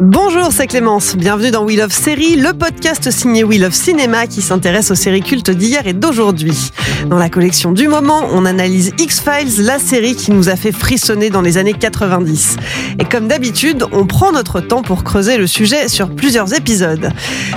Bonjour, 0.00 0.52
c'est 0.52 0.68
Clémence. 0.68 1.16
Bienvenue 1.16 1.50
dans 1.50 1.64
We 1.64 1.76
Love 1.76 1.90
Série, 1.90 2.36
le 2.36 2.52
podcast 2.52 3.10
signé 3.10 3.42
We 3.42 3.58
Love 3.58 3.72
Cinéma 3.72 4.28
qui 4.28 4.42
s'intéresse 4.42 4.92
aux 4.92 4.94
séries 4.94 5.22
cultes 5.22 5.50
d'hier 5.50 5.88
et 5.88 5.92
d'aujourd'hui. 5.92 6.70
Dans 7.10 7.18
la 7.18 7.28
collection 7.28 7.72
du 7.72 7.88
moment, 7.88 8.22
on 8.32 8.44
analyse 8.44 8.92
X-Files, 8.96 9.64
la 9.64 9.80
série 9.80 10.14
qui 10.14 10.30
nous 10.30 10.48
a 10.48 10.54
fait 10.54 10.70
frissonner 10.70 11.30
dans 11.30 11.42
les 11.42 11.58
années 11.58 11.72
90. 11.72 12.58
Et 13.00 13.04
comme 13.06 13.26
d'habitude, 13.26 13.86
on 13.90 14.06
prend 14.06 14.30
notre 14.30 14.60
temps 14.60 14.82
pour 14.82 15.02
creuser 15.02 15.36
le 15.36 15.48
sujet 15.48 15.88
sur 15.88 16.14
plusieurs 16.14 16.54
épisodes. 16.54 17.10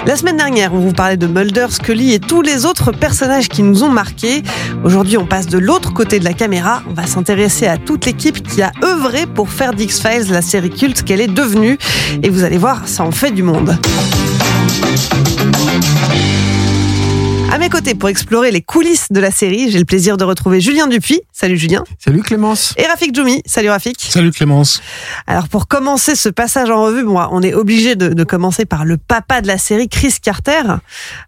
La 0.07 0.15
semaine 0.15 0.37
dernière, 0.37 0.73
on 0.73 0.79
vous 0.79 0.93
parlait 0.93 1.17
de 1.17 1.27
Mulder, 1.27 1.67
Scully 1.69 2.13
et 2.13 2.19
tous 2.19 2.41
les 2.41 2.65
autres 2.65 2.91
personnages 2.91 3.49
qui 3.49 3.61
nous 3.61 3.83
ont 3.83 3.89
marqués. 3.89 4.41
Aujourd'hui, 4.83 5.17
on 5.17 5.27
passe 5.27 5.45
de 5.45 5.59
l'autre 5.59 5.93
côté 5.93 6.17
de 6.17 6.25
la 6.25 6.33
caméra. 6.33 6.81
On 6.89 6.93
va 6.93 7.05
s'intéresser 7.05 7.67
à 7.67 7.77
toute 7.77 8.07
l'équipe 8.07 8.41
qui 8.41 8.63
a 8.63 8.71
œuvré 8.83 9.27
pour 9.27 9.49
faire 9.49 9.73
d'X-Files 9.75 10.31
la 10.31 10.41
série 10.41 10.71
culte 10.71 11.03
qu'elle 11.03 11.21
est 11.21 11.27
devenue. 11.27 11.77
Vous 12.31 12.43
allez 12.43 12.57
voir, 12.57 12.87
ça 12.87 13.03
en 13.03 13.11
fait 13.11 13.31
du 13.31 13.43
monde. 13.43 13.77
À 17.51 17.57
mes 17.57 17.67
côtés, 17.67 17.95
pour 17.95 18.07
explorer 18.07 18.49
les 18.49 18.61
coulisses 18.61 19.11
de 19.11 19.19
la 19.19 19.29
série, 19.29 19.69
j'ai 19.69 19.77
le 19.77 19.83
plaisir 19.83 20.15
de 20.15 20.23
retrouver 20.23 20.61
Julien 20.61 20.87
Dupuis. 20.87 21.19
Salut 21.33 21.57
Julien. 21.57 21.83
Salut 21.99 22.21
Clémence. 22.21 22.73
Et 22.77 22.85
Rafik 22.85 23.13
Djoumi. 23.13 23.41
Salut 23.45 23.69
Rafik. 23.69 23.97
Salut 23.99 24.31
Clémence. 24.31 24.81
Alors 25.27 25.49
pour 25.49 25.67
commencer 25.67 26.15
ce 26.15 26.29
passage 26.29 26.69
en 26.69 26.81
revue, 26.81 27.03
bon, 27.03 27.19
on 27.29 27.41
est 27.41 27.53
obligé 27.53 27.95
de, 27.97 28.07
de 28.07 28.23
commencer 28.23 28.63
par 28.63 28.85
le 28.85 28.95
papa 28.95 29.41
de 29.41 29.47
la 29.47 29.57
série, 29.57 29.89
Chris 29.89 30.15
Carter. 30.23 30.61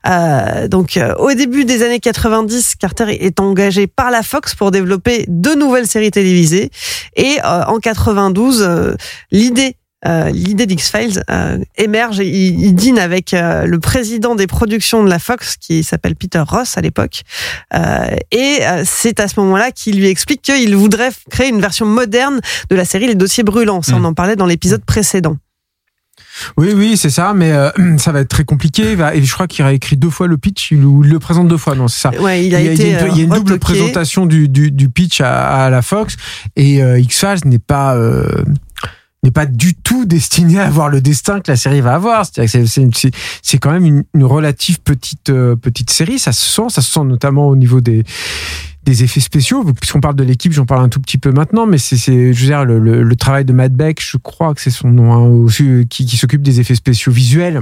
Euh, 0.08 0.70
donc 0.70 0.96
euh, 0.96 1.14
au 1.16 1.34
début 1.34 1.66
des 1.66 1.84
années 1.84 2.00
90, 2.00 2.76
Carter 2.76 3.26
est 3.26 3.42
engagé 3.42 3.88
par 3.88 4.10
la 4.10 4.24
Fox 4.24 4.56
pour 4.56 4.72
développer 4.72 5.26
deux 5.28 5.56
nouvelles 5.56 5.88
séries 5.88 6.12
télévisées. 6.12 6.72
Et 7.18 7.40
euh, 7.44 7.66
en 7.66 7.80
92, 7.80 8.62
euh, 8.62 8.96
l'idée 9.32 9.76
euh, 10.06 10.30
l'idée 10.30 10.66
d'X-Files 10.66 11.24
euh, 11.30 11.58
émerge 11.78 12.20
et 12.20 12.28
il, 12.28 12.64
il 12.64 12.76
dîne 12.76 13.00
avec 13.00 13.34
euh, 13.34 13.66
le 13.66 13.80
président 13.80 14.36
des 14.36 14.48
productions 14.48 15.04
de 15.04 15.10
la 15.10 15.20
Fox 15.20 15.58
qui 15.58 15.84
s'appelle 15.84 16.16
Peter 16.16 16.44
Ross 16.46 16.78
à 16.78 16.82
l'époque 16.82 17.24
et 18.32 18.60
c'est 18.86 19.20
à 19.20 19.28
ce 19.28 19.40
moment-là 19.40 19.72
qu'il 19.72 19.98
lui 19.98 20.08
explique 20.08 20.42
qu'il 20.42 20.76
voudrait 20.76 21.10
créer 21.30 21.50
une 21.50 21.62
version 21.62 21.86
moderne 21.86 22.40
de 22.70 22.76
la 22.76 22.86
série 22.86 23.08
Les 23.08 23.16
Dossiers 23.16 23.44
Brûlants. 23.44 23.82
Ça, 23.82 23.96
on 23.96 24.00
Mm. 24.04 24.06
en 24.06 24.14
parlait 24.14 24.36
dans 24.36 24.46
l'épisode 24.46 24.84
précédent. 24.84 25.38
Oui, 26.58 26.74
oui, 26.76 26.98
c'est 26.98 27.10
ça, 27.10 27.34
mais 27.34 27.52
euh, 27.52 27.70
ça 27.98 28.12
va 28.12 28.22
être 28.22 28.30
très 28.30 28.44
compliqué. 28.44 28.96
Et 29.14 29.24
je 29.24 29.34
crois 29.34 29.48
qu'il 29.48 29.64
a 29.66 29.72
écrit 29.72 29.98
deux 29.98 30.10
fois 30.10 30.28
le 30.28 30.38
pitch, 30.38 30.72
il 30.72 30.80
il 30.80 31.10
le 31.10 31.20
présente 31.20 31.48
deux 31.48 31.58
fois, 31.58 31.76
non, 31.76 31.88
c'est 31.88 32.02
ça. 32.02 32.12
Ouais, 32.22 32.46
il 32.46 32.56
a 32.56 32.60
il 32.60 32.66
y 32.66 32.70
a, 32.70 32.74
été 32.74 32.90
il 32.90 33.18
y 33.18 33.22
a 33.22 33.24
une, 33.24 33.30
double 33.30 33.60
présentation 33.60 34.26
du, 34.26 34.50
du, 34.50 34.72
du 34.72 34.90
pitch 34.90 35.22
à, 35.22 35.66
à 35.66 35.70
la 35.70 35.82
Fox 35.82 36.16
et 36.56 36.84
euh, 36.84 37.00
X-Files 37.00 37.46
n'est 37.46 37.60
pas 37.60 37.96
euh, 37.96 38.44
n'est 39.24 39.32
pas 39.32 39.46
du 39.46 39.74
tout 39.76 40.06
destiné 40.06 40.60
à 40.60 40.66
avoir 40.68 40.90
le 40.90 41.02
destin 41.02 41.40
que 41.40 41.52
la 41.52 41.56
série 41.56 41.82
va 41.82 41.94
avoir. 41.96 42.26
C'est- 42.26 43.60
quand 43.60 43.72
même 43.72 43.86
une, 43.86 44.04
une 44.14 44.24
relative 44.24 44.80
petite 44.82 45.30
euh, 45.30 45.56
petite 45.56 45.90
série. 45.92 46.20
Ça 46.20 46.32
se 46.32 46.44
sent, 46.50 46.70
ça 46.70 46.82
se 46.82 46.92
sent 46.92 47.04
notamment 47.06 47.48
au 47.48 47.56
niveau 47.56 47.82
des 47.82 48.04
des 48.84 49.04
effets 49.04 49.22
spéciaux. 49.22 49.64
Puisqu'on 49.80 50.02
parle 50.02 50.16
de 50.16 50.24
l'équipe, 50.24 50.52
j'en 50.52 50.66
parle 50.66 50.84
un 50.84 50.90
tout 50.90 51.00
petit 51.00 51.18
peu 51.18 51.32
maintenant, 51.32 51.66
mais 51.66 51.78
c'est, 51.78 51.96
c'est 51.96 52.34
je 52.34 52.40
veux 52.42 52.48
dire, 52.48 52.66
le, 52.66 52.80
le, 52.80 53.02
le 53.04 53.16
travail 53.16 53.46
de 53.46 53.54
Matt 53.54 53.72
Beck, 53.74 54.02
je 54.06 54.18
crois 54.18 54.54
que 54.54 54.60
c'est 54.62 54.70
son 54.72 54.90
nom, 54.90 55.14
hein, 55.14 55.20
aussi, 55.20 55.88
qui, 55.90 56.06
qui 56.06 56.18
s'occupe 56.18 56.42
des 56.42 56.60
effets 56.60 56.76
spéciaux 56.76 57.12
visuels. 57.14 57.62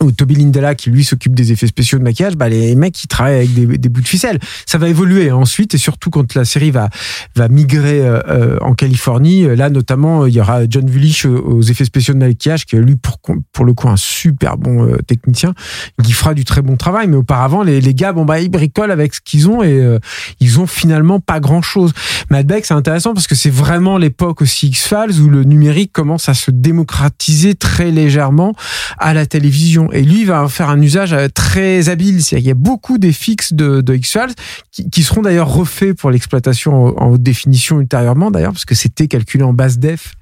Ou 0.00 0.12
Toby 0.12 0.34
Lindella 0.34 0.74
qui 0.74 0.90
lui 0.90 1.04
s'occupe 1.04 1.34
des 1.34 1.52
effets 1.52 1.66
spéciaux 1.66 1.98
de 1.98 2.04
maquillage, 2.04 2.36
bah 2.36 2.48
les 2.48 2.74
mecs 2.74 2.94
qui 2.94 3.06
travaillent 3.06 3.36
avec 3.36 3.54
des, 3.54 3.88
bouts 3.88 4.00
de 4.00 4.08
ficelle. 4.08 4.38
Ça 4.66 4.78
va 4.78 4.88
évoluer 4.88 5.30
hein, 5.30 5.36
ensuite 5.36 5.74
et 5.74 5.78
surtout 5.78 6.10
quand 6.10 6.34
la 6.34 6.44
série 6.44 6.70
va 6.70 6.88
va 7.34 7.48
migrer 7.48 8.00
euh, 8.00 8.20
euh, 8.28 8.58
en 8.60 8.74
Californie. 8.74 9.44
euh, 9.44 9.56
Là 9.56 9.70
notamment, 9.70 10.22
euh, 10.22 10.28
il 10.28 10.34
y 10.34 10.40
aura 10.40 10.60
John 10.68 10.88
Vulich 10.88 11.24
aux, 11.26 11.62
effets 11.62 11.84
spéciaux 11.84 12.14
de 12.14 12.18
maquillage 12.18 12.66
qui 12.66 12.76
est 12.76 12.80
lui 12.80 12.96
pour 12.96 13.18
pour 13.52 13.64
le 13.64 13.72
coup 13.72 13.88
un 13.88 13.96
super 13.96 14.56
bon 14.56 14.96
technicien 15.06 15.54
qui 16.02 16.12
fera 16.12 16.34
du 16.34 16.44
très 16.44 16.62
bon 16.62 16.76
travail. 16.76 17.08
Mais 17.08 17.16
auparavant, 17.16 17.62
les, 17.62 17.80
les 17.80 17.94
gars, 17.94 18.12
bon 18.12 18.24
bah 18.24 18.40
ils 18.40 18.50
bricolent 18.50 18.90
avec 18.90 19.14
ce 19.14 19.20
qu'ils 19.20 19.48
ont 19.48 19.62
et 19.62 19.72
euh, 19.72 19.98
ils 20.40 20.60
ont 20.60 20.66
finalement 20.66 21.20
pas 21.20 21.40
grand 21.40 21.62
chose. 21.62 21.92
Matt 22.30 22.46
Beck, 22.46 22.66
c'est 22.66 22.74
intéressant 22.74 23.14
parce 23.14 23.26
que 23.26 23.34
c'est 23.34 23.50
vraiment 23.50 23.98
l'époque 23.98 24.42
aussi 24.42 24.68
X-Files 24.68 25.20
où 25.20 25.28
le 25.28 25.44
numérique 25.44 25.92
commence 25.92 26.28
à 26.28 26.34
se 26.34 26.50
démocratiser 26.50 27.54
très 27.54 27.90
légèrement 27.90 28.54
à 28.98 29.14
la 29.14 29.26
télévision. 29.26 29.85
Et 29.92 30.02
lui 30.02 30.20
il 30.20 30.26
va 30.26 30.48
faire 30.48 30.68
un 30.68 30.80
usage 30.80 31.12
euh, 31.12 31.28
très 31.32 31.88
habile. 31.88 32.22
Qu'il 32.22 32.40
y 32.40 32.50
a 32.50 32.54
beaucoup 32.54 32.98
des 32.98 33.12
fixes 33.12 33.52
de, 33.52 33.80
de 33.80 33.94
X-Files 33.94 34.34
qui, 34.72 34.88
qui 34.90 35.02
seront 35.02 35.22
d'ailleurs 35.22 35.48
refaits 35.48 35.94
pour 35.94 36.10
l'exploitation 36.10 36.98
en, 37.00 37.10
haute 37.10 37.22
définition 37.22 37.80
ultérieurement 37.80 38.30
d'ailleurs 38.30 38.52
parce 38.52 38.64
que 38.64 38.74
c'était 38.74 39.08
calculé 39.08 39.44
en 39.44 39.52
basse 39.52 39.78
def. 39.78 40.14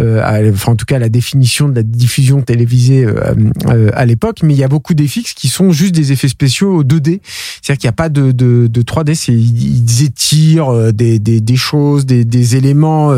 Euh, 0.00 0.50
enfin 0.52 0.72
en 0.72 0.76
tout 0.76 0.86
cas 0.86 0.98
la 0.98 1.08
définition 1.08 1.68
de 1.68 1.74
la 1.74 1.82
diffusion 1.82 2.42
télévisée 2.42 3.04
euh, 3.04 3.34
euh, 3.66 3.90
à 3.94 4.06
l'époque. 4.06 4.40
Mais 4.42 4.54
il 4.54 4.58
y 4.58 4.64
a 4.64 4.68
beaucoup 4.68 4.94
des 4.94 5.08
fixes 5.08 5.34
qui 5.34 5.48
sont 5.48 5.72
juste 5.72 5.94
des 5.94 6.12
effets 6.12 6.28
spéciaux 6.28 6.82
2D. 6.84 7.20
C'est-à-dire 7.62 7.78
qu'il 7.78 7.88
n'y 7.88 7.90
a 7.90 7.92
pas 7.92 8.08
de, 8.08 8.32
de, 8.32 8.66
de 8.66 8.82
3D. 8.82 9.14
C'est 9.14 9.32
ils 9.32 10.04
étirent 10.04 10.72
euh, 10.72 10.92
des, 10.92 11.18
des, 11.18 11.40
des 11.40 11.56
choses, 11.56 12.06
des, 12.06 12.24
des 12.24 12.56
éléments 12.56 13.14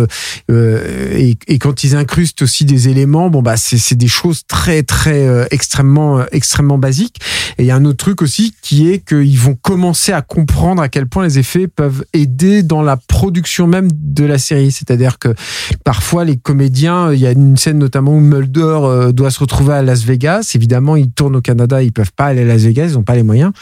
et, 0.49 1.37
et 1.47 1.59
quand 1.59 1.85
ils 1.85 1.97
incrustent 1.97 2.43
aussi 2.43 2.65
des 2.65 2.89
éléments, 2.89 3.31
bon 3.31 3.43
bah 3.43 3.57
c'est 3.57 3.95
des 3.95 4.09
choses 4.09 4.43
très 4.47 4.83
très 4.83 5.27
euh, 5.27 5.47
extrêmement 5.91 6.21
euh, 6.21 6.25
extrêmement 6.33 6.79
basiques. 6.79 7.17
Et 7.59 7.65
il 7.65 7.67
y 7.67 7.71
a 7.71 7.77
un 7.77 7.85
autre 7.85 7.99
truc 7.99 8.23
aussi 8.23 8.55
qui 8.63 8.91
est 8.91 9.07
qu'ils 9.07 9.39
vont 9.39 9.55
commencer 9.55 10.13
à 10.13 10.23
comprendre 10.23 10.83
à 10.83 10.89
quel 10.89 11.07
point 11.07 11.25
les 11.25 11.39
effets 11.39 11.69
peuvent 11.69 12.05
aider 12.13 12.63
dans 12.63 12.83
la 12.83 12.97
production 12.97 13.67
même 13.67 13.89
de 13.93 14.25
la 14.25 14.39
série. 14.39 14.73
C'est-à-dire 14.73 15.19
que 15.19 15.35
parfois 15.85 16.25
les 16.25 16.37
comédiens, 16.37 17.13
il 17.13 17.21
y 17.21 17.27
a 17.27 17.33
une 17.33 17.57
scène 17.57 17.79
notamment 17.79 18.15
où 18.15 18.21
Mulder 18.21 18.61
euh, 18.61 19.13
doit 19.13 19.31
se 19.31 19.41
retrouver 19.41 19.75
à 19.75 19.83
Las 19.83 20.05
Vegas. 20.05 20.53
Évidemment, 20.55 20.97
ils 20.97 21.11
tournent 21.11 21.37
au 21.37 21.41
Canada, 21.41 21.83
ils 21.83 21.93
peuvent 21.93 22.13
pas 22.15 22.27
aller 22.27 22.43
à 22.43 22.45
Las 22.45 22.63
Vegas, 22.63 22.87
ils 22.87 22.99
ont 22.99 23.03
pas 23.03 23.15
les 23.15 23.23
moyens. 23.23 23.53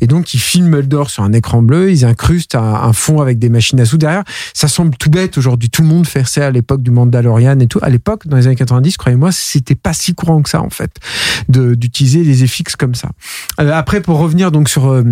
Et 0.00 0.06
donc 0.06 0.34
ils 0.34 0.38
filment 0.38 0.68
Mulder 0.68 1.04
sur 1.08 1.22
un 1.22 1.32
écran 1.32 1.62
bleu, 1.62 1.90
ils 1.90 2.04
incrustent 2.04 2.54
un, 2.54 2.92
fond 2.92 3.20
avec 3.20 3.38
des 3.38 3.48
machines 3.48 3.80
à 3.80 3.84
sous 3.84 3.98
derrière. 3.98 4.24
Ça 4.52 4.68
semble 4.68 4.96
tout 4.96 5.10
bête 5.10 5.36
aujourd'hui. 5.38 5.70
Tout 5.70 5.82
le 5.82 5.88
monde 5.88 6.06
fait 6.06 6.26
ça 6.26 6.46
à 6.46 6.50
l'époque 6.50 6.82
du 6.82 6.90
Mandalorian 6.90 7.58
et 7.60 7.66
tout. 7.66 7.78
À 7.82 7.90
l'époque, 7.90 8.26
dans 8.26 8.36
les 8.36 8.46
années 8.46 8.56
90, 8.56 8.96
croyez-moi, 8.96 9.32
c'était 9.32 9.74
pas 9.74 9.92
si 9.92 10.14
courant 10.14 10.42
que 10.42 10.48
ça 10.48 10.62
en 10.62 10.70
fait 10.70 10.98
d'utiliser 11.48 12.22
les 12.22 12.46
FX 12.46 12.76
comme 12.76 12.94
ça. 12.94 13.10
Euh, 13.60 13.70
après, 13.72 14.00
pour 14.00 14.18
revenir 14.18 14.50
donc 14.50 14.68
sur 14.68 14.90
euh, 14.90 15.02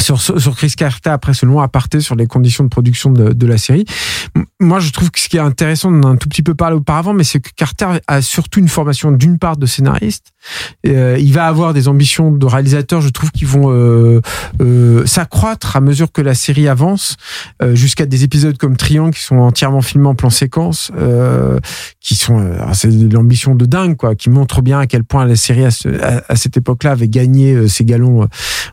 sur, 0.00 0.20
sur 0.20 0.54
Chris 0.56 0.72
Carter, 0.76 1.10
après 1.10 1.34
ce 1.34 1.44
long 1.44 1.60
aparté 1.60 2.00
sur 2.00 2.14
les 2.14 2.26
conditions 2.26 2.62
de 2.62 2.68
production 2.68 3.10
de, 3.10 3.46
la 3.46 3.58
série, 3.58 3.84
moi 4.60 4.78
je 4.80 4.90
trouve 4.92 5.10
que 5.10 5.18
ce 5.18 5.28
qui 5.28 5.36
est 5.38 5.40
intéressant, 5.40 5.90
on 5.92 5.98
en 6.00 6.02
a 6.04 6.06
un 6.12 6.16
tout 6.16 6.28
petit 6.28 6.42
peu 6.42 6.54
parlé 6.54 6.76
auparavant, 6.76 7.14
mais 7.14 7.24
c'est 7.24 7.40
que 7.40 7.50
Carter 7.56 7.86
a 8.06 8.22
surtout 8.22 8.60
une 8.60 8.68
formation 8.68 9.10
d'une 9.10 9.38
part 9.38 9.56
de 9.56 9.66
scénariste, 9.66 10.32
euh, 10.86 11.16
il 11.18 11.32
va 11.32 11.46
avoir 11.46 11.74
des 11.74 11.88
ambitions 11.88 12.30
de 12.30 12.46
réalisateur, 12.46 13.00
je 13.00 13.08
trouve, 13.08 13.30
qui 13.32 13.44
vont 13.44 13.70
euh, 13.72 14.20
euh, 14.60 15.04
s'accroître 15.06 15.74
à 15.76 15.80
mesure 15.80 16.12
que 16.12 16.22
la 16.22 16.34
série 16.34 16.68
avance, 16.68 17.16
jusqu'à 17.72 18.06
des 18.06 18.24
épisodes 18.24 18.56
comme 18.56 18.76
Triangle 18.76 19.14
qui 19.14 19.22
sont 19.22 19.36
entièrement 19.38 19.82
filmés 19.82 20.08
en 20.08 20.14
plan 20.14 20.30
séquence, 20.30 20.92
qui 22.00 22.14
sont, 22.14 22.52
c'est 22.72 22.90
l'ambition 22.90 23.54
de 23.54 23.66
dingue, 23.66 23.96
quoi, 23.96 24.14
qui 24.14 24.30
montre 24.30 24.62
bien 24.62 24.78
à 24.78 24.86
quel 24.86 25.02
point 25.04 25.24
la 25.24 25.36
série 25.36 25.64
à, 25.64 25.70
ce- 25.70 25.88
à- 26.02 26.22
à 26.28 26.36
cette 26.36 26.56
époque-là 26.56 26.92
avait 26.92 27.08
gagné 27.08 27.68
ses 27.68 27.84
galons 27.84 28.28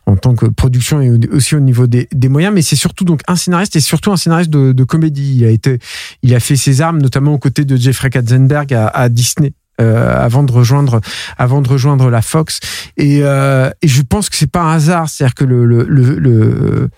en 0.06 0.16
tant 0.16 0.34
que 0.34 0.46
production 0.46 1.00
aussi 1.32 1.54
au 1.54 1.60
niveau 1.60 1.86
des, 1.86 2.08
moyens, 2.28 2.54
mais 2.54 2.62
c'est 2.62 2.76
surtout 2.76 3.04
donc 3.04 3.20
un 3.28 3.36
scénariste 3.36 3.76
et 3.76 3.80
surtout 3.80 4.12
un 4.12 4.16
scénariste 4.16 4.50
de, 4.50 4.84
comédie. 4.84 5.36
Il 5.38 5.44
a 5.44 5.50
été, 5.50 5.78
il 6.22 6.34
a 6.34 6.40
fait 6.40 6.56
ses 6.56 6.80
armes 6.80 7.00
notamment 7.00 7.32
aux 7.32 7.38
côtés 7.38 7.64
de 7.64 7.76
Jeffrey 7.76 8.10
Katzenberg 8.10 8.72
à, 8.72 9.08
Disney. 9.08 9.52
Euh, 9.78 10.24
avant 10.24 10.42
de 10.42 10.52
rejoindre 10.52 11.02
avant 11.36 11.60
de 11.60 11.68
rejoindre 11.68 12.08
la 12.08 12.22
Fox 12.22 12.60
et, 12.96 13.18
euh, 13.20 13.68
et 13.82 13.88
je 13.88 14.00
pense 14.00 14.30
que 14.30 14.36
c'est 14.36 14.50
pas 14.50 14.62
un 14.62 14.72
hasard 14.72 15.10
c'est 15.10 15.22
à 15.22 15.26
dire 15.26 15.34
que 15.34 15.44
le, 15.44 15.66
le, 15.66 15.84
le, 15.84 16.18
le 16.18 16.88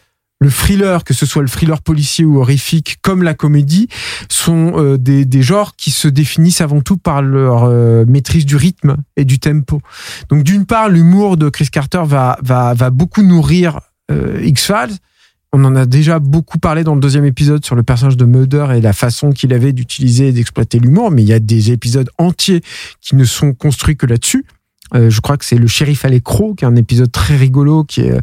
le 0.40 0.50
thriller, 0.50 1.02
que 1.02 1.14
ce 1.14 1.26
soit 1.26 1.42
le 1.42 1.48
thriller 1.48 1.82
policier 1.82 2.24
ou 2.24 2.38
horrifique, 2.38 2.98
comme 3.02 3.24
la 3.24 3.34
comédie, 3.34 3.88
sont 4.30 4.74
euh, 4.76 4.96
des, 4.96 5.24
des 5.24 5.42
genres 5.42 5.74
qui 5.74 5.90
se 5.90 6.06
définissent 6.06 6.60
avant 6.60 6.80
tout 6.80 6.96
par 6.96 7.22
leur 7.22 7.68
maîtrise 8.06 8.46
du 8.46 8.54
rythme 8.54 8.98
et 9.16 9.24
du 9.24 9.40
tempo. 9.40 9.80
Donc 10.28 10.44
d'une 10.44 10.64
part, 10.64 10.88
l'humour 10.88 11.36
de 11.36 11.48
Chris 11.48 11.70
Carter 11.72 12.02
va, 12.04 12.38
va, 12.42 12.74
va 12.74 12.90
beaucoup 12.90 13.22
nourrir 13.22 13.80
X-Files. 14.10 14.96
On 15.52 15.64
en 15.64 15.74
a 15.76 15.86
déjà 15.86 16.18
beaucoup 16.18 16.58
parlé 16.58 16.84
dans 16.84 16.94
le 16.94 17.00
deuxième 17.00 17.24
épisode 17.24 17.64
sur 17.64 17.74
le 17.74 17.82
personnage 17.82 18.18
de 18.18 18.26
Mulder 18.26 18.66
et 18.76 18.80
la 18.82 18.92
façon 18.92 19.30
qu'il 19.30 19.54
avait 19.54 19.72
d'utiliser 19.72 20.28
et 20.28 20.32
d'exploiter 20.32 20.78
l'humour, 20.78 21.10
mais 21.10 21.22
il 21.22 21.28
y 21.28 21.32
a 21.32 21.40
des 21.40 21.72
épisodes 21.72 22.10
entiers 22.18 22.62
qui 23.00 23.16
ne 23.16 23.24
sont 23.24 23.54
construits 23.54 23.96
que 23.96 24.04
là-dessus. 24.04 24.44
Euh, 24.94 25.10
je 25.10 25.20
crois 25.20 25.36
que 25.36 25.44
c'est 25.44 25.56
le 25.56 25.66
shérif 25.66 26.04
à 26.04 26.08
l'écro, 26.08 26.54
qui 26.54 26.64
est 26.64 26.68
un 26.68 26.76
épisode 26.76 27.10
très 27.12 27.36
rigolo, 27.36 27.84
qui 27.84 28.02
est 28.02 28.14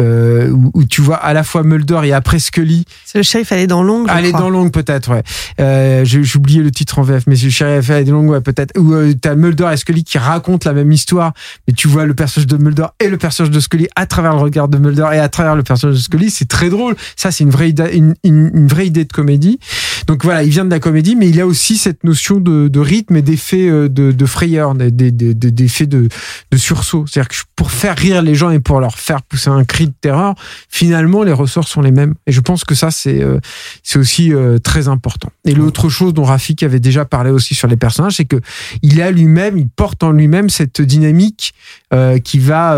euh, 0.00 0.50
où, 0.50 0.70
où, 0.74 0.84
tu 0.84 1.00
vois 1.00 1.16
à 1.16 1.32
la 1.32 1.42
fois 1.42 1.62
Mulder 1.62 2.00
et 2.04 2.12
après 2.12 2.38
Scully. 2.38 2.84
C'est 3.04 3.18
le 3.18 3.24
shérif 3.24 3.52
aller 3.52 3.66
dans 3.66 3.82
l'ongle. 3.82 4.10
Aller 4.10 4.32
dans 4.32 4.50
l'ongle 4.50 4.70
peut-être, 4.70 5.10
ouais. 5.10 5.22
Euh, 5.60 6.04
J'ai 6.04 6.20
oublié 6.36 6.62
le 6.62 6.70
titre 6.70 6.98
en 6.98 7.02
VF, 7.02 7.24
mais 7.26 7.36
c'est 7.36 7.46
le 7.46 7.50
shérif 7.50 7.90
aller 7.90 8.04
dans 8.04 8.14
l'ongle, 8.14 8.30
ouais, 8.30 8.40
peut-être. 8.40 8.78
Où 8.78 8.92
euh, 8.92 9.12
t'as 9.20 9.34
Mulder 9.34 9.68
et 9.72 9.76
Scully 9.76 10.04
qui 10.04 10.18
racontent 10.18 10.68
la 10.68 10.74
même 10.74 10.92
histoire, 10.92 11.32
mais 11.66 11.74
tu 11.74 11.88
vois 11.88 12.06
le 12.06 12.14
personnage 12.14 12.46
de 12.46 12.56
Mulder 12.56 12.86
et 13.00 13.08
le 13.08 13.18
personnage 13.18 13.50
de 13.50 13.60
Scully 13.60 13.88
à 13.96 14.06
travers 14.06 14.34
le 14.34 14.40
regard 14.40 14.68
de 14.68 14.78
Mulder 14.78 15.08
et 15.12 15.18
à 15.18 15.28
travers 15.28 15.56
le 15.56 15.62
personnage 15.62 15.96
de 15.96 16.02
Scully. 16.02 16.30
C'est 16.30 16.48
très 16.48 16.70
drôle. 16.70 16.96
Ça, 17.16 17.30
c'est 17.30 17.44
une 17.44 17.50
vraie 17.50 17.70
idée, 17.70 17.90
une, 17.92 18.14
une, 18.24 18.50
une, 18.54 18.66
vraie 18.66 18.86
idée 18.86 19.04
de 19.04 19.12
comédie. 19.12 19.58
Donc 20.06 20.24
voilà, 20.24 20.42
il 20.42 20.50
vient 20.50 20.64
de 20.64 20.70
la 20.70 20.80
comédie, 20.80 21.16
mais 21.16 21.28
il 21.28 21.36
y 21.36 21.40
a 21.40 21.46
aussi 21.46 21.76
cette 21.76 22.04
notion 22.04 22.40
de, 22.40 22.68
de 22.68 22.80
rythme 22.80 23.16
et 23.16 23.22
d'effet 23.22 23.68
de, 23.68 24.12
de 24.12 24.26
frayeur, 24.26 24.74
d'effet 24.74 25.86
de, 25.86 26.08
sursaut. 26.56 27.04
C'est-à-dire 27.06 27.28
que 27.28 27.36
pour 27.56 27.70
faire 27.70 27.96
rire 27.96 28.22
les 28.22 28.34
gens 28.34 28.50
et 28.50 28.60
pour 28.60 28.80
leur 28.80 28.98
faire 28.98 29.22
pousser 29.22 29.50
un 29.50 29.64
cri 29.64 29.86
de 29.86 29.94
terreur, 30.00 30.34
finalement, 30.68 31.22
les 31.22 31.32
ressorts 31.32 31.68
sont 31.68 31.80
les 31.80 31.90
mêmes. 31.90 32.14
Et 32.26 32.32
je 32.32 32.40
pense 32.40 32.64
que 32.64 32.74
ça, 32.74 32.90
c'est 32.90 33.22
euh, 33.22 33.38
c'est 33.82 33.98
aussi 33.98 34.32
euh, 34.32 34.58
très 34.58 34.88
important. 34.88 35.30
Et 35.44 35.54
l'autre 35.54 35.88
chose 35.88 36.14
dont 36.14 36.24
Rafik 36.24 36.62
avait 36.62 36.80
déjà 36.80 37.04
parlé 37.04 37.30
aussi 37.30 37.54
sur 37.54 37.68
les 37.68 37.76
personnages, 37.76 38.16
c'est 38.16 38.24
que 38.24 38.40
il 38.82 39.00
a 39.00 39.10
lui-même, 39.10 39.56
il 39.56 39.68
porte 39.68 40.02
en 40.02 40.12
lui-même 40.12 40.50
cette 40.50 40.80
dynamique 40.80 41.54
euh, 41.92 42.18
qui 42.18 42.38
va 42.38 42.76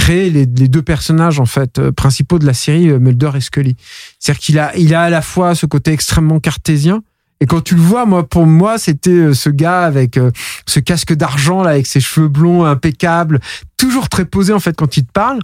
euh, 0.00 0.04
créer 0.04 0.30
les, 0.30 0.46
deux 0.46 0.82
personnages 0.82 1.40
en 1.40 1.46
fait 1.46 1.78
euh, 1.78 1.92
principaux 1.92 2.38
de 2.38 2.46
la 2.46 2.54
série 2.54 2.88
Mulder 2.88 3.32
et 3.34 3.40
Scully. 3.40 3.76
C'est-à-dire 4.18 4.40
qu'il 4.40 4.58
a 4.58 4.76
il 4.76 4.94
a 4.94 5.02
à 5.02 5.10
la 5.10 5.22
fois 5.22 5.54
ce 5.54 5.66
côté 5.66 5.92
extrêmement 5.92 6.40
cartésien 6.40 7.02
et 7.40 7.46
quand 7.46 7.62
tu 7.62 7.74
le 7.74 7.80
vois, 7.80 8.04
moi, 8.04 8.28
pour 8.28 8.46
moi, 8.46 8.78
c'était 8.78 9.32
ce 9.32 9.48
gars 9.48 9.82
avec 9.82 10.18
euh, 10.18 10.30
ce 10.66 10.78
casque 10.78 11.14
d'argent 11.14 11.62
là, 11.62 11.70
avec 11.70 11.86
ses 11.86 12.00
cheveux 12.00 12.28
blonds 12.28 12.64
impeccables, 12.64 13.40
toujours 13.78 14.10
très 14.10 14.26
posé 14.26 14.52
en 14.52 14.60
fait 14.60 14.76
quand 14.76 14.96
il 14.98 15.06
te 15.06 15.12
parle. 15.12 15.40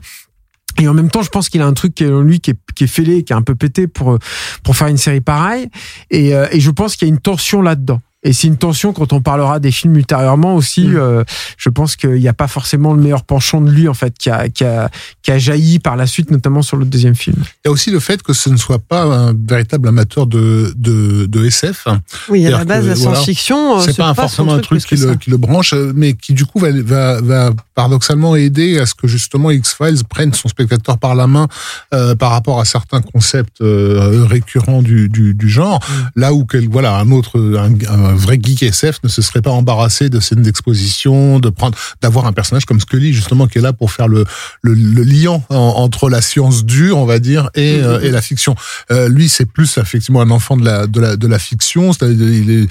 Et 0.78 0.88
en 0.88 0.94
même 0.94 1.10
temps, 1.10 1.22
je 1.22 1.30
pense 1.30 1.48
qu'il 1.48 1.62
a 1.62 1.66
un 1.66 1.72
truc 1.72 1.94
qui 1.94 2.04
est 2.04 2.12
en 2.12 2.20
lui 2.20 2.38
qui 2.38 2.50
est, 2.50 2.58
qui 2.74 2.84
est 2.84 2.86
fêlé, 2.86 3.24
qui 3.24 3.32
est 3.32 3.36
un 3.36 3.42
peu 3.42 3.54
pété 3.54 3.86
pour 3.86 4.18
pour 4.62 4.76
faire 4.76 4.88
une 4.88 4.98
série 4.98 5.22
pareille. 5.22 5.70
Et, 6.10 6.34
euh, 6.34 6.46
et 6.52 6.60
je 6.60 6.70
pense 6.70 6.96
qu'il 6.96 7.08
y 7.08 7.10
a 7.10 7.14
une 7.14 7.20
tension 7.20 7.62
là-dedans. 7.62 8.02
Et 8.26 8.32
c'est 8.32 8.48
une 8.48 8.56
tension 8.56 8.92
quand 8.92 9.12
on 9.12 9.20
parlera 9.20 9.60
des 9.60 9.70
films 9.70 9.94
ultérieurement 9.94 10.56
aussi. 10.56 10.88
Mmh. 10.88 10.96
Euh, 10.96 11.24
je 11.56 11.68
pense 11.68 11.94
qu'il 11.94 12.14
n'y 12.14 12.26
a 12.26 12.32
pas 12.32 12.48
forcément 12.48 12.92
le 12.92 13.00
meilleur 13.00 13.22
penchant 13.22 13.60
de 13.60 13.70
lui 13.70 13.86
en 13.86 13.94
fait 13.94 14.18
qui 14.18 14.30
a, 14.30 14.48
qui 14.48 14.64
a, 14.64 14.90
qui 15.22 15.30
a 15.30 15.38
jailli 15.38 15.78
par 15.78 15.94
la 15.94 16.08
suite, 16.08 16.32
notamment 16.32 16.62
sur 16.62 16.76
le 16.76 16.84
deuxième 16.84 17.14
film. 17.14 17.36
Il 17.64 17.68
y 17.68 17.68
a 17.68 17.70
aussi 17.70 17.92
le 17.92 18.00
fait 18.00 18.22
que 18.22 18.32
ce 18.32 18.50
ne 18.50 18.56
soit 18.56 18.80
pas 18.80 19.04
un 19.04 19.32
véritable 19.32 19.86
amateur 19.86 20.26
de, 20.26 20.74
de, 20.76 21.26
de 21.26 21.44
SF. 21.44 21.86
Oui, 22.28 22.44
à 22.48 22.50
la 22.50 22.64
base, 22.64 22.84
que, 22.84 22.88
la 22.88 22.96
science-fiction, 22.96 23.76
voilà, 23.76 23.82
c'est 23.84 23.96
pas, 23.96 24.12
pas 24.12 24.22
forcément 24.22 24.54
un 24.54 24.58
truc 24.58 24.84
qui 24.84 24.96
le, 24.96 25.14
qui 25.14 25.30
le, 25.30 25.36
branche, 25.36 25.72
mais 25.94 26.14
qui 26.14 26.32
du 26.32 26.44
coup 26.46 26.58
va, 26.58 26.70
va, 26.72 27.20
va 27.20 27.50
paradoxalement 27.76 28.34
aider 28.34 28.80
à 28.80 28.86
ce 28.86 28.94
que 28.94 29.06
justement 29.06 29.52
X-Files 29.52 30.02
prenne 30.08 30.32
son 30.32 30.48
spectateur 30.48 30.98
par 30.98 31.14
la 31.14 31.28
main 31.28 31.46
euh, 31.94 32.16
par 32.16 32.32
rapport 32.32 32.58
à 32.58 32.64
certains 32.64 33.02
concepts 33.02 33.60
euh, 33.60 34.26
récurrents 34.28 34.82
du, 34.82 35.08
du, 35.08 35.34
du 35.34 35.48
genre. 35.48 35.78
Mmh. 35.78 36.20
Là 36.20 36.32
où 36.32 36.44
quel, 36.44 36.68
voilà 36.68 36.96
un 36.96 37.10
autre 37.12 37.38
un, 37.38 37.72
un 37.88 38.15
vrai 38.16 38.38
geek 38.40 38.62
SF 38.62 38.98
ne 39.04 39.08
se 39.08 39.22
serait 39.22 39.42
pas 39.42 39.50
embarrassé 39.50 40.08
de 40.08 40.20
scènes 40.20 40.42
d'exposition, 40.42 41.38
de 41.38 41.50
prendre, 41.50 41.76
d'avoir 42.02 42.26
un 42.26 42.32
personnage 42.32 42.64
comme 42.64 42.80
Scully 42.80 43.12
justement 43.12 43.46
qui 43.46 43.58
est 43.58 43.62
là 43.62 43.72
pour 43.72 43.92
faire 43.92 44.08
le 44.08 44.24
le, 44.62 44.74
le 44.74 45.02
liant 45.02 45.44
en, 45.50 45.56
entre 45.56 46.08
la 46.08 46.20
science 46.20 46.64
dure, 46.64 46.98
on 46.98 47.06
va 47.06 47.18
dire, 47.18 47.50
et, 47.54 47.78
mmh. 47.78 47.84
euh, 47.84 48.00
et 48.00 48.10
la 48.10 48.22
fiction. 48.22 48.54
Euh, 48.90 49.08
lui, 49.08 49.28
c'est 49.28 49.46
plus 49.46 49.78
effectivement 49.78 50.20
un 50.20 50.30
enfant 50.30 50.56
de 50.56 50.64
la 50.64 50.86
de 50.86 51.00
la 51.00 51.16
de 51.16 51.26
la 51.26 51.38
fiction. 51.38 51.92
C'est-à-dire, 51.92 52.28
il 52.28 52.50
est 52.50 52.68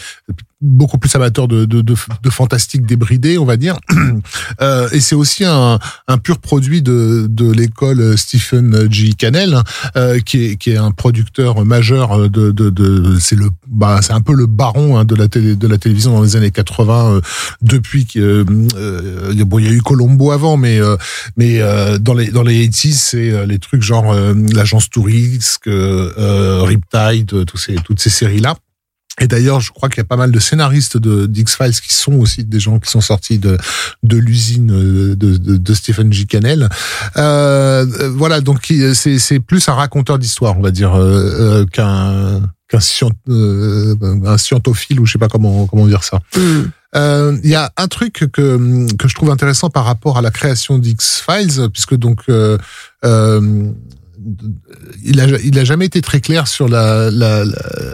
beaucoup 0.62 0.98
plus 0.98 1.14
amateur 1.16 1.48
de, 1.48 1.66
de, 1.66 1.82
de, 1.82 1.96
de 2.24 2.30
fantastique 2.30 2.86
débridé, 2.86 3.38
on 3.38 3.46
va 3.46 3.58
dire. 3.58 3.78
Euh, 4.62 4.88
et 4.92 5.00
c'est 5.00 5.16
aussi 5.16 5.44
un, 5.44 5.80
un 6.08 6.18
pur 6.18 6.40
produit 6.40 6.82
de, 6.82 7.28
de 7.30 7.52
l'école 7.52 8.18
Stephen 8.18 8.92
G. 8.92 9.14
Cannell, 9.14 9.58
euh, 9.96 10.20
qui, 10.20 10.46
est, 10.46 10.56
qui 10.56 10.72
est 10.72 10.78
un 10.78 10.92
producteur 10.92 11.64
majeur 11.66 12.30
de, 12.30 12.52
de, 12.52 12.70
de 12.70 13.18
c'est 13.20 13.36
le, 13.36 13.50
bah, 13.68 14.00
c'est 14.02 14.14
un 14.14 14.22
peu 14.22 14.34
le 14.34 14.46
baron 14.46 14.98
hein, 14.98 15.06
de 15.06 15.16
la 15.16 15.28
télé, 15.28 15.56
de 15.56 15.68
la 15.68 15.78
télévision 15.78 16.14
dans 16.14 16.22
les 16.22 16.36
années 16.36 16.52
80. 16.52 17.16
Euh, 17.16 17.22
depuis 17.62 18.06
que 18.06 18.46
euh, 18.78 19.44
bon, 19.46 19.60
il 19.60 19.66
y 19.66 19.70
a 19.70 19.72
eu 19.72 19.82
Colombo 19.82 20.32
avant, 20.32 20.58
mais 20.58 20.80
mais 21.36 21.60
dans 22.00 22.14
les 22.14 22.30
dans 22.30 22.44
les 22.44 22.68
80s, 22.68 22.94
c'est 22.94 23.46
les 23.46 23.60
trucs 23.60 23.82
genre 23.82 24.14
l'agence 24.54 24.90
touriste, 24.90 25.60
Riptide, 25.66 27.46
tous 27.46 27.58
ces 27.58 27.76
toutes 27.76 28.00
ces 28.00 28.10
séries 28.10 28.40
là. 28.40 28.56
Et 29.22 29.28
d'ailleurs, 29.28 29.62
je 29.62 29.72
crois 29.72 29.88
qu'il 29.88 30.00
y 30.00 30.02
a 30.02 30.06
pas 30.06 30.18
mal 30.18 30.32
de 30.32 30.40
scénaristes 30.40 30.98
de 30.98 31.26
d'X-Files 31.26 31.80
qui 31.80 31.94
sont 31.94 32.16
aussi 32.16 32.44
des 32.44 32.60
gens 32.60 32.80
qui 32.80 32.90
sont 32.90 33.02
sortis 33.02 33.40
de 33.40 33.58
de 34.04 34.18
l'usine 34.18 34.68
de, 34.68 35.16
de, 35.16 35.58
de, 35.58 35.74
Stephen 35.74 36.12
G. 36.12 36.26
Cannell. 36.26 36.68
Euh, 37.16 37.86
voilà, 38.14 38.42
donc 38.42 38.74
c'est 38.94 39.20
c'est 39.20 39.40
plus 39.40 39.70
un 39.70 39.74
raconteur 39.74 40.20
d'histoire, 40.20 40.58
on 40.58 40.62
va 40.62 40.72
dire, 40.72 40.96
euh, 40.96 41.66
qu'un 41.66 42.42
qu'un 42.68 42.80
scient, 42.82 43.12
euh, 43.30 43.96
un 44.26 44.38
scientophile 44.38 45.00
ou 45.00 45.06
je 45.06 45.14
sais 45.14 45.20
pas 45.20 45.30
comment 45.30 45.66
comment 45.66 45.88
dire 45.88 46.04
ça. 46.04 46.20
Il 46.36 46.72
mm. 47.00 47.40
y 47.46 47.56
a 47.56 47.72
un 47.78 47.88
truc 47.88 48.30
que 48.34 48.96
que 48.96 49.08
je 49.08 49.16
trouve 49.16 49.32
intéressant 49.32 49.70
par 49.70 49.86
rapport 49.86 50.18
à 50.18 50.22
la 50.22 50.32
création 50.32 50.78
d'X-Files, 50.78 51.70
puisque 51.72 51.96
donc 51.96 52.24
euh, 52.28 52.58
il 55.04 55.20
a, 55.20 55.26
il 55.44 55.58
a 55.60 55.64
jamais 55.64 55.86
été 55.86 56.02
très 56.02 56.20
clair 56.20 56.48
sur 56.48 56.68
la, 56.68 57.12
la, 57.12 57.44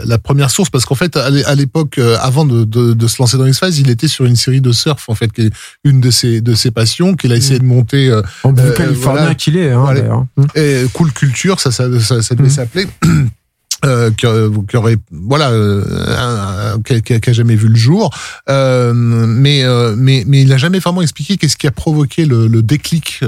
la, 0.04 0.18
première 0.18 0.50
source 0.50 0.70
parce 0.70 0.84
qu'en 0.84 0.94
fait 0.94 1.16
à 1.16 1.54
l'époque 1.54 1.98
avant 2.20 2.44
de, 2.44 2.64
de, 2.64 2.94
de, 2.94 3.06
se 3.06 3.20
lancer 3.20 3.36
dans 3.36 3.46
X-Files 3.46 3.78
il 3.78 3.90
était 3.90 4.08
sur 4.08 4.24
une 4.24 4.36
série 4.36 4.60
de 4.60 4.72
surf 4.72 5.08
en 5.08 5.14
fait 5.14 5.30
qui 5.32 5.42
est 5.42 5.50
une 5.84 6.00
de 6.00 6.10
ses 6.10 6.40
de 6.40 6.54
ses 6.54 6.70
passions 6.70 7.14
qu'il 7.14 7.32
a 7.32 7.36
essayé 7.36 7.58
de 7.58 7.64
monter 7.64 8.08
euh, 8.08 8.22
en 8.44 8.56
euh, 8.56 8.72
californien 8.72 9.22
voilà, 9.22 9.34
qu'il 9.34 9.56
est 9.56 9.70
hein, 9.70 9.80
voilà. 9.80 10.24
et 10.54 10.84
cool 10.92 11.12
culture 11.12 11.60
ça 11.60 11.70
ça 11.70 11.88
ça, 12.00 12.22
ça 12.22 12.34
devait 12.34 12.48
mmh. 12.48 12.50
s'appeler 12.50 12.86
Euh, 13.84 14.12
qui, 14.12 14.26
qui, 14.68 14.76
aurait 14.76 14.96
voilà 15.10 15.50
euh, 15.50 16.78
qui, 16.84 17.02
qui, 17.02 17.30
a 17.30 17.32
jamais 17.32 17.56
vu 17.56 17.66
le 17.66 17.74
jour. 17.74 18.14
Euh, 18.48 18.92
mais 18.94 19.64
mais 19.96 20.22
mais 20.24 20.42
il 20.42 20.52
a 20.52 20.56
jamais 20.56 20.78
vraiment 20.78 21.02
expliqué 21.02 21.36
qu'est-ce 21.36 21.56
qui 21.56 21.66
a 21.66 21.72
provoqué 21.72 22.24
le, 22.24 22.46
le 22.46 22.62
déclic 22.62 23.20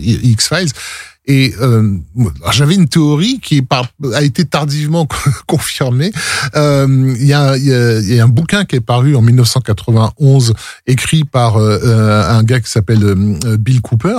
X 0.00 0.48
Files 0.48 0.72
et 1.30 1.54
euh, 1.60 1.96
j'avais 2.50 2.74
une 2.74 2.88
théorie 2.88 3.38
qui 3.38 3.64
a 4.14 4.22
été 4.22 4.44
tardivement 4.44 5.06
confirmée. 5.46 6.10
Euh, 6.56 7.14
il 7.20 7.24
y, 7.24 7.32
a, 7.32 7.56
y, 7.56 7.72
a, 7.72 8.00
y, 8.00 8.18
a, 8.18 8.24
un 8.24 8.28
bouquin 8.28 8.64
qui 8.64 8.74
est 8.74 8.80
paru 8.80 9.14
en 9.14 9.22
1991, 9.22 10.54
écrit 10.88 11.22
par 11.22 11.56
euh, 11.56 12.28
un 12.28 12.42
gars 12.42 12.58
qui 12.58 12.68
s'appelle 12.68 13.04
euh, 13.04 13.56
Bill 13.56 13.80
Cooper, 13.80 14.16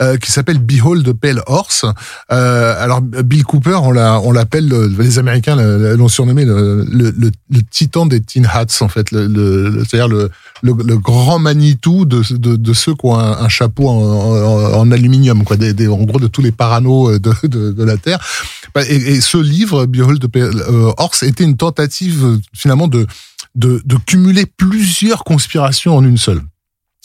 euh, 0.00 0.16
qui 0.16 0.32
s'appelle 0.32 0.58
Behold 0.58 1.06
the 1.06 1.12
Pale 1.12 1.42
Horse. 1.46 1.84
Euh, 2.32 2.82
alors 2.82 3.02
Bill 3.02 3.44
Cooper, 3.44 3.78
on 3.82 3.92
l'a, 3.92 4.18
on 4.20 4.32
l'appelle 4.32 4.68
les 4.98 5.18
Américains 5.18 5.56
l'ont 5.56 6.08
surnommé 6.08 6.46
le, 6.46 7.30
titan 7.70 8.06
des 8.06 8.22
tin 8.22 8.44
hats 8.44 8.64
en 8.80 8.88
fait, 8.88 9.08
c'est-à-dire 9.10 10.08
le, 10.08 10.30
le, 10.72 10.96
grand 10.98 11.38
Manitou 11.38 12.04
de, 12.04 12.22
de, 12.34 12.56
de, 12.56 12.72
ceux 12.72 12.94
qui 12.94 13.06
ont 13.06 13.18
un, 13.18 13.48
chapeau 13.48 13.88
en, 13.88 14.00
en, 14.00 14.80
en, 14.80 14.90
aluminium, 14.90 15.44
quoi, 15.44 15.56
des, 15.56 15.74
des, 15.74 15.88
en 15.88 16.02
gros 16.02 16.18
de 16.18 16.26
tous 16.26 16.42
les 16.42 16.52
parano 16.52 17.18
de, 17.18 17.32
de, 17.44 17.72
de 17.72 17.84
la 17.84 17.96
Terre. 17.96 18.18
Et, 18.88 18.96
et, 18.96 19.20
ce 19.20 19.36
livre, 19.36 19.86
Behold 19.86 20.20
the 20.20 20.36
euh, 20.36 20.92
Horse, 20.96 21.22
était 21.22 21.44
une 21.44 21.56
tentative 21.56 22.40
finalement 22.54 22.88
de, 22.88 23.06
de, 23.54 23.82
de 23.84 23.96
cumuler 24.06 24.46
plusieurs 24.46 25.24
conspirations 25.24 25.96
en 25.96 26.04
une 26.04 26.18
seule. 26.18 26.42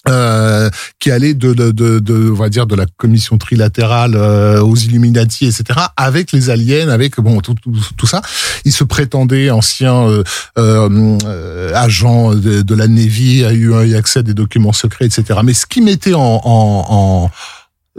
Euh, 0.07 0.69
qui 0.99 1.11
allait 1.11 1.33
de, 1.33 1.53
de, 1.53 1.71
de, 1.71 1.99
de, 1.99 2.31
on 2.31 2.33
va 2.33 2.47
dire 2.47 2.65
de 2.65 2.75
la 2.75 2.85
commission 2.85 3.37
trilatérale 3.37 4.15
euh, 4.15 4.61
aux 4.61 4.75
Illuminati, 4.75 5.45
etc. 5.45 5.77
Avec 5.97 6.31
les 6.31 6.49
aliens, 6.49 6.87
avec 6.87 7.19
bon 7.19 7.41
tout, 7.41 7.53
tout, 7.53 7.73
tout 7.97 8.07
ça. 8.07 8.21
Il 8.63 8.71
se 8.71 8.85
prétendait 8.85 9.49
ancien 9.49 10.07
euh, 10.07 10.23
euh, 10.57 11.73
agent 11.75 12.33
de, 12.33 12.61
de, 12.61 12.75
la 12.75 12.87
Navy, 12.87 13.43
a 13.43 13.51
eu, 13.51 13.93
accès 13.93 14.19
à 14.19 14.23
des 14.23 14.33
documents 14.33 14.71
secrets, 14.71 15.05
etc. 15.05 15.41
Mais 15.43 15.53
ce 15.53 15.65
qui 15.65 15.81
mettait 15.81 16.13
en, 16.13 16.41
en, 16.45 16.85
en 16.89 17.31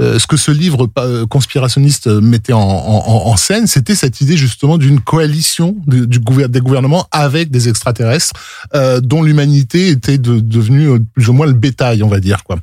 ce 0.00 0.26
que 0.26 0.36
ce 0.36 0.50
livre 0.50 0.88
euh, 0.98 1.26
conspirationniste 1.26 2.06
mettait 2.06 2.52
en, 2.52 2.60
en, 2.60 3.26
en 3.26 3.36
scène, 3.36 3.66
c'était 3.66 3.94
cette 3.94 4.20
idée 4.20 4.36
justement 4.36 4.78
d'une 4.78 5.00
coalition 5.00 5.76
du, 5.86 6.06
du 6.06 6.20
des 6.48 6.60
gouvernements 6.60 7.06
avec 7.10 7.50
des 7.50 7.68
extraterrestres, 7.68 8.32
euh, 8.74 9.00
dont 9.00 9.22
l'humanité 9.22 9.88
était 9.88 10.18
de, 10.18 10.40
devenue 10.40 10.88
plus 11.14 11.28
ou 11.28 11.32
moins 11.32 11.46
le 11.46 11.52
bétail, 11.52 12.02
on 12.02 12.08
va 12.08 12.20
dire 12.20 12.44
quoi. 12.44 12.56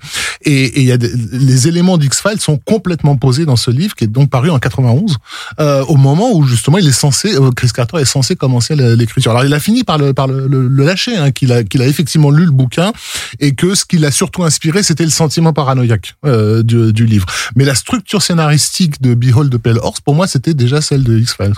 Et, 0.44 0.82
il 0.82 0.86
y 0.86 0.92
a 0.92 0.98
les 0.98 1.68
éléments 1.68 1.98
d'X-Files 1.98 2.40
sont 2.40 2.58
complètement 2.58 3.16
posés 3.18 3.46
dans 3.46 3.56
ce 3.56 3.72
livre 3.72 3.96
qui 3.96 4.04
est 4.04 4.08
donc 4.08 4.30
paru 4.30 4.50
en 4.50 4.60
91, 4.60 5.18
euh, 5.60 5.84
au 5.86 5.96
moment 5.96 6.32
où 6.34 6.44
justement 6.44 6.78
il 6.78 6.88
est 6.88 6.92
censé, 6.92 7.36
Chris 7.56 7.70
Carter 7.74 8.00
est 8.00 8.06
censé 8.06 8.36
commencer 8.36 8.76
l'écriture. 8.76 9.32
Alors 9.32 9.46
il 9.46 9.54
a 9.54 9.60
fini 9.60 9.84
par 9.84 9.98
le, 9.98 10.14
par 10.14 10.28
le, 10.28 10.48
le, 10.48 10.68
lâcher, 10.84 11.16
hein, 11.18 11.32
qu'il 11.32 11.52
a, 11.52 11.64
qu'il 11.64 11.82
a 11.82 11.88
effectivement 11.88 12.32
lu 12.32 12.46
le 12.46 12.52
bouquin 12.52 12.92
et 13.40 13.54
que 13.54 13.76
ce 13.76 13.86
qui 13.86 13.98
l'a 13.98 14.12
surtout 14.12 14.44
inspiré, 14.44 14.84
c'était 14.84 15.04
le 15.04 15.10
sentiment 15.10 15.54
paranoïaque 15.54 16.16
euh, 16.26 16.64
du, 16.64 16.94
du, 16.94 17.06
livre. 17.06 17.27
Mais 17.56 17.66
la 17.66 17.76
structure 17.76 18.22
scénaristique 18.22 19.02
de 19.02 19.14
Behold 19.14 19.50
de 19.50 19.58
Pale 19.58 19.80
Horse, 19.80 20.02
pour 20.02 20.16
moi, 20.16 20.28
c'était 20.28 20.54
déjà 20.54 20.82
celle 20.82 21.04
de 21.04 21.18
X-Files. 21.18 21.54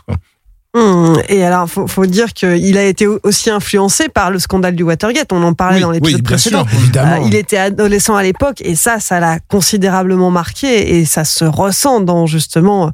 Mmh. 0.75 1.21
Et 1.29 1.43
alors, 1.43 1.67
faut, 1.67 1.87
faut 1.87 2.05
dire 2.05 2.31
qu'il 2.33 2.77
a 2.77 2.83
été 2.83 3.07
aussi 3.07 3.49
influencé 3.49 4.07
par 4.07 4.29
le 4.29 4.37
scandale 4.37 4.75
du 4.75 4.83
Watergate. 4.83 5.33
On 5.33 5.41
en 5.41 5.53
parlait 5.53 5.79
dans 5.79 5.89
l'épisode 5.89 6.21
précédent. 6.21 6.63
évidemment. 6.73 7.23
Euh, 7.23 7.25
il 7.25 7.33
était 7.33 7.57
adolescent 7.57 8.15
à 8.15 8.21
l'époque 8.21 8.61
et 8.61 8.75
ça, 8.75 8.99
ça 8.99 9.19
l'a 9.19 9.39
considérablement 9.39 10.29
marqué 10.29 10.97
et 10.97 11.05
ça 11.05 11.23
se 11.23 11.43
ressent 11.43 12.01
dans 12.01 12.27
justement 12.27 12.91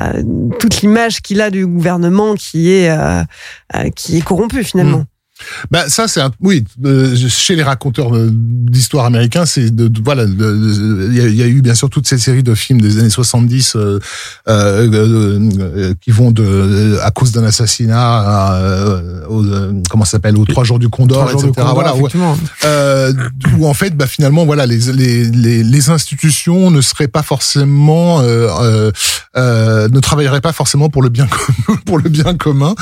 euh, 0.00 0.22
toute 0.58 0.80
l'image 0.80 1.20
qu'il 1.20 1.42
a 1.42 1.50
du 1.50 1.66
gouvernement 1.66 2.34
qui 2.34 2.72
est 2.72 2.88
euh, 2.88 3.22
euh 3.76 3.90
qui 3.94 4.16
est 4.16 4.22
corrompu 4.22 4.64
finalement. 4.64 4.98
Mmh. 4.98 5.06
Bah 5.70 5.88
ça 5.88 6.08
c'est 6.08 6.20
un 6.20 6.30
oui 6.40 6.64
euh, 6.84 7.14
chez 7.28 7.56
les 7.56 7.62
raconteurs 7.62 8.10
d'histoire 8.30 9.04
américains 9.04 9.46
c'est 9.46 9.74
de, 9.74 9.90
voilà 10.02 10.24
il 10.24 11.12
y, 11.12 11.36
y, 11.36 11.42
a 11.42 11.46
eu 11.46 11.62
bien 11.62 11.74
sûr 11.74 11.88
toutes 11.90 12.08
ces 12.08 12.18
séries 12.18 12.42
de 12.42 12.54
films 12.54 12.80
des 12.80 12.98
années 12.98 13.10
70 13.10 13.76
euh, 13.76 13.98
euh, 14.48 14.88
euh, 14.92 15.94
qui 16.00 16.10
vont 16.10 16.30
de 16.30 16.98
à 17.02 17.10
cause 17.10 17.32
d'un 17.32 17.44
assassinat 17.44 18.60
au, 19.28 19.44
comment 19.88 20.04
s'appelle 20.04 20.36
aux 20.36 20.44
trois 20.44 20.64
jours 20.64 20.78
du 20.78 20.88
Condor 20.88 21.30
etc 21.30 21.52
Condor, 21.54 21.74
voilà 21.74 21.94
où 23.58 23.66
en 23.66 23.74
fait 23.74 23.96
bah 23.96 24.06
finalement 24.06 24.44
voilà 24.44 24.66
les, 24.66 24.92
les 24.92 25.24
les, 25.24 25.62
les 25.62 25.90
institutions 25.90 26.70
ne 26.70 26.80
seraient 26.80 27.08
pas 27.08 27.22
forcément 27.22 28.22
ne 28.22 30.00
travailleraient 30.00 30.40
pas 30.40 30.52
forcément 30.52 30.88
pour 30.88 31.02
le 31.02 31.08
bien 31.08 31.28
pour 31.86 31.98
le 31.98 32.08
bien 32.08 32.34
commun. 32.34 32.74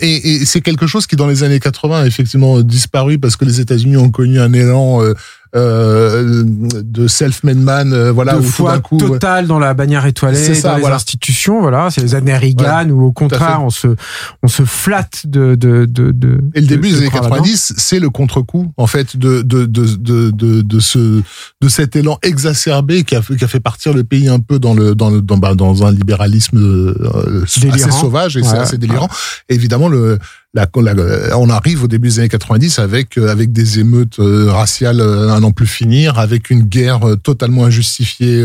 Et, 0.00 0.42
et 0.42 0.44
c'est 0.44 0.60
quelque 0.60 0.86
chose 0.86 1.06
qui 1.06 1.16
dans 1.16 1.23
les 1.26 1.42
années 1.42 1.60
80 1.60 2.00
a 2.02 2.06
effectivement 2.06 2.60
disparu 2.60 3.18
parce 3.18 3.36
que 3.36 3.44
les 3.44 3.60
États-Unis 3.60 3.96
ont 3.96 4.10
connu 4.10 4.40
un 4.40 4.52
élan 4.52 5.02
euh, 5.02 5.14
euh, 5.56 6.42
de 6.44 7.06
self-made 7.06 7.58
man, 7.58 7.92
euh, 7.92 8.10
voilà, 8.10 8.34
de 8.34 8.40
foi 8.40 8.80
coup, 8.80 8.98
total 8.98 9.46
dans 9.46 9.60
la 9.60 9.72
bannière 9.72 10.04
étoilée, 10.04 10.52
ça, 10.52 10.72
dans 10.72 10.88
les 10.88 10.92
institutions, 10.92 11.60
voilà, 11.60 11.90
c'est 11.92 12.00
les 12.00 12.16
années 12.16 12.36
Reagan 12.36 12.90
où 12.90 13.04
au 13.04 13.12
contraire 13.12 13.60
on 13.62 13.70
se 13.70 13.94
on 14.42 14.48
se 14.48 14.64
flatte 14.64 15.28
de 15.28 15.54
de 15.54 15.84
de, 15.84 16.10
de 16.10 16.40
et 16.56 16.60
le 16.60 16.66
début 16.66 16.90
des 16.90 16.98
années 16.98 17.10
90, 17.10 17.74
c'est 17.76 18.00
le 18.00 18.10
contre-coup 18.10 18.72
en 18.76 18.88
fait 18.88 19.16
de 19.16 19.42
de 19.42 19.64
de 19.66 19.84
de 19.94 20.32
de, 20.32 20.62
de 20.62 20.80
ce 20.80 21.22
de 21.60 21.68
cet 21.68 21.94
élan 21.94 22.18
exacerbé 22.22 23.04
qui 23.04 23.14
a 23.14 23.22
fait 23.22 23.36
qui 23.36 23.44
a 23.44 23.48
fait 23.48 23.60
partir 23.60 23.94
le 23.94 24.02
pays 24.02 24.28
un 24.28 24.40
peu 24.40 24.58
dans 24.58 24.74
le 24.74 24.96
dans 24.96 25.10
le 25.10 25.22
dans, 25.22 25.38
bah, 25.38 25.54
dans 25.54 25.86
un 25.86 25.92
libéralisme 25.92 26.58
euh, 26.58 27.44
assez 27.44 27.92
sauvage 27.92 28.36
et 28.36 28.42
c'est 28.42 28.58
assez 28.58 28.78
délirant. 28.78 29.08
Et 29.48 29.54
évidemment 29.54 29.88
le 29.88 30.18
on 30.56 31.50
arrive 31.50 31.84
au 31.84 31.88
début 31.88 32.08
des 32.08 32.18
années 32.20 32.28
90 32.28 32.78
avec 32.78 33.18
euh, 33.18 33.28
avec 33.28 33.52
des 33.52 33.80
émeutes 33.80 34.18
euh, 34.20 34.52
raciales 34.52 35.00
euh, 35.00 35.34
à 35.34 35.40
n'en 35.40 35.50
plus 35.50 35.66
finir, 35.66 36.18
avec 36.18 36.50
une 36.50 36.62
guerre 36.62 37.00
totalement 37.22 37.64
injustifiée 37.64 38.44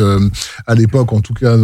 à 0.66 0.76
l'époque, 0.76 1.14
en 1.14 1.22
tout 1.22 1.34
cas 1.34 1.56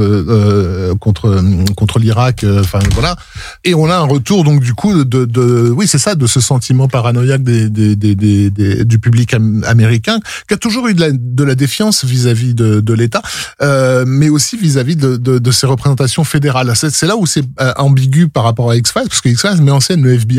contre 0.99 1.41
contre 1.75 1.99
l'Irak. 1.99 2.45
Enfin 2.59 2.79
voilà. 2.91 3.15
Et 3.63 3.73
on 3.73 3.89
a 3.89 3.95
un 3.95 4.07
retour 4.07 4.43
donc 4.43 4.61
du 4.61 4.73
coup 4.73 5.03
de, 5.03 5.25
de 5.25 5.69
oui 5.75 5.87
c'est 5.87 5.97
ça 5.97 6.15
de 6.15 6.27
ce 6.27 6.39
sentiment 6.39 6.87
paranoïaque 6.87 7.43
des, 7.43 7.69
des, 7.69 7.95
des, 7.95 8.85
du 8.85 8.99
public 8.99 9.33
américain 9.65 10.19
qui 10.47 10.53
a 10.53 10.57
toujours 10.57 10.87
eu 10.87 10.93
de 10.93 11.01
la, 11.01 11.11
de 11.11 11.43
la 11.43 11.55
défiance 11.55 12.05
vis-à-vis 12.05 12.53
de, 12.53 12.79
de 12.79 12.93
l'État, 12.93 13.21
mais 14.05 14.29
aussi 14.29 14.57
vis-à-vis 14.57 14.95
de, 14.95 15.17
de, 15.17 15.39
de, 15.39 15.51
ses 15.51 15.67
représentations 15.67 16.23
fédérales. 16.23 16.71
C'est 16.75 17.07
là 17.07 17.17
où 17.17 17.25
c'est 17.25 17.45
ambigu 17.77 18.27
par 18.27 18.43
rapport 18.43 18.69
à 18.71 18.75
X-Files, 18.75 19.07
parce 19.09 19.21
que 19.21 19.29
X-Files 19.29 19.61
met 19.61 19.71
en 19.71 19.79
scène 19.79 20.03
le 20.03 20.13
FBI 20.13 20.34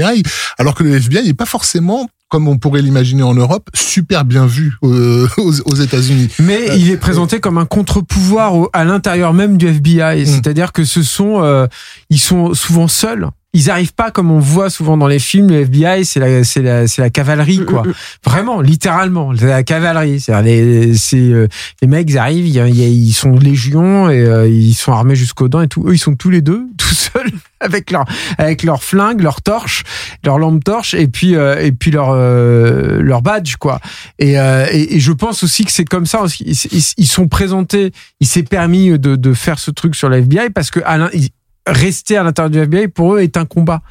alors 0.59 0.75
que 0.75 0.83
le 0.83 0.95
FBI 0.95 1.25
n'est 1.25 1.35
pas 1.35 1.47
forcément 1.47 2.09
comme 2.29 2.49
on 2.49 2.59
pourrait 2.59 2.83
l'imaginer 2.83 3.23
en 3.23 3.35
Europe, 3.35 3.71
super 3.75 4.25
bien 4.25 4.47
vu 4.47 4.75
euh, 4.83 5.29
aux, 5.39 5.75
États-Unis. 5.75 6.29
Mais 6.41 6.71
euh, 6.71 6.75
il 6.75 6.91
est 6.91 6.97
présenté 6.97 7.39
comme 7.41 7.59
un 7.59 7.67
contre-pouvoir 7.67 8.69
à 8.73 8.85
l'intérieur 8.85 9.33
même 9.33 9.57
du 9.57 9.69
FBI, 9.69 10.23
mm. 10.23 10.27
c'est-à-dire 10.27 10.73
que 10.73 10.85
ce 10.85 11.03
sont, 11.03 11.43
euh, 11.43 11.67
ils 12.11 12.19
sont 12.19 12.53
souvent 12.55 12.89
seuls 12.89 13.29
ils 13.57 13.71
arrivent 13.71 13.95
pas 13.95 14.11
comme 14.11 14.31
on 14.31 14.39
voit 14.39 14.69
souvent 14.69 14.99
dans 14.99 15.07
les 15.07 15.19
films. 15.19 15.49
Le 15.49 15.61
FBI, 15.63 16.05
c'est 16.05 16.21
la, 16.21 16.45
c'est 16.45 16.61
la, 16.61 16.87
c'est 16.87 17.01
la 17.01 17.09
cavalerie, 17.09 17.65
quoi. 17.65 17.83
Mm, 17.83 17.87
mm, 17.87 17.91
mm. 17.91 17.95
Vraiment, 18.25 18.61
littéralement, 18.61 19.33
c'est 19.35 19.47
la 19.47 19.63
cavalerie. 19.63 20.21
C'est 20.21 20.43
les, 20.43 20.95
c'est 20.95 21.17
euh, 21.17 21.49
les 21.81 21.89
mecs, 21.89 22.11
ils 22.11 22.19
arrivent, 22.19 22.47
ils, 22.47 23.13
sont 23.13 23.39
légions 23.39 24.11
et 24.11 24.21
euh, 24.21 24.47
ils 24.47 24.75
sont 24.75 24.93
armés 24.93 25.17
jusqu'aux 25.17 25.49
dents 25.49 25.63
et 25.63 25.69
tout. 25.69 25.85
Eux, 25.89 25.95
ils 25.95 25.99
sont 25.99 26.15
tous 26.15 26.29
les 26.29 26.43
deux, 26.43 26.67
tout 26.79 26.95
seuls, 26.95 27.31
avec 27.61 27.91
leur, 27.91 28.05
avec 28.37 28.63
leur 28.63 28.83
flingue, 28.83 29.23
leur 29.23 29.41
torche, 29.41 29.85
leur 30.23 30.39
lampe 30.39 30.63
torche 30.63 30.93
et 30.93 31.09
puis, 31.09 31.35
euh, 31.35 31.59
et 31.59 31.73
puis 31.73 31.91
leur, 31.91 32.15
leur 32.15 33.23
badge, 33.23 33.57
quoi. 33.57 33.81
Et, 34.19 34.33
et, 34.33 34.97
et, 34.97 35.01
je 35.01 35.13
pense 35.13 35.43
aussi 35.43 35.65
que 35.65 35.73
c'est 35.73 35.87
comme 35.87 36.05
ça. 36.05 36.25
Ils, 36.41 36.55
ils, 36.99 37.07
sont 37.07 37.27
présentés. 37.27 37.93
Il 38.21 38.27
s'est 38.27 38.43
permis 38.43 38.91
de, 38.99 39.17
de 39.17 39.33
faire 39.33 39.59
ce 39.59 39.71
truc 39.71 39.95
sur 39.95 40.11
la 40.11 40.19
FBI 40.19 40.51
parce 40.51 40.71
que 40.71 40.81
Alain, 40.85 41.09
rester 41.67 42.17
à 42.17 42.23
l'intérieur 42.23 42.51
du 42.51 42.59
FBI 42.59 42.89
pour 42.89 43.15
eux 43.15 43.21
est 43.21 43.37
un 43.37 43.45
combat. 43.45 43.83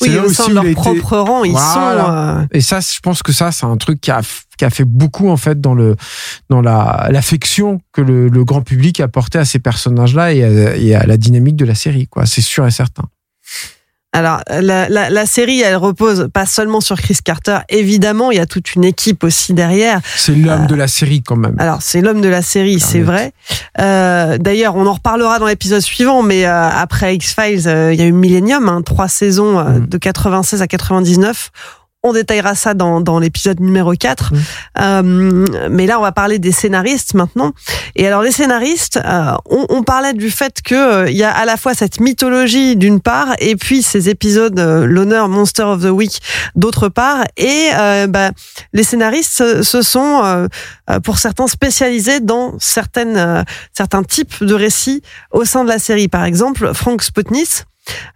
Oui, 0.00 0.16
au 0.18 0.28
sein 0.28 0.48
de 0.48 0.54
leur 0.54 0.64
propre 0.74 1.18
rang, 1.18 1.44
ils 1.44 1.52
sont. 1.52 1.80
Euh, 1.80 2.46
et 2.52 2.60
ça, 2.60 2.80
je 2.80 3.00
pense 3.00 3.22
que 3.22 3.32
ça, 3.32 3.52
c'est 3.52 3.66
un 3.66 3.76
truc 3.76 4.00
qui 4.00 4.10
a 4.10 4.20
qui 4.56 4.64
a 4.64 4.70
fait 4.70 4.84
beaucoup 4.84 5.30
en 5.30 5.36
fait 5.36 5.60
dans 5.60 5.74
le 5.74 5.96
dans 6.48 6.60
la 6.60 7.08
l'affection 7.10 7.80
que 7.92 8.00
le, 8.00 8.28
le, 8.28 8.44
grand 8.44 8.62
public 8.62 9.00
a 9.00 9.08
porté 9.08 9.38
à 9.38 9.44
ces 9.44 9.58
personnages-là 9.58 10.32
et, 10.32 10.38
et 10.78 10.94
à 10.94 11.06
la 11.06 11.16
dynamique 11.16 11.56
de 11.56 11.64
la 11.64 11.74
série. 11.74 12.06
Quoi, 12.06 12.26
c'est 12.26 12.40
sûr 12.40 12.64
et 12.66 12.70
certain. 12.70 13.04
Alors, 14.14 14.42
la, 14.48 14.88
la, 14.88 15.10
la, 15.10 15.26
série, 15.26 15.60
elle 15.60 15.74
repose 15.74 16.28
pas 16.32 16.46
seulement 16.46 16.80
sur 16.80 16.96
Chris 16.96 17.18
Carter. 17.24 17.58
Évidemment, 17.68 18.30
il 18.30 18.36
y 18.36 18.40
a 18.40 18.46
toute 18.46 18.76
une 18.76 18.84
équipe 18.84 19.24
aussi 19.24 19.54
derrière. 19.54 20.00
C'est 20.14 20.36
l'homme 20.36 20.62
euh, 20.62 20.66
de 20.66 20.74
la 20.76 20.86
série 20.86 21.20
quand 21.20 21.34
même. 21.34 21.56
Alors, 21.58 21.82
c'est 21.82 22.00
l'homme 22.00 22.20
de 22.20 22.28
la 22.28 22.40
série, 22.40 22.78
c'est 22.78 23.00
vrai. 23.00 23.32
Euh, 23.80 24.38
D'ailleurs, 24.38 24.76
on 24.76 24.86
en 24.86 24.92
reparlera 24.92 25.40
dans 25.40 25.48
l'épisode 25.48 25.80
suivant, 25.80 26.22
mais 26.22 26.46
euh, 26.46 26.68
après 26.70 27.16
X-Files, 27.16 27.66
euh, 27.66 27.92
il 27.92 27.98
y 27.98 28.02
a 28.02 28.06
eu 28.06 28.12
Millennium, 28.12 28.68
hein, 28.68 28.82
trois 28.82 29.08
saisons 29.08 29.58
mm. 29.58 29.86
de 29.86 29.98
96 29.98 30.62
à 30.62 30.68
99 30.68 31.50
on 32.04 32.12
détaillera 32.12 32.54
ça 32.54 32.74
dans, 32.74 33.00
dans 33.00 33.18
l'épisode 33.18 33.60
numéro 33.60 33.94
4. 33.94 34.32
Mmh. 34.32 34.38
Euh, 34.80 35.44
mais 35.70 35.86
là, 35.86 35.98
on 35.98 36.02
va 36.02 36.12
parler 36.12 36.38
des 36.38 36.52
scénaristes 36.52 37.14
maintenant. 37.14 37.52
Et 37.96 38.06
alors, 38.06 38.22
les 38.22 38.30
scénaristes, 38.30 38.98
euh, 39.04 39.32
on, 39.48 39.66
on, 39.70 39.82
parlait 39.82 40.12
du 40.12 40.30
fait 40.30 40.60
que 40.62 40.74
euh, 40.74 41.10
il 41.10 41.16
y 41.16 41.24
a 41.24 41.32
à 41.32 41.44
la 41.44 41.56
fois 41.56 41.74
cette 41.74 42.00
mythologie 42.00 42.76
d'une 42.76 43.00
part, 43.00 43.34
et 43.38 43.56
puis 43.56 43.82
ces 43.82 44.08
épisodes, 44.08 44.58
euh, 44.58 44.84
l'honneur 44.84 45.28
Monster 45.28 45.62
of 45.62 45.82
the 45.82 45.90
Week 45.90 46.20
d'autre 46.54 46.88
part. 46.88 47.24
Et 47.36 47.70
bah, 48.08 48.30
les 48.72 48.82
scénaristes 48.82 49.62
se 49.62 49.82
sont, 49.82 50.48
pour 51.02 51.18
certains, 51.18 51.46
spécialisés 51.46 52.20
dans 52.20 52.54
certaines, 52.58 53.44
certains 53.72 54.02
types 54.02 54.42
de 54.42 54.54
récits 54.54 55.02
au 55.30 55.44
sein 55.44 55.64
de 55.64 55.68
la 55.68 55.78
série. 55.78 56.08
Par 56.08 56.24
exemple, 56.24 56.72
Frank 56.74 57.02
Sputnik, 57.02 57.64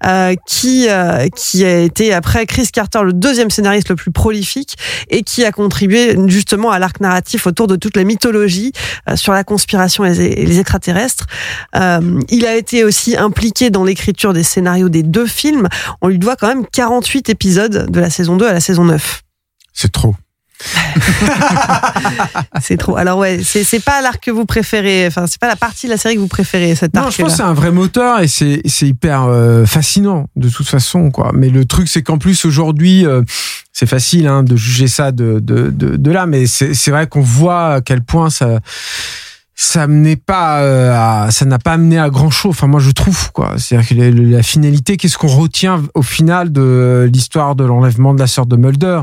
euh, 0.07 0.35
qui 0.47 0.89
euh, 0.89 1.29
qui 1.35 1.65
a 1.65 1.81
été 1.81 2.13
après 2.13 2.47
Chris 2.47 2.69
Carter 2.73 3.01
le 3.03 3.13
deuxième 3.13 3.51
scénariste 3.51 3.89
le 3.91 3.97
plus 3.97 4.11
prolifique 4.11 4.77
et 5.11 5.23
qui 5.23 5.45
a 5.45 5.53
contribué 5.53 6.17
justement 6.27 6.71
à 6.71 6.79
l'arc 6.79 7.01
narratif 7.01 7.47
autour 7.47 7.67
de 7.67 7.77
toute 7.77 7.97
la 7.97 8.05
mythologie 8.05 8.73
euh, 9.09 9.17
sur 9.17 9.33
la 9.33 9.45
conspiration 9.45 10.05
et 10.05 10.15
les, 10.15 10.59
extraterrestres. 10.59 11.27
il 11.75 12.47
a 12.47 12.57
été 12.57 12.85
aussi 12.85 13.17
impliqué 13.17 13.71
dans 13.71 13.85
l'écriture 13.85 14.33
des 14.33 14.43
scénarios 14.43 14.89
des 14.89 15.03
deux 15.03 15.27
films. 15.27 15.69
On 16.01 16.09
lui 16.09 16.19
doit 16.19 16.37
quand 16.37 16.49
même 16.49 16.67
48 16.67 17.29
épisodes 17.29 17.91
de 17.91 18.01
la 18.01 18.11
saison 18.11 18.37
2 18.37 18.47
à 18.47 18.53
la 18.53 18.61
saison 18.61 18.85
9. 18.85 19.23
C'est 19.73 19.93
trop. 19.93 20.15
c'est 22.61 22.77
trop. 22.77 22.97
Alors 22.97 23.19
ouais, 23.19 23.41
c'est 23.43 23.83
pas 23.83 24.01
l'arc 24.01 24.23
que 24.23 24.31
vous 24.31 24.45
préférez. 24.45 25.07
Enfin, 25.07 25.27
c'est 25.27 25.41
pas 25.41 25.49
la 25.49 25.57
partie 25.57 25.87
de 25.87 25.93
la 25.93 25.99
série 25.99 26.17
que 26.17 26.21
vous 26.21 26.29
préférez. 26.29 26.75
Cette 26.75 26.95
non, 26.95 27.11
je 27.11 27.23
pense 27.23 27.37
c'est 27.37 27.43
un 27.43 27.55
vrai 27.55 27.71
moteur 27.71 28.21
et 28.21 28.29
c'est 28.29 28.63
hyper 28.83 29.25
euh, 29.25 29.67
fascinant 29.67 30.27
de 30.37 30.49
toute 30.49 30.69
façon 30.69 31.11
quoi. 31.11 31.33
Mais 31.35 31.49
le 31.49 31.65
truc 31.65 31.89
c'est 31.89 32.03
qu'en 32.03 32.19
plus 32.19 32.45
aujourd'hui, 32.45 33.07
euh, 33.07 33.23
c'est 33.73 33.87
facile 33.87 34.27
hein, 34.27 34.43
de 34.43 34.57
juger 34.57 34.89
ça 34.89 35.13
de 35.13 35.41
de, 35.41 35.71
de, 35.71 35.97
de 35.97 36.11
là, 36.11 36.27
mais 36.27 36.47
c'est 36.47 36.91
vrai 36.91 37.07
qu'on 37.07 37.21
voit 37.21 37.75
à 37.75 37.81
quel 37.81 38.03
point 38.03 38.31
ça 38.31 38.61
ça 39.61 39.89
menait 39.89 40.15
pas 40.15 40.61
euh, 40.61 40.93
à, 40.95 41.33
ça 41.33 41.45
n'a 41.45 41.59
pas 41.59 41.73
amené 41.73 41.99
à 41.99 42.11
grand 42.11 42.31
chose. 42.31 42.51
Enfin 42.51 42.69
moi 42.69 42.79
je 42.79 42.93
trouve 42.93 43.33
quoi. 43.33 43.55
C'est-à-dire 43.57 43.89
que 43.89 43.95
la, 43.95 44.45
finalité 44.45 44.97
qu'est-ce 44.97 45.19
qu'on 45.19 45.27
retient 45.27 45.83
au 45.95 46.03
final 46.03 46.53
de 46.53 47.11
l'histoire 47.13 47.57
de 47.57 47.65
l'enlèvement 47.65 48.15
de 48.15 48.21
la 48.21 48.29
sœur 48.29 48.47
de 48.47 48.55
Mulder? 48.55 49.01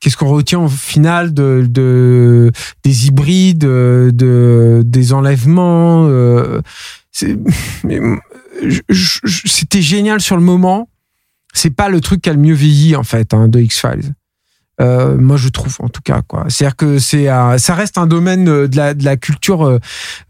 Qu'est-ce 0.00 0.18
qu'on 0.18 0.28
retient 0.28 0.60
au 0.60 0.68
final 0.68 1.32
de, 1.32 1.66
de 1.66 2.52
des 2.84 3.06
hybrides 3.06 3.60
de 3.60 4.82
des 4.84 5.14
enlèvements 5.14 6.04
euh, 6.06 6.60
c'était 7.10 7.38
génial 9.80 10.20
sur 10.20 10.36
le 10.36 10.42
moment. 10.42 10.90
C'est 11.54 11.74
pas 11.74 11.88
le 11.88 12.02
truc 12.02 12.20
qui 12.20 12.28
a 12.28 12.34
le 12.34 12.40
mieux 12.40 12.54
vieilli 12.54 12.94
en 12.94 13.04
fait 13.04 13.32
hein, 13.32 13.48
de 13.48 13.58
X 13.58 13.80
Files 13.80 14.12
euh, 14.80 15.16
moi 15.16 15.36
je 15.36 15.48
trouve 15.48 15.76
en 15.80 15.88
tout 15.88 16.00
cas 16.02 16.22
quoi. 16.22 16.46
C'est 16.48 16.64
à 16.64 16.68
dire 16.68 16.76
que 16.76 16.98
c'est 16.98 17.26
ça 17.58 17.74
reste 17.74 17.98
un 17.98 18.06
domaine 18.06 18.48
euh, 18.48 18.68
de 18.68 18.76
la, 18.76 18.94
de 18.94 19.04
la 19.04 19.16
culture 19.16 19.66
euh, 19.66 19.78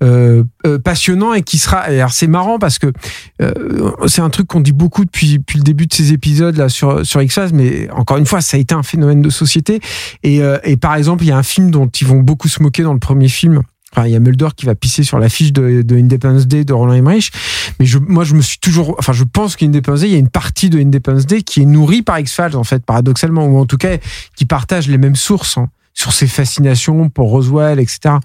euh, 0.03 0.45
euh, 0.67 0.79
passionnant 0.79 1.33
et 1.33 1.43
qui 1.43 1.59
sera 1.59 1.91
et 1.91 1.99
alors 1.99 2.13
c'est 2.13 2.27
marrant 2.27 2.59
parce 2.59 2.79
que 2.79 2.93
euh, 3.41 3.91
c'est 4.07 4.21
un 4.21 4.31
truc 4.31 4.47
qu'on 4.47 4.61
dit 4.61 4.73
beaucoup 4.73 5.05
depuis 5.05 5.39
depuis 5.39 5.59
le 5.59 5.65
début 5.65 5.87
de 5.87 5.95
ces 5.95 6.13
épisodes 6.13 6.57
là 6.57 6.69
sur 6.69 7.07
sur 7.07 7.23
X-Files 7.23 7.55
mais 7.55 7.91
encore 7.91 8.19
une 8.19 8.27
fois 8.27 8.41
ça 8.41 8.57
a 8.57 8.61
été 8.61 8.75
un 8.75 8.83
phénomène 8.83 9.23
de 9.23 9.31
société. 9.31 9.81
Et 10.23 10.41
et 10.65 10.77
par 10.77 10.95
exemple 10.95 11.25
il 11.25 11.29
y 11.29 11.33
a 11.33 11.37
un 11.37 11.43
film 11.43 11.71
dont 11.71 11.87
ils 11.89 12.07
vont 12.07 12.21
beaucoup 12.21 12.49
se 12.49 12.63
moquer 12.63 12.83
dans 12.83 12.93
le 12.93 12.99
premier 12.99 13.29
film 13.29 13.63
Enfin, 13.97 14.09
il 14.09 14.13
y 14.13 14.17
a 14.17 14.21
Mulder 14.21 14.49
qui 14.57 14.67
va 14.67 14.75
pisser 14.75 15.05
sur 15.05 15.21
l'affiche 15.21 15.53
de, 15.53 15.83
de 15.83 15.97
Independence 15.97 16.49
Day 16.49 16.65
de 16.65 16.73
Roland 16.73 16.95
Emmerich. 16.95 17.31
Mais 17.79 17.87
je, 17.87 17.99
moi, 17.99 18.25
je 18.25 18.35
me 18.35 18.41
suis 18.41 18.59
toujours, 18.59 18.97
enfin, 18.99 19.13
je 19.13 19.23
pense 19.23 19.55
qu'Independence 19.55 20.01
Day, 20.01 20.09
il 20.09 20.13
y 20.13 20.17
a 20.17 20.19
une 20.19 20.29
partie 20.29 20.69
de 20.69 20.81
Independence 20.81 21.27
Day 21.27 21.43
qui 21.43 21.63
est 21.63 21.65
nourrie 21.65 22.03
par 22.03 22.19
X-Files, 22.19 22.57
en 22.57 22.65
fait, 22.65 22.85
paradoxalement, 22.85 23.47
ou 23.47 23.59
en 23.59 23.67
tout 23.67 23.77
cas, 23.77 23.99
qui 24.37 24.47
partage 24.47 24.89
les 24.89 24.99
mêmes 24.99 25.15
sources 25.15 25.59
hein, 25.59 25.69
sur 25.93 26.13
ses 26.13 26.27
fascinations 26.27 27.09
pour 27.09 27.31
Roswell, 27.31 27.79
etc. 27.79 28.17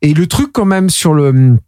Et 0.00 0.14
le 0.14 0.26
truc, 0.28 0.52
quand 0.52 0.64
même, 0.64 0.90
sur 0.90 1.12
le, 1.12 1.58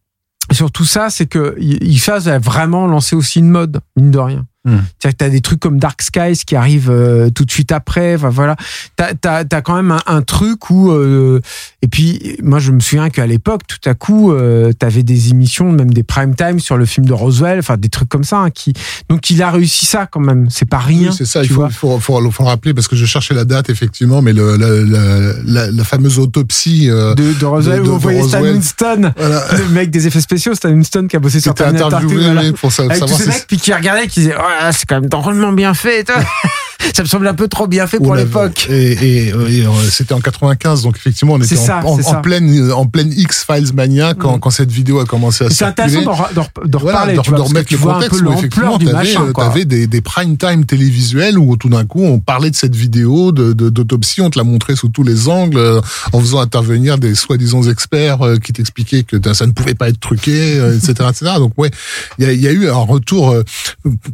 sur 0.52 0.70
tout 0.70 0.84
ça, 0.84 1.10
c'est 1.10 1.26
que 1.26 1.56
X-Files 1.58 2.28
a 2.28 2.38
vraiment 2.38 2.86
lancé 2.86 3.16
aussi 3.16 3.40
une 3.40 3.50
mode, 3.50 3.80
mine 3.96 4.12
de 4.12 4.18
rien. 4.18 4.46
C'est-à-dire 4.64 5.10
que 5.10 5.16
t'as 5.16 5.28
des 5.28 5.40
trucs 5.40 5.58
comme 5.60 5.78
Dark 5.78 6.00
Skies 6.02 6.44
qui 6.46 6.54
arrivent 6.54 6.90
euh, 6.90 7.30
tout 7.30 7.44
de 7.44 7.50
suite 7.50 7.72
après. 7.72 8.14
Enfin 8.14 8.28
voilà, 8.28 8.54
t'as 8.96 9.14
t'as 9.14 9.44
t'as 9.44 9.60
quand 9.60 9.74
même 9.74 9.90
un, 9.90 10.00
un 10.06 10.22
truc 10.22 10.70
où 10.70 10.92
euh, 10.92 11.40
et 11.82 11.88
puis 11.88 12.36
moi 12.42 12.60
je 12.60 12.70
me 12.70 12.78
souviens 12.80 13.10
qu'à 13.10 13.26
l'époque 13.26 13.62
tout 13.66 13.88
à 13.88 13.94
coup 13.94 14.32
euh, 14.32 14.72
t'avais 14.72 15.02
des 15.02 15.30
émissions 15.30 15.72
même 15.72 15.92
des 15.92 16.04
prime 16.04 16.34
time 16.36 16.60
sur 16.60 16.76
le 16.76 16.84
film 16.86 17.06
de 17.06 17.12
Roswell, 17.12 17.58
enfin 17.58 17.76
des 17.76 17.88
trucs 17.88 18.08
comme 18.08 18.22
ça 18.24 18.38
hein, 18.38 18.50
qui 18.50 18.72
donc 19.08 19.28
il 19.30 19.42
a 19.42 19.50
réussi 19.50 19.84
ça 19.86 20.06
quand 20.06 20.20
même. 20.20 20.48
C'est 20.50 20.68
pas 20.68 20.78
rien. 20.78 21.08
Oui, 21.10 21.14
c'est 21.16 21.24
ça, 21.26 21.40
tu 21.40 21.46
il 21.46 21.48
faut, 21.48 21.54
vois. 21.62 21.68
il 21.68 21.74
faut, 21.74 21.98
faut, 21.98 22.30
faut 22.30 22.42
le 22.44 22.48
rappeler 22.48 22.72
parce 22.72 22.86
que 22.86 22.94
je 22.94 23.04
cherchais 23.04 23.34
la 23.34 23.44
date 23.44 23.68
effectivement, 23.68 24.22
mais 24.22 24.32
le, 24.32 24.56
la, 24.56 24.68
la, 24.68 25.32
la, 25.44 25.70
la 25.72 25.84
fameuse 25.84 26.18
autopsie 26.20 26.88
euh, 26.88 27.14
De, 27.16 27.32
de 27.32 27.44
Roswell 27.44 27.82
de- 27.82 27.88
où 27.88 27.92
on 27.92 27.96
de 27.96 28.00
voyait 28.02 28.22
Stan. 28.22 28.40
Winston, 28.42 29.12
Voilà. 29.16 29.44
le 29.58 29.68
mec 29.70 29.90
des 29.90 30.06
effets 30.06 30.20
spéciaux, 30.20 30.54
Stan 30.54 30.68
Winston 30.70 31.06
qui 31.08 31.16
a 31.16 31.18
bossé 31.18 31.40
sur 31.40 31.52
Terminator 31.54 31.88
interviewé 31.94 32.14
2, 32.16 32.22
voilà. 32.32 32.40
oui, 32.42 32.52
pour 32.52 32.70
sa- 32.72 32.84
Avec 32.84 32.94
tous 32.94 33.00
savoir 33.00 33.18
ces 33.18 33.24
si 33.24 33.28
mecs 33.30 33.46
puis 33.48 33.56
qui 33.56 33.72
regardaient 33.72 34.06
qui 34.06 34.20
disaient 34.20 34.34
oh, 34.38 34.42
c'est 34.72 34.86
quand 34.86 35.00
même 35.00 35.08
drôlement 35.08 35.52
bien 35.52 35.74
fait. 35.74 36.10
ça 36.94 37.02
me 37.02 37.08
semble 37.08 37.26
un 37.28 37.34
peu 37.34 37.48
trop 37.48 37.66
bien 37.66 37.86
fait 37.86 37.98
pour 37.98 38.14
l'époque 38.14 38.66
Et, 38.70 38.92
et, 38.92 39.28
et, 39.28 39.32
euh, 39.66 39.70
c'était 39.90 40.14
en 40.14 40.20
95, 40.20 40.82
donc 40.82 40.96
effectivement, 40.96 41.34
on 41.34 41.38
était 41.40 41.56
ça, 41.56 41.80
en, 41.84 41.90
en, 41.92 41.96
c'est 41.96 42.02
ça. 42.02 42.18
en 42.18 42.22
pleine, 42.22 42.72
en 42.72 42.86
pleine 42.86 43.12
X-Files 43.14 43.72
mania 43.74 44.14
quand, 44.14 44.36
Mm. 44.36 44.40
quand 44.40 44.50
cette 44.50 44.70
vidéo 44.72 44.98
a 45.00 45.04
commencé 45.04 45.44
à 45.44 45.50
c'est 45.50 45.64
intéressant 45.64 46.02
d'en 46.02 46.12
re- 46.14 46.32
d'en 46.34 46.42
re- 46.42 46.68
d'en 46.68 46.78
Voilà, 46.78 46.98
reparler 47.00 47.16
de, 47.16 47.36
de 47.36 47.40
remettre 47.40 47.72
le 47.72 47.78
contexte 47.78 48.20
où 48.22 48.32
effectivement 48.32 48.78
t'avais, 48.78 49.16
euh, 49.16 49.32
t'avais 49.32 49.64
des, 49.64 49.86
des 49.86 50.00
prime 50.00 50.36
time 50.36 50.64
télévisuels 50.64 51.38
où 51.38 51.56
tout 51.56 51.68
d'un 51.68 51.84
coup 51.84 52.02
on 52.02 52.18
parlait 52.18 52.50
de 52.50 52.56
cette 52.56 52.74
vidéo 52.74 53.32
de, 53.32 53.52
de- 53.52 53.68
d'autopsie, 53.70 54.20
on 54.20 54.30
te 54.30 54.38
la 54.38 54.44
montrait 54.44 54.76
sous 54.76 54.88
tous 54.88 55.02
les 55.02 55.28
angles 55.28 55.58
euh, 55.58 55.80
en 56.12 56.20
faisant 56.20 56.40
intervenir 56.40 56.98
des 56.98 57.14
soi-disant 57.14 57.62
experts 57.64 58.22
euh, 58.22 58.36
qui 58.38 58.52
t'expliquaient 58.52 59.02
que 59.02 59.16
ça 59.34 59.46
ne 59.46 59.52
pouvait 59.52 59.74
pas 59.74 59.88
être 59.88 60.00
truqué, 60.00 60.58
euh, 60.58 60.76
etc., 60.76 61.08
etc. 61.10 61.32
Donc 61.38 61.52
ouais, 61.58 61.70
il 62.18 62.30
y 62.30 62.36
y 62.42 62.48
a 62.48 62.52
eu 62.52 62.68
un 62.68 62.72
retour 62.74 63.30
euh, 63.30 63.42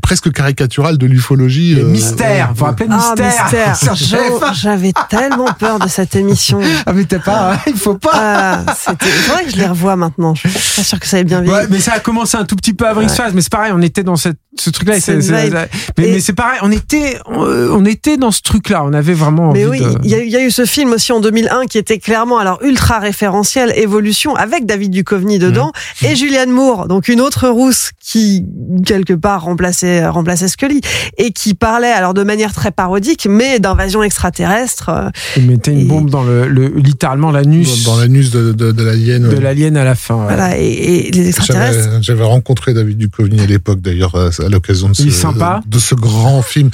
presque 0.02 0.30
caricatural 0.32 0.98
de 0.98 1.06
l'ufologie. 1.06 1.76
Euh, 1.78 1.84
mystères, 1.88 2.52
euh, 2.58 2.64
faut 2.64 2.66
appeler 2.66 2.88
Ah, 2.90 2.96
mystère. 2.96 3.42
mystère. 3.44 3.76
Sur 3.76 3.94
Jo- 3.94 4.16
TF1. 4.38 4.54
J'avais 4.54 4.92
tellement 5.08 5.48
peur 5.58 5.78
de 5.78 5.88
cette 5.88 6.14
émission. 6.16 6.60
Ah 6.86 6.92
mais 6.92 7.04
t'as 7.04 7.18
pas, 7.18 7.54
hein, 7.54 7.58
il 7.66 7.74
faut 7.76 7.94
pas. 7.96 8.10
Ah, 8.14 8.74
c'était. 8.78 9.06
Faudrait 9.06 9.44
que 9.44 9.50
je 9.50 9.56
les 9.56 9.66
revoie 9.66 9.96
maintenant. 9.96 10.34
Je 10.34 10.48
suis 10.48 10.76
pas 10.76 10.82
sûre 10.84 11.00
que 11.00 11.06
ça 11.06 11.18
ait 11.18 11.24
bien 11.24 11.40
vieilli. 11.40 11.56
Ouais, 11.56 11.66
mais 11.70 11.80
ça 11.80 11.92
a 11.94 12.00
commencé 12.00 12.36
un 12.36 12.44
tout 12.44 12.56
petit 12.56 12.72
peu 12.72 12.86
avant 12.86 13.00
X-Files, 13.00 13.32
mais 13.34 13.40
c'est 13.42 13.52
pareil, 13.52 13.72
on 13.74 13.82
était 13.82 14.02
dans 14.02 14.16
cette, 14.16 14.38
ce 14.58 14.70
truc-là. 14.70 14.94
Mais, 15.08 16.06
Et- 16.06 16.12
mais 16.12 16.20
c'est 16.20 16.32
pareil, 16.32 16.58
on 16.62 16.70
était, 16.70 17.18
on, 17.26 17.42
on 17.42 17.84
était 17.84 18.16
dans 18.16 18.30
ce 18.30 18.40
truc-là. 18.42 18.82
On 18.84 18.92
avait 18.92 19.12
vraiment 19.12 19.50
envie 19.50 19.60
Mais 19.60 19.66
oui, 19.66 19.80
de. 19.80 19.94
il 20.04 20.10
y, 20.10 20.14
a 20.14 20.18
eu- 20.18 20.24
il 20.26 20.30
y 20.32 20.36
a 20.36 20.40
eu 20.42 20.50
ce 20.50 20.64
film 20.64 20.92
aussi 20.92 21.12
en 21.12 21.20
2001 21.20 21.66
qui 21.66 21.78
était 21.78 21.98
clairement 21.98 22.38
alors 22.38 22.58
ultra 22.62 22.98
référentiel, 22.98 23.72
évolution 23.76 24.34
avec 24.34 24.64
David 24.66 24.90
Duchovny 24.92 25.38
dedans 25.38 25.72
Mmh. 26.02 26.06
et 26.06 26.16
Julianne 26.16 26.50
Moore, 26.50 26.86
donc 26.88 27.08
une 27.08 27.20
autre 27.20 27.48
rousse 27.48 27.90
qui 28.00 28.44
quelque 28.86 29.12
part 29.14 29.42
remplaçait 29.42 30.06
remplaçait 30.06 30.48
Scully 30.48 30.80
et 31.18 31.32
qui 31.32 31.54
parlait 31.54 31.90
alors 31.90 32.14
de 32.14 32.22
manière 32.22 32.47
très 32.54 32.70
parodique 32.70 33.26
mais 33.30 33.58
d'invasion 33.58 34.02
extraterrestre. 34.02 34.88
euh, 34.88 35.08
Il 35.36 35.46
mettait 35.46 35.72
une 35.72 35.80
Et- 35.80 35.84
bombe 35.84 36.10
dans 36.10 36.22
le, 36.22 36.48
le 36.48 36.68
littéralement 36.68 37.30
l'anus 37.30 37.84
dans, 37.84 37.96
l'anus 37.98 38.30
de, 38.30 38.52
de, 38.52 38.72
de 38.72 38.82
l'alien. 38.82 39.22
de 39.28 39.36
l'alien 39.38 39.76
à 39.76 39.84
la 39.84 39.94
fin. 39.94 40.14
ouais. 40.16 40.24
Voilà 40.34 40.58
et, 40.58 40.64
et 41.08 41.10
les 41.10 41.28
extraterrestres. 41.28 41.84
J'avais, 41.90 42.02
j'avais 42.02 42.24
rencontré 42.24 42.74
David 42.74 42.98
Duchovny 42.98 43.40
à 43.40 43.46
l'époque, 43.46 43.80
d'ailleurs, 43.80 44.14
à 44.14 44.48
l'occasion 44.48 44.88
de 44.88 44.94
ce, 44.94 45.02
Il 45.02 45.08
est 45.08 45.12
sympa 45.12 45.60
de 45.66 45.78
ce 45.78 45.94
grand 45.94 46.42
film. 46.42 46.70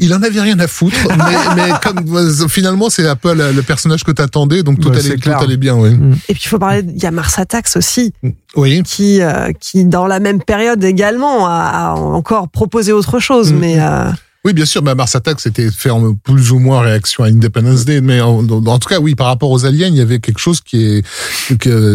Il 0.00 0.12
en 0.14 0.22
avait 0.22 0.40
rien 0.40 0.58
à 0.60 0.66
foutre, 0.66 0.96
mais, 1.08 1.54
mais 1.56 1.70
comme 1.82 2.16
euh, 2.16 2.48
finalement 2.48 2.90
c'est 2.90 3.06
un 3.08 3.16
peu 3.16 3.34
le, 3.34 3.52
le 3.52 3.62
personnage 3.62 4.04
que 4.04 4.12
t'attendais, 4.12 4.62
donc 4.62 4.80
tout, 4.80 4.90
allait, 4.90 5.16
tout 5.16 5.58
bien. 5.58 5.74
Oui. 5.76 5.90
Et 6.28 6.34
puis 6.34 6.42
il 6.44 6.48
faut 6.48 6.58
parler, 6.58 6.82
il 6.96 7.02
y 7.02 7.06
a 7.06 7.10
Mars 7.10 7.38
Attacks 7.38 7.68
aussi 7.76 8.12
oui. 8.56 8.82
qui 8.84 9.20
euh, 9.20 9.52
qui 9.60 9.84
dans 9.84 10.06
la 10.06 10.20
même 10.20 10.42
période 10.42 10.82
également 10.84 11.46
a, 11.46 11.52
a 11.52 11.94
encore 11.94 12.48
proposé 12.48 12.92
autre 12.92 13.18
chose, 13.18 13.52
Mhm. 13.52 13.58
mais 13.58 13.76
euh, 13.80 14.04
Oui, 14.44 14.54
bien 14.54 14.64
sûr, 14.64 14.82
bah, 14.82 14.96
Mars 14.96 15.14
Attack, 15.14 15.40
c'était 15.40 15.70
fait 15.70 15.90
en 15.90 16.14
plus 16.14 16.50
ou 16.50 16.58
moins 16.58 16.80
réaction 16.80 17.22
à 17.22 17.28
Independence 17.28 17.84
Day, 17.84 18.00
mais 18.00 18.20
en, 18.20 18.42
tout 18.44 18.88
cas, 18.88 18.98
oui, 18.98 19.14
par 19.14 19.28
rapport 19.28 19.50
aux 19.52 19.66
aliens, 19.66 19.86
il 19.86 19.94
y 19.94 20.00
avait 20.00 20.18
quelque 20.18 20.40
chose 20.40 20.60
qui 20.60 20.84
est, 20.84 21.04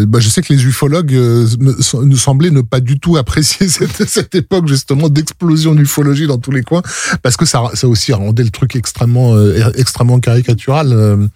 bah, 0.06 0.18
je 0.18 0.30
sais 0.30 0.40
que 0.40 0.54
les 0.54 0.64
ufologues 0.64 1.12
euh, 1.12 1.46
nous 1.60 2.16
semblaient 2.16 2.50
ne 2.50 2.62
pas 2.62 2.80
du 2.80 2.98
tout 3.00 3.18
apprécier 3.18 3.68
cette, 4.06 4.34
époque 4.34 4.66
justement 4.66 5.10
d'explosion 5.10 5.74
d'ufologie 5.74 6.26
dans 6.26 6.38
tous 6.38 6.50
les 6.50 6.62
coins, 6.62 6.80
parce 7.22 7.36
que 7.36 7.44
ça, 7.44 7.64
ça 7.74 7.86
aussi 7.86 8.14
rendait 8.14 8.44
le 8.44 8.50
truc 8.50 8.76
extrêmement, 8.76 9.34
euh, 9.34 9.70
extrêmement 9.74 10.18
caricatural 10.18 11.28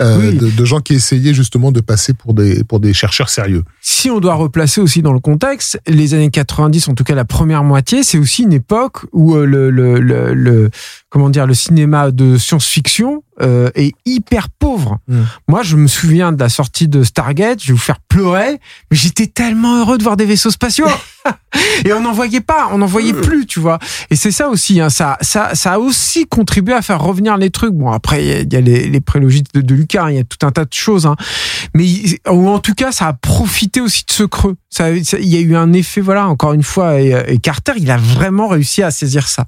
euh, 0.00 0.18
Oui. 0.30 0.36
de, 0.36 0.50
de 0.50 0.64
gens 0.64 0.80
qui 0.80 0.94
essayaient 0.94 1.34
justement 1.34 1.72
de 1.72 1.80
passer 1.80 2.12
pour 2.14 2.34
des, 2.34 2.64
pour 2.64 2.80
des 2.80 2.92
chercheurs 2.92 3.28
sérieux. 3.28 3.64
Si 3.80 4.10
on 4.10 4.20
doit 4.20 4.34
replacer 4.34 4.80
aussi 4.80 5.02
dans 5.02 5.12
le 5.12 5.20
contexte, 5.20 5.80
les 5.86 6.14
années 6.14 6.30
90, 6.30 6.88
en 6.88 6.94
tout 6.94 7.04
cas 7.04 7.14
la 7.14 7.24
première 7.24 7.64
moitié, 7.64 8.02
c'est 8.02 8.18
aussi 8.18 8.42
une 8.42 8.52
époque 8.52 8.98
où 9.12 9.34
euh, 9.36 9.44
le, 9.46 9.70
le, 9.70 9.98
le, 10.00 10.34
le- 10.34 10.70
comment 11.08 11.30
dire 11.30 11.46
le 11.46 11.54
cinéma 11.54 12.10
de 12.10 12.36
science-fiction 12.36 13.22
euh, 13.42 13.70
est 13.74 13.94
hyper 14.04 14.48
pauvre. 14.50 14.98
Mm. 15.08 15.20
Moi, 15.48 15.62
je 15.62 15.76
me 15.76 15.86
souviens 15.88 16.32
de 16.32 16.38
la 16.40 16.48
sortie 16.48 16.88
de 16.88 17.02
Stargate, 17.02 17.60
je 17.62 17.68
vais 17.68 17.72
vous 17.72 17.78
faire 17.78 18.00
pleurer, 18.00 18.60
mais 18.90 18.96
j'étais 18.96 19.26
tellement 19.26 19.78
heureux 19.80 19.98
de 19.98 20.02
voir 20.02 20.16
des 20.16 20.24
vaisseaux 20.26 20.50
spatiaux. 20.50 20.86
Et 21.84 21.92
on 21.92 22.00
n'en 22.00 22.12
voyait 22.12 22.40
pas, 22.40 22.68
on 22.72 22.78
n'en 22.78 22.86
voyait 22.86 23.12
plus, 23.12 23.46
tu 23.46 23.60
vois. 23.60 23.78
Et 24.10 24.16
c'est 24.16 24.30
ça 24.30 24.48
aussi, 24.48 24.80
hein, 24.80 24.90
ça, 24.90 25.16
ça, 25.22 25.54
ça 25.54 25.74
a 25.74 25.78
aussi 25.78 26.26
contribué 26.26 26.72
à 26.74 26.82
faire 26.82 27.00
revenir 27.00 27.36
les 27.36 27.50
trucs. 27.50 27.72
Bon, 27.74 27.90
après, 27.90 28.24
il 28.24 28.28
y 28.28 28.32
a- 28.32 28.40
il 28.40 28.52
y 28.52 28.56
a 28.56 28.60
les, 28.60 28.88
les 28.88 29.00
prélogies 29.00 29.42
de, 29.60 29.74
Lucas, 29.74 30.04
hein, 30.04 30.10
il 30.10 30.16
y 30.16 30.20
a 30.20 30.24
tout 30.24 30.44
un 30.46 30.50
tas 30.52 30.64
de 30.64 30.72
choses, 30.72 31.06
hein. 31.06 31.16
mais 31.74 31.86
ou 32.30 32.48
en 32.48 32.58
tout 32.58 32.74
cas, 32.74 32.92
ça 32.92 33.08
a 33.08 33.12
profité 33.12 33.80
aussi 33.80 34.04
de 34.06 34.12
ce 34.12 34.22
creux. 34.24 34.56
Ça, 34.70 34.86
ça- 35.04 35.18
il 35.18 35.28
y 35.28 35.36
a 35.36 35.40
eu 35.40 35.56
un 35.56 35.72
effet, 35.72 36.00
voilà, 36.00 36.26
encore 36.28 36.52
une 36.52 36.62
fois, 36.62 37.00
et 37.00 37.38
Carter, 37.42 37.72
il 37.76 37.90
a 37.90 37.96
vraiment 37.96 38.48
réussi 38.48 38.82
à 38.82 38.90
saisir 38.90 39.28
ça, 39.28 39.46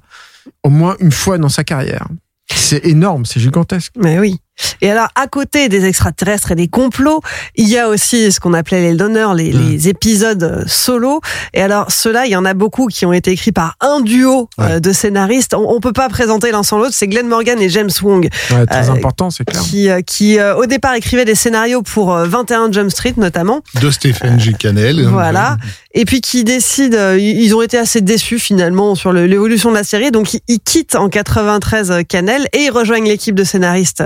au 0.63 0.69
moins 0.69 0.95
une 0.99 1.11
fois 1.11 1.37
dans 1.37 1.49
sa 1.49 1.63
carrière. 1.63 2.07
C'est 2.55 2.85
énorme, 2.85 3.25
c'est 3.25 3.39
gigantesque. 3.39 3.93
Mais 3.95 4.17
oui. 4.19 4.37
Et 4.81 4.89
alors, 4.91 5.07
à 5.15 5.27
côté 5.27 5.69
des 5.69 5.85
extraterrestres 5.85 6.51
et 6.51 6.55
des 6.55 6.67
complots, 6.67 7.21
il 7.55 7.67
y 7.67 7.77
a 7.77 7.89
aussi 7.89 8.31
ce 8.31 8.39
qu'on 8.39 8.53
appelait 8.53 8.81
les 8.81 8.95
donneurs, 8.95 9.33
les, 9.33 9.51
Mm. 9.53 9.69
les 9.71 9.87
épisodes 9.89 10.43
euh, 10.43 10.63
solo. 10.67 11.21
Et 11.53 11.61
alors, 11.61 11.91
ceux-là, 11.91 12.25
il 12.25 12.31
y 12.31 12.35
en 12.35 12.45
a 12.45 12.53
beaucoup 12.53 12.87
qui 12.87 13.05
ont 13.05 13.13
été 13.13 13.31
écrits 13.31 13.51
par 13.51 13.75
un 13.81 14.01
duo 14.01 14.49
euh, 14.59 14.63
Ouais. 14.75 14.79
de 14.81 14.91
scénaristes. 14.93 15.53
On, 15.53 15.65
on 15.69 15.79
peut 15.79 15.93
pas 15.93 16.09
présenter 16.09 16.51
l'un 16.51 16.63
sans 16.63 16.77
l'autre. 16.77 16.93
C'est 16.93 17.07
Glenn 17.07 17.27
Morgan 17.27 17.59
et 17.61 17.69
James 17.69 17.89
Wong 18.01 18.29
Ouais, 18.51 18.65
très 18.65 18.89
Euh, 18.89 18.93
important, 18.93 19.29
c'est 19.29 19.43
clair. 19.45 19.61
qui, 19.61 19.89
euh, 19.89 20.01
qui 20.01 20.39
euh, 20.39 20.55
au 20.55 20.65
départ 20.65 20.93
écrivaient 20.93 21.25
des 21.25 21.35
scénarios 21.35 21.81
pour 21.81 22.13
euh, 22.13 22.25
21 22.25 22.71
Jump 22.71 22.89
Street 22.91 23.13
notamment. 23.17 23.61
De 23.81 23.89
Stephen 23.91 24.39
J. 24.39 24.53
Cannell. 24.53 25.05
Voilà. 25.07 25.57
Et 25.93 26.05
puis 26.05 26.21
qui 26.21 26.43
décident, 26.43 27.13
ils 27.17 27.53
ont 27.55 27.61
été 27.61 27.77
assez 27.77 28.01
déçus 28.01 28.39
finalement 28.39 28.93
sur 28.95 29.11
l'évolution 29.11 29.71
de 29.71 29.75
la 29.75 29.83
série, 29.83 30.11
donc 30.11 30.33
ils, 30.47 30.59
quittent 30.59 30.95
en 30.95 31.09
93 31.09 31.91
euh, 31.91 32.01
Canal 32.03 32.47
et 32.53 32.59
ils 32.65 32.69
rejoignent 32.71 33.07
l'équipe 33.07 33.35
de 33.35 33.43
scénaristes 33.43 34.03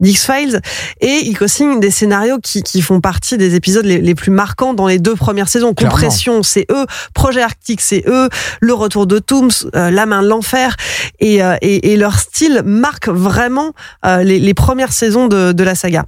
d'X-Files 0.00 0.60
et 1.00 1.20
ils 1.24 1.36
co-signent 1.36 1.80
des 1.80 1.90
scénarios 1.90 2.38
qui, 2.42 2.62
qui 2.62 2.82
font 2.82 3.00
partie 3.00 3.36
des 3.38 3.54
épisodes 3.54 3.84
les, 3.84 4.00
les 4.00 4.14
plus 4.14 4.30
marquants 4.30 4.74
dans 4.74 4.86
les 4.86 4.98
deux 4.98 5.14
premières 5.14 5.48
saisons. 5.48 5.74
Clairement. 5.74 5.96
Compression, 5.96 6.42
c'est 6.42 6.66
eux. 6.70 6.86
Projet 7.14 7.42
Arctique, 7.42 7.80
c'est 7.80 8.04
eux. 8.06 8.28
Le 8.60 8.72
retour 8.74 9.06
de 9.06 9.18
Tooms, 9.18 9.50
euh, 9.76 9.90
La 9.90 10.06
main 10.06 10.22
de 10.22 10.28
l'enfer. 10.28 10.76
Et, 11.20 11.42
euh, 11.42 11.56
et, 11.62 11.92
et 11.92 11.96
leur 11.96 12.18
style 12.18 12.62
marque 12.64 13.08
vraiment 13.08 13.74
euh, 14.04 14.22
les, 14.22 14.38
les 14.38 14.54
premières 14.54 14.92
saisons 14.92 15.28
de, 15.28 15.52
de 15.52 15.64
la 15.64 15.74
saga. 15.74 16.06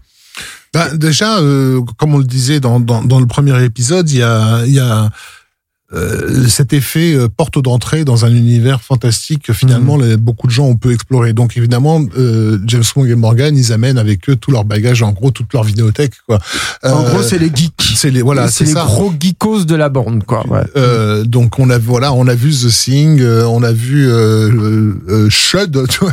Ben, 0.74 0.96
déjà, 0.96 1.38
euh, 1.38 1.82
comme 1.98 2.14
on 2.14 2.18
le 2.18 2.24
disait 2.24 2.58
dans, 2.58 2.80
dans, 2.80 3.02
dans 3.02 3.20
le 3.20 3.26
premier 3.26 3.62
épisode, 3.62 4.10
il 4.10 4.18
y 4.18 4.22
a, 4.22 4.62
il 4.64 4.72
y 4.72 4.80
a 4.80 5.10
euh, 5.94 6.46
cet 6.48 6.72
effet 6.72 7.14
euh, 7.14 7.28
porte 7.28 7.58
d'entrée 7.62 8.04
dans 8.04 8.24
un 8.24 8.30
univers 8.30 8.80
fantastique 8.82 9.42
que 9.44 9.52
finalement 9.52 9.96
les- 9.96 10.16
beaucoup 10.16 10.46
de 10.46 10.52
gens 10.52 10.66
ont 10.66 10.76
pu 10.76 10.92
explorer. 10.92 11.32
Donc 11.32 11.56
évidemment, 11.56 12.00
euh, 12.18 12.58
James 12.66 12.82
Wong 12.96 13.08
et 13.10 13.14
Morgan, 13.14 13.56
ils 13.56 13.72
amènent 13.72 13.98
avec 13.98 14.28
eux 14.30 14.36
tout 14.36 14.50
leur 14.50 14.64
bagage, 14.64 15.02
en 15.02 15.12
gros 15.12 15.30
toute 15.30 15.52
leur 15.52 15.64
vidéothèque. 15.64 16.14
Quoi. 16.26 16.38
En 16.82 16.88
Euh, 17.04 17.10
gros, 17.10 17.22
c'est 17.22 17.38
les 17.38 17.50
geeks. 17.54 17.92
c'est 17.96 18.10
les 18.10 18.22
voilà, 18.22 18.48
c'est 18.48 18.64
les 18.64 18.72
ça. 18.72 18.84
gros 18.84 19.12
geekos 19.18 19.64
de 19.64 19.74
la 19.74 19.88
bande, 19.88 20.24
quoi. 20.24 20.46
Ouais. 20.48 20.62
Euh, 20.76 21.24
donc 21.24 21.58
on 21.58 21.68
a 21.70 21.78
voilà, 21.78 22.12
on 22.12 22.26
a 22.26 22.34
vu 22.34 22.50
The 22.52 22.68
Thing, 22.70 23.20
euh, 23.20 23.44
on 23.46 23.62
a 23.62 23.72
vu 23.72 24.08
euh, 24.08 25.28
Shud, 25.30 25.86
tu 25.88 25.98
vois, 26.00 26.12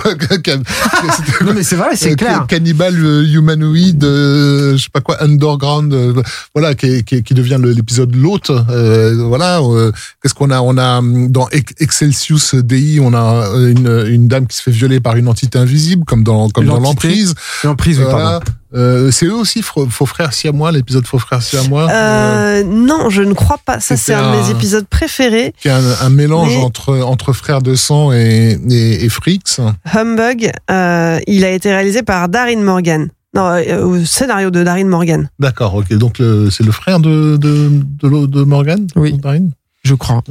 Non, 1.46 1.54
mais 1.54 1.64
c'est 1.64 1.76
vrai, 1.76 1.96
c'est 1.96 2.16
clair. 2.16 2.46
Cannibal 2.48 2.96
humanoïde, 2.96 4.04
je 4.04 4.78
sais 4.78 4.90
pas 4.92 5.02
quoi, 5.02 5.22
underground, 5.24 5.96
voilà, 6.54 6.76
qui, 6.76 7.04
qui, 7.04 7.24
qui 7.24 7.34
devient 7.34 7.58
l'épisode 7.64 8.16
l'hôte. 8.16 8.52
euh, 8.70 9.16
euh, 9.76 9.92
qu'est-ce 10.22 10.34
qu'on 10.34 10.52
a? 10.52 10.62
On 10.62 10.78
a 10.78 11.00
hum, 11.00 11.30
dans 11.32 11.48
Ex- 11.50 11.74
Excelsius 11.80 12.56
DI, 12.56 13.00
on 13.02 13.14
a 13.14 13.48
euh, 13.54 13.72
une, 13.72 14.14
une 14.14 14.28
dame 14.28 14.48
qui 14.48 14.58
se 14.58 14.64
fait 14.64 14.72
violer 14.72 15.00
par 15.00 15.16
une 15.16 15.28
entité 15.28 15.58
invisible, 15.60 16.06
comme 16.06 16.24
dans 16.24 16.50
comme 16.50 16.66
dans 16.66 16.80
l'emprise. 16.80 17.34
L'emprise, 17.64 17.98
oui, 18.00 18.06
Voilà. 18.10 18.40
pardon. 18.40 18.46
Euh, 18.76 19.10
c'est 19.10 19.26
eux 19.26 19.34
aussi, 19.34 19.64
Faux 19.64 19.88
Frères 20.06 20.32
Siamois, 20.32 20.72
l'épisode 20.72 21.08
Faux 21.08 21.18
Frères 21.18 21.42
Siamois. 21.42 21.90
Euh, 21.92 22.64
non, 22.64 23.10
je 23.10 23.24
ne 23.24 23.34
crois 23.34 23.58
pas. 23.66 23.80
Ça, 23.80 23.98
c'est 23.98 24.14
un 24.14 24.32
de 24.32 24.38
mes 24.44 24.50
épisodes 24.52 24.86
préférés. 24.88 25.54
qui 25.60 25.70
est 25.70 25.72
un, 25.72 25.82
un 26.02 26.10
mélange 26.12 26.56
Mais- 26.56 26.64
entre 26.64 27.00
entre 27.00 27.34
frères 27.34 27.62
de 27.64 27.74
sang 27.74 28.12
et 28.14 28.60
et, 28.70 29.06
et 29.06 29.10
Fricks. 29.10 29.60
Humbug, 29.92 30.52
euh, 30.70 31.20
il 31.28 31.44
a 31.46 31.50
été 31.52 31.70
réalisé 31.72 32.04
par 32.04 32.30
Darin 32.30 32.58
Morgan. 32.62 33.10
Non, 33.36 33.46
euh, 33.54 33.84
au 33.84 34.06
scénario 34.06 34.50
de 34.52 34.64
Darin 34.64 34.86
Morgan. 34.86 35.30
D'accord, 35.40 35.74
ok. 35.76 35.92
Donc 35.96 36.18
c'est 36.52 36.64
le 36.64 36.72
frère 36.72 37.00
de 37.00 37.38
de 37.38 37.70
de, 38.28 38.44
Morgan. 38.44 38.86
Oui. 38.96 39.14
Darren 39.18 39.50
Je 39.84 39.96
crois. 39.96 40.22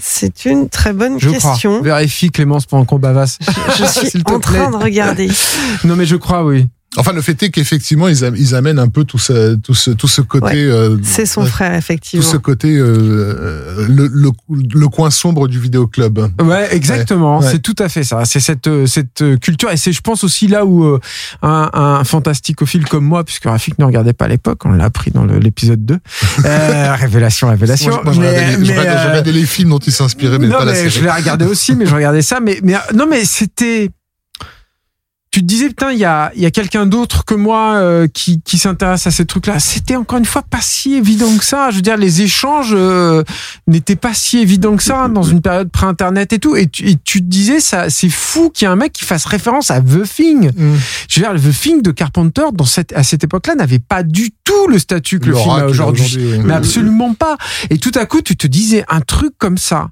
C'est 0.00 0.44
une 0.46 0.68
très 0.68 0.92
bonne 0.92 1.20
Je 1.20 1.30
question. 1.30 1.70
crois. 1.78 1.82
Vérifie 1.82 2.30
Clémence 2.30 2.66
pendant 2.66 2.84
qu'on 2.84 2.98
bavasse. 2.98 3.38
Je 3.78 3.84
suis 4.08 4.22
en 4.26 4.40
train 4.40 4.70
de 4.70 4.76
regarder. 4.76 5.30
Non, 5.84 5.94
mais 5.96 6.06
je 6.06 6.16
crois, 6.16 6.44
oui. 6.44 6.66
Enfin, 6.96 7.12
le 7.12 7.20
fait 7.22 7.42
est 7.42 7.50
qu'effectivement, 7.50 8.08
ils, 8.08 8.24
am- 8.24 8.36
ils 8.36 8.54
amènent 8.54 8.78
un 8.78 8.88
peu 8.88 9.04
tout 9.04 9.18
ce, 9.18 9.54
tout 9.56 9.74
ce, 9.74 9.90
tout 9.90 10.08
ce 10.08 10.20
côté. 10.20 10.46
Ouais, 10.46 10.54
euh, 10.72 10.96
C'est 11.02 11.26
son 11.26 11.42
euh, 11.42 11.46
frère, 11.46 11.72
Tout 11.72 11.78
effectivement. 11.78 12.24
ce 12.24 12.36
côté, 12.36 12.76
euh, 12.76 13.86
le, 13.88 14.06
le, 14.12 14.30
le 14.48 14.88
coin 14.88 15.10
sombre 15.10 15.48
du 15.48 15.58
vidéoclub. 15.58 16.18
Ouais, 16.42 16.74
exactement. 16.74 17.40
Ouais. 17.40 17.46
C'est 17.50 17.58
tout 17.60 17.74
à 17.78 17.88
fait 17.88 18.04
ça. 18.04 18.24
C'est 18.24 18.40
cette 18.40 18.66
euh, 18.66 18.86
cette 18.86 19.22
euh, 19.22 19.36
culture 19.36 19.70
et 19.70 19.76
c'est, 19.76 19.92
je 19.92 20.00
pense 20.00 20.24
aussi 20.24 20.46
là 20.48 20.64
où 20.64 20.84
euh, 20.84 21.00
un, 21.42 21.70
un 21.72 22.04
fantasticophile 22.04 22.84
comme 22.86 23.04
moi, 23.04 23.24
puisque 23.24 23.44
Rafik 23.44 23.78
ne 23.78 23.84
regardait 23.84 24.12
pas 24.12 24.26
à 24.26 24.28
l'époque, 24.28 24.64
on 24.64 24.70
l'a 24.72 24.84
appris 24.84 25.10
dans 25.10 25.24
l'épisode 25.24 25.84
2. 25.84 25.98
Euh, 26.44 26.94
révélation, 26.94 27.48
révélation. 27.48 27.90
Moi, 28.04 28.12
je- 28.12 28.20
moi, 28.20 28.28
regardais 28.28 28.56
les- 28.56 28.64
je 28.64 28.70
regardais- 28.72 28.90
euh, 28.90 29.08
regardais 29.10 29.32
les 29.32 29.46
films 29.46 29.70
dont 29.70 29.78
ils 29.78 29.92
s'inspiraient, 29.92 30.38
mais 30.38 30.46
non, 30.48 30.58
pas 30.58 30.64
la 30.64 30.72
mais 30.72 30.78
série. 30.78 30.90
je 30.90 31.00
l'ai 31.04 31.10
regardé 31.10 31.44
aussi, 31.46 31.74
mais 31.74 31.86
je 31.86 31.94
regardais 31.94 32.22
ça. 32.22 32.40
Mais, 32.40 32.60
mais 32.62 32.74
non, 32.94 33.06
mais 33.08 33.24
c'était. 33.24 33.90
Tu 35.34 35.40
te 35.40 35.46
disais, 35.46 35.66
putain, 35.66 35.90
il 35.90 35.98
y 35.98 36.04
a, 36.04 36.30
il 36.36 36.42
y 36.42 36.46
a 36.46 36.52
quelqu'un 36.52 36.86
d'autre 36.86 37.24
que 37.24 37.34
moi 37.34 37.74
euh, 37.74 38.06
qui, 38.06 38.40
qui 38.40 38.56
s'intéresse 38.56 39.08
à 39.08 39.10
ces 39.10 39.26
trucs-là. 39.26 39.58
C'était 39.58 39.96
encore 39.96 40.20
une 40.20 40.24
fois 40.26 40.42
pas 40.42 40.60
si 40.60 40.94
évident 40.94 41.36
que 41.36 41.44
ça. 41.44 41.72
Je 41.72 41.74
veux 41.74 41.82
dire, 41.82 41.96
les 41.96 42.22
échanges 42.22 42.70
euh, 42.72 43.24
n'étaient 43.66 43.96
pas 43.96 44.14
si 44.14 44.38
évidents 44.38 44.76
que 44.76 44.82
ça 44.84 45.08
dans 45.08 45.24
une 45.24 45.40
période 45.40 45.72
pré-internet 45.72 46.32
et 46.32 46.38
tout. 46.38 46.54
Et 46.54 46.68
tu, 46.68 46.88
et 46.88 46.94
tu 47.02 47.18
te 47.18 47.26
disais, 47.26 47.58
ça, 47.58 47.90
c'est 47.90 48.10
fou 48.10 48.48
qu'il 48.48 48.66
y 48.66 48.68
ait 48.68 48.72
un 48.72 48.76
mec 48.76 48.92
qui 48.92 49.04
fasse 49.04 49.24
référence 49.24 49.72
à 49.72 49.80
The 49.80 50.04
Thing. 50.04 50.52
Mm. 50.56 50.76
Je 51.08 51.20
veux 51.20 51.26
dire, 51.26 51.50
The 51.50 51.52
Thing 51.52 51.82
de 51.82 51.90
Carpenter, 51.90 52.44
dans 52.52 52.64
cette, 52.64 52.92
à 52.92 53.02
cette 53.02 53.24
époque-là, 53.24 53.56
n'avait 53.56 53.80
pas 53.80 54.04
du 54.04 54.30
tout 54.44 54.68
le 54.68 54.78
statut 54.78 55.18
que 55.18 55.26
le 55.26 55.32
L'aura 55.32 55.56
film 55.56 55.66
a 55.66 55.68
aujourd'hui. 55.68 56.16
oui. 56.16 56.38
Mais 56.44 56.54
absolument 56.54 57.12
pas. 57.12 57.38
Et 57.70 57.78
tout 57.78 57.90
à 57.96 58.06
coup, 58.06 58.22
tu 58.22 58.36
te 58.36 58.46
disais 58.46 58.84
un 58.88 59.00
truc 59.00 59.32
comme 59.36 59.58
ça 59.58 59.88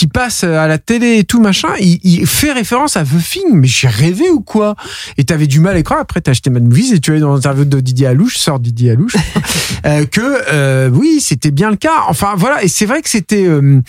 qui 0.00 0.06
passe 0.06 0.44
à 0.44 0.66
la 0.66 0.78
télé 0.78 1.18
et 1.18 1.24
tout 1.24 1.42
machin, 1.42 1.68
il, 1.78 2.26
fait 2.26 2.52
référence 2.52 2.96
à 2.96 3.04
The 3.04 3.22
Thing, 3.22 3.52
mais 3.52 3.66
j'ai 3.66 3.86
rêvé 3.86 4.30
ou 4.30 4.40
quoi? 4.40 4.74
Et 5.18 5.24
t'avais 5.24 5.46
du 5.46 5.60
mal 5.60 5.76
à 5.76 5.82
croire. 5.82 6.00
Après, 6.00 6.22
t'as 6.22 6.30
acheté 6.30 6.48
Mad 6.48 6.62
Movies 6.62 6.94
et 6.94 7.00
tu 7.00 7.14
es 7.14 7.20
dans 7.20 7.34
l'interview 7.34 7.66
de 7.66 7.80
Didier 7.80 8.06
Alouche, 8.06 8.38
sort 8.38 8.60
Didier 8.60 8.92
Alouche, 8.92 9.16
euh, 9.84 10.06
que 10.06 10.22
euh, 10.54 10.88
oui, 10.88 11.20
c'était 11.20 11.50
bien 11.50 11.68
le 11.68 11.76
cas. 11.76 12.04
Enfin 12.08 12.32
voilà, 12.34 12.64
et 12.64 12.68
c'est 12.68 12.86
vrai 12.86 13.02
que 13.02 13.10
c'était 13.10 13.44
euh, 13.44 13.82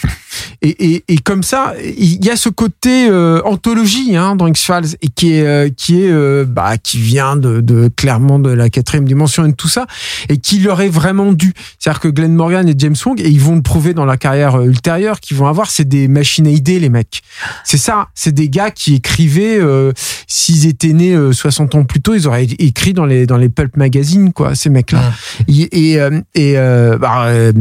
et, 0.61 0.95
et, 0.95 1.03
et 1.07 1.17
comme 1.19 1.43
ça, 1.43 1.75
il 1.81 2.25
y 2.25 2.29
a 2.29 2.35
ce 2.35 2.49
côté 2.49 3.09
anthologie 3.45 4.17
hein, 4.17 4.35
dans 4.35 4.47
X 4.47 4.65
Files 4.65 4.97
et 5.01 5.07
qui 5.07 5.31
est 5.31 5.73
qui 5.77 6.01
est 6.03 6.43
bah 6.43 6.77
qui 6.77 6.99
vient 6.99 7.37
de, 7.37 7.61
de 7.61 7.89
clairement 7.95 8.37
de 8.37 8.49
la 8.49 8.69
quatrième 8.69 9.05
dimension 9.05 9.45
et 9.45 9.51
de 9.51 9.55
tout 9.55 9.69
ça 9.69 9.87
et 10.27 10.39
qui 10.39 10.59
leur 10.59 10.81
est 10.81 10.89
vraiment 10.89 11.31
dû. 11.31 11.53
C'est-à-dire 11.79 12.01
que 12.01 12.09
Glenn 12.09 12.35
Morgan 12.35 12.67
et 12.67 12.73
James 12.77 12.95
Wong 13.05 13.21
et 13.21 13.29
ils 13.29 13.39
vont 13.39 13.55
le 13.55 13.61
prouver 13.61 13.93
dans 13.93 14.05
la 14.05 14.17
carrière 14.17 14.59
ultérieure 14.59 15.21
qu'ils 15.21 15.37
vont 15.37 15.47
avoir, 15.47 15.71
c'est 15.71 15.87
des 15.87 16.00
machines 16.07 16.47
à 16.47 16.49
idées 16.49 16.79
les 16.79 16.89
mecs. 16.89 17.21
C'est 17.63 17.77
ça, 17.77 18.07
c'est 18.15 18.31
des 18.33 18.49
gars 18.49 18.71
qui 18.71 18.95
écrivaient 18.95 19.59
euh, 19.59 19.91
s'ils 20.27 20.65
étaient 20.67 20.93
nés 20.93 21.13
euh, 21.13 21.33
60 21.33 21.75
ans 21.75 21.83
plus 21.83 22.01
tôt, 22.01 22.13
ils 22.15 22.27
auraient 22.27 22.45
écrit 22.59 22.93
dans 22.93 23.05
les 23.05 23.25
dans 23.25 23.37
les 23.37 23.49
pulp 23.49 23.77
magazines 23.77 24.33
quoi, 24.33 24.55
ces 24.55 24.69
mecs-là. 24.69 25.11
Et 25.47 25.91
et, 25.91 25.99
euh, 25.99 26.19
et 26.35 26.57
euh, 26.57 26.97
bah, 26.97 27.25
euh, 27.27 27.51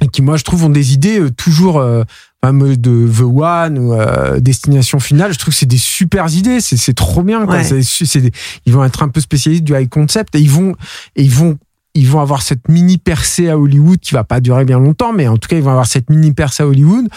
et 0.00 0.08
qui 0.08 0.22
moi 0.22 0.36
je 0.36 0.44
trouve 0.44 0.64
ont 0.64 0.70
des 0.70 0.92
idées 0.92 1.18
euh, 1.20 1.30
toujours 1.30 1.78
euh, 1.80 2.04
fameux 2.40 2.76
de 2.76 3.08
The 3.08 3.22
One 3.22 3.78
ou 3.78 3.94
euh, 3.94 4.38
Destination 4.38 5.00
Finale 5.00 5.32
je 5.32 5.38
trouve 5.38 5.52
que 5.52 5.58
c'est 5.58 5.66
des 5.66 5.76
super 5.76 6.32
idées 6.32 6.60
c'est 6.60 6.76
c'est 6.76 6.92
trop 6.94 7.24
bien 7.24 7.44
quoi 7.46 7.56
Ouais. 7.56 7.64
C'est- 7.64 8.04
c'est 8.06 8.20
des- 8.20 8.30
ils 8.64 8.72
vont 8.72 8.84
être 8.84 9.02
un 9.02 9.08
peu 9.08 9.20
spécialistes 9.20 9.64
du 9.64 9.74
high 9.74 9.88
concept 9.88 10.36
et 10.36 10.38
ils 10.38 10.50
vont 10.50 10.76
et 11.16 11.24
ils 11.24 11.32
vont 11.32 11.58
ils 11.98 12.06
vont 12.06 12.20
avoir 12.20 12.42
cette 12.42 12.68
mini 12.68 12.96
percée 12.96 13.48
à 13.48 13.58
Hollywood 13.58 13.98
qui 13.98 14.14
va 14.14 14.22
pas 14.22 14.40
durer 14.40 14.64
bien 14.64 14.78
longtemps, 14.78 15.12
mais 15.12 15.26
en 15.26 15.36
tout 15.36 15.48
cas 15.48 15.56
ils 15.56 15.62
vont 15.62 15.70
avoir 15.70 15.86
cette 15.86 16.10
mini 16.10 16.32
percée 16.32 16.62
à 16.62 16.66
Hollywood 16.66 17.08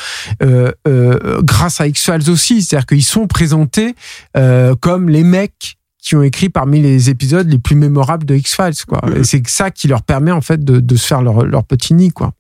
euh, 0.42 0.72
euh, 0.88 1.42
grâce 1.44 1.80
à 1.80 1.88
X-Files 1.88 2.30
aussi, 2.32 2.64
c'est-à-dire 2.64 2.88
qu'ils 2.88 3.04
sont 3.04 3.28
présentés 3.28 3.96
euh, 4.36 4.76
comme 4.76 5.08
les 5.08 5.24
mecs 5.24 5.78
qui 6.02 6.16
ont 6.16 6.24
écrit 6.24 6.50
parmi 6.50 6.82
les 6.82 7.12
épisodes 7.12 7.48
les 7.48 7.60
plus 7.60 7.76
mémorables 7.76 8.26
de 8.26 8.34
X-Files 8.34 8.86
quoi. 8.88 9.02
Et 9.16 9.24
c'est 9.24 9.48
ça 9.48 9.70
qui 9.70 9.88
leur 9.88 10.02
permet 10.02 10.32
en 10.32 10.42
fait 10.42 10.64
de, 10.64 10.80
de 10.80 10.96
se 10.96 11.06
faire 11.06 11.22
leur, 11.22 11.46
leur 11.46 11.64
petit 11.64 11.94
nid 11.94 12.12
quoi. 12.12 12.34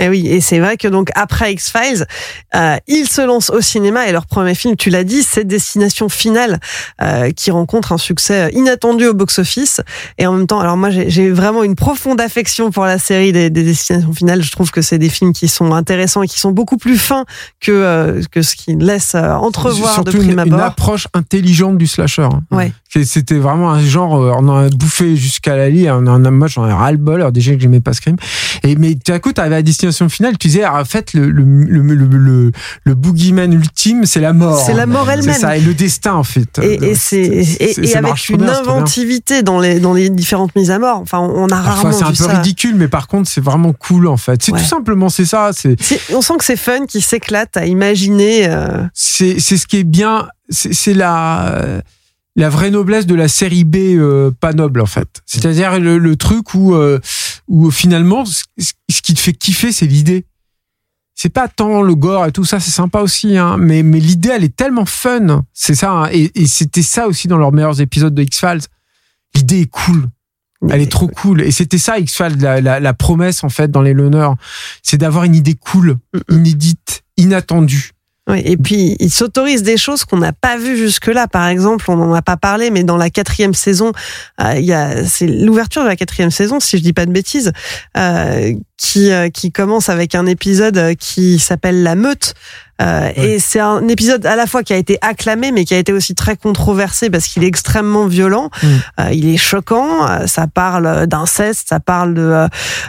Et 0.00 0.08
oui, 0.08 0.26
et 0.28 0.40
c'est 0.40 0.58
vrai 0.58 0.76
que 0.76 0.88
donc 0.88 1.10
après 1.14 1.52
X-Files, 1.52 2.06
euh, 2.54 2.76
ils 2.86 3.08
se 3.08 3.20
lancent 3.20 3.50
au 3.50 3.60
cinéma 3.60 4.06
et 4.08 4.12
leur 4.12 4.26
premier 4.26 4.54
film, 4.54 4.76
tu 4.76 4.90
l'as 4.90 5.04
dit, 5.04 5.22
c'est 5.22 5.44
Destination 5.44 6.08
Finale, 6.08 6.60
euh, 7.02 7.30
qui 7.32 7.50
rencontre 7.50 7.92
un 7.92 7.98
succès 7.98 8.50
inattendu 8.52 9.06
au 9.06 9.14
box-office. 9.14 9.80
Et 10.18 10.26
en 10.26 10.32
même 10.34 10.46
temps, 10.46 10.60
alors 10.60 10.76
moi 10.76 10.90
j'ai 10.90 11.30
vraiment 11.30 11.62
une 11.62 11.74
profonde 11.74 12.20
affection 12.20 12.70
pour 12.70 12.84
la 12.84 12.98
série 12.98 13.32
des, 13.32 13.50
des 13.50 13.62
Destinations 13.62 14.12
Finales. 14.12 14.42
Je 14.42 14.50
trouve 14.50 14.70
que 14.70 14.82
c'est 14.82 14.98
des 14.98 15.08
films 15.08 15.32
qui 15.32 15.48
sont 15.48 15.72
intéressants 15.72 16.22
et 16.22 16.28
qui 16.28 16.38
sont 16.38 16.52
beaucoup 16.52 16.76
plus 16.76 16.98
fins 16.98 17.24
que 17.60 17.72
euh, 17.72 18.22
que 18.30 18.42
ce 18.42 18.56
qu'ils 18.56 18.78
laissent 18.78 19.14
entrevoir 19.14 19.94
Surtout 19.94 20.12
de 20.12 20.18
prime 20.18 20.30
une, 20.32 20.38
abord. 20.38 20.58
une 20.58 20.64
approche 20.64 21.08
intelligente 21.14 21.78
du 21.78 21.86
slasher. 21.86 22.22
hein. 22.22 22.42
Ouais. 22.50 22.72
C'était 23.04 23.34
vraiment 23.38 23.70
un 23.70 23.80
genre, 23.84 24.12
on 24.12 24.48
en 24.48 24.64
a 24.64 24.68
bouffé 24.70 25.16
jusqu'à 25.16 25.54
la 25.56 25.68
lie, 25.68 25.90
on 25.90 26.06
en 26.06 26.24
a, 26.24 26.30
moi 26.30 26.48
j'en 26.48 26.66
ai 26.66 26.72
ras-le-bol, 26.72 27.16
alors 27.20 27.32
déjà 27.32 27.54
que 27.54 27.60
j'aimais 27.60 27.80
pas 27.80 27.92
Scream. 27.92 28.16
Et, 28.62 28.74
mais 28.76 28.94
tout 28.94 29.12
à 29.12 29.18
coup, 29.18 29.32
à 29.36 29.48
destination 29.66 30.08
finale, 30.08 30.38
tu 30.38 30.48
disais, 30.48 30.62
ah, 30.64 30.80
en 30.80 30.84
fait, 30.86 31.12
le, 31.12 31.30
le, 31.30 31.42
le, 31.44 32.50
le, 32.84 32.94
boogeyman 32.94 33.52
ultime, 33.52 34.06
c'est 34.06 34.20
la 34.20 34.32
mort. 34.32 34.58
C'est 34.64 34.72
la 34.72 34.86
mort 34.86 35.04
C'est 35.06 35.12
elle-même. 35.18 35.34
ça, 35.38 35.56
et 35.58 35.60
le 35.60 35.74
destin, 35.74 36.14
en 36.14 36.24
fait. 36.24 36.58
Et, 36.62 36.82
et 36.90 36.94
c'est 36.94 37.44
c'est- 37.44 37.86
ça 37.86 37.98
avec 37.98 38.28
une 38.30 38.40
c'est 38.46 38.50
inventivité 38.50 39.42
dans 39.42 39.60
les 39.60 39.78
dans 39.80 39.92
les 39.92 40.08
différentes 40.08 40.56
mises 40.56 40.70
à 40.70 40.78
mort. 40.78 40.98
Enfin, 41.00 41.18
on 41.18 41.48
a 41.50 41.56
rarement 41.60 41.92
c'est 41.92 42.04
un 42.04 42.10
vu 42.12 42.16
peu 42.16 42.26
ridicule, 42.26 42.76
mais 42.76 42.88
par 42.88 43.06
contre, 43.08 43.28
c'est 43.28 43.42
vraiment 43.42 43.74
cool, 43.74 44.06
en 44.06 44.16
fait. 44.16 44.42
C'est 44.42 44.52
tout 44.52 44.58
simplement, 44.58 45.10
c'est 45.10 45.26
ça. 45.26 45.50
C'est, 45.52 45.76
C'est- 45.82 46.00
On 46.14 46.22
sent 46.22 46.34
que 46.38 46.44
c'est 46.44 46.56
fun, 46.56 46.86
qui 46.86 47.02
s'éclate 47.02 47.56
à 47.58 47.66
imaginer. 47.66 48.46
euh, 48.48 48.82
c'est 48.94 49.38
c'est 49.40 49.56
ce 49.58 49.66
qui 49.66 49.78
est 49.78 49.84
bien 49.84 50.28
c'est 50.48 50.72
c'est 50.72 50.94
la 50.94 51.82
la 52.36 52.48
vraie 52.50 52.70
noblesse 52.70 53.06
de 53.06 53.14
la 53.14 53.28
série 53.28 53.64
B 53.64 53.76
euh, 53.76 54.30
pas 54.38 54.52
noble 54.52 54.80
en 54.80 54.86
fait 54.86 55.08
c'est-à-dire 55.26 55.80
le, 55.80 55.98
le 55.98 56.16
truc 56.16 56.54
où 56.54 56.74
euh, 56.74 57.00
où 57.48 57.70
finalement 57.70 58.24
ce, 58.24 58.44
qui 59.02 59.14
te 59.14 59.20
fait 59.20 59.32
kiffer 59.32 59.72
c'est 59.72 59.86
l'idée. 59.86 60.26
C'est 61.14 61.30
pas 61.30 61.48
tant 61.48 61.80
le 61.80 61.94
gore 61.94 62.26
et 62.26 62.32
tout 62.32 62.44
ça 62.44 62.60
c'est 62.60 62.70
sympa 62.70 63.00
aussi 63.00 63.38
hein, 63.38 63.56
mais 63.58 63.82
mais 63.82 64.00
l'idée 64.00 64.30
elle 64.30 64.44
est 64.44 64.54
tellement 64.54 64.86
fun. 64.86 65.44
C'est 65.52 65.74
ça 65.74 65.90
hein, 65.92 66.08
et, 66.12 66.30
et 66.34 66.46
c'était 66.46 66.82
ça 66.82 67.06
aussi 67.06 67.28
dans 67.28 67.38
leurs 67.38 67.52
meilleurs 67.52 67.80
épisodes 67.80 68.14
de 68.14 68.22
X 68.22 68.40
Files 68.40 68.60
l'idée 69.36 69.60
est 69.62 69.70
cool. 69.70 70.08
Elle 70.70 70.80
est 70.80 70.90
trop 70.90 71.08
cool. 71.08 71.42
Et 71.42 71.50
c'était 71.50 71.78
ça, 71.78 71.98
X-Files, 71.98 72.38
la, 72.40 72.60
la, 72.60 72.80
la 72.80 72.94
promesse, 72.94 73.44
en 73.44 73.48
fait, 73.48 73.70
dans 73.70 73.82
les 73.82 73.92
Loners. 73.92 74.34
C'est 74.82 74.98
d'avoir 74.98 75.24
une 75.24 75.34
idée 75.34 75.54
cool, 75.54 75.98
inédite, 76.30 77.02
inattendue. 77.16 77.92
Oui, 78.28 78.42
et 78.44 78.56
puis, 78.56 78.96
il 78.98 79.10
s'autorise 79.10 79.62
des 79.62 79.76
choses 79.76 80.04
qu'on 80.04 80.16
n'a 80.16 80.32
pas 80.32 80.56
vues 80.56 80.76
jusque-là. 80.76 81.28
Par 81.28 81.46
exemple, 81.46 81.84
on 81.88 81.96
n'en 81.96 82.12
a 82.12 82.22
pas 82.22 82.36
parlé, 82.36 82.72
mais 82.72 82.82
dans 82.82 82.96
la 82.96 83.08
quatrième 83.08 83.54
saison, 83.54 83.92
euh, 84.40 84.54
il 84.58 84.72
a, 84.72 85.04
c'est 85.04 85.28
l'ouverture 85.28 85.84
de 85.84 85.88
la 85.88 85.94
quatrième 85.94 86.32
saison, 86.32 86.58
si 86.58 86.76
je 86.76 86.82
dis 86.82 86.92
pas 86.92 87.06
de 87.06 87.12
bêtises, 87.12 87.52
euh, 87.96 88.52
euh, 88.96 89.28
qui 89.30 89.52
commence 89.52 89.88
avec 89.88 90.16
un 90.16 90.26
épisode 90.26 90.96
qui 90.96 91.38
s'appelle 91.38 91.84
La 91.84 91.94
Meute, 91.94 92.34
Euh, 92.82 93.10
Et 93.16 93.38
c'est 93.38 93.60
un 93.60 93.86
épisode 93.88 94.26
à 94.26 94.36
la 94.36 94.46
fois 94.46 94.62
qui 94.62 94.72
a 94.72 94.76
été 94.76 94.98
acclamé, 95.00 95.50
mais 95.52 95.64
qui 95.64 95.74
a 95.74 95.78
été 95.78 95.92
aussi 95.92 96.14
très 96.14 96.36
controversé 96.36 97.08
parce 97.10 97.26
qu'il 97.26 97.42
est 97.44 97.46
extrêmement 97.46 98.06
violent. 98.06 98.50
Mm. 98.62 98.66
Euh, 99.00 99.08
il 99.12 99.28
est 99.28 99.36
choquant. 99.36 100.06
euh, 100.08 100.26
Ça 100.26 100.46
parle 100.46 101.06
d'inceste, 101.06 101.68
ça 101.70 101.80
parle 101.80 102.14
de, 102.14 102.46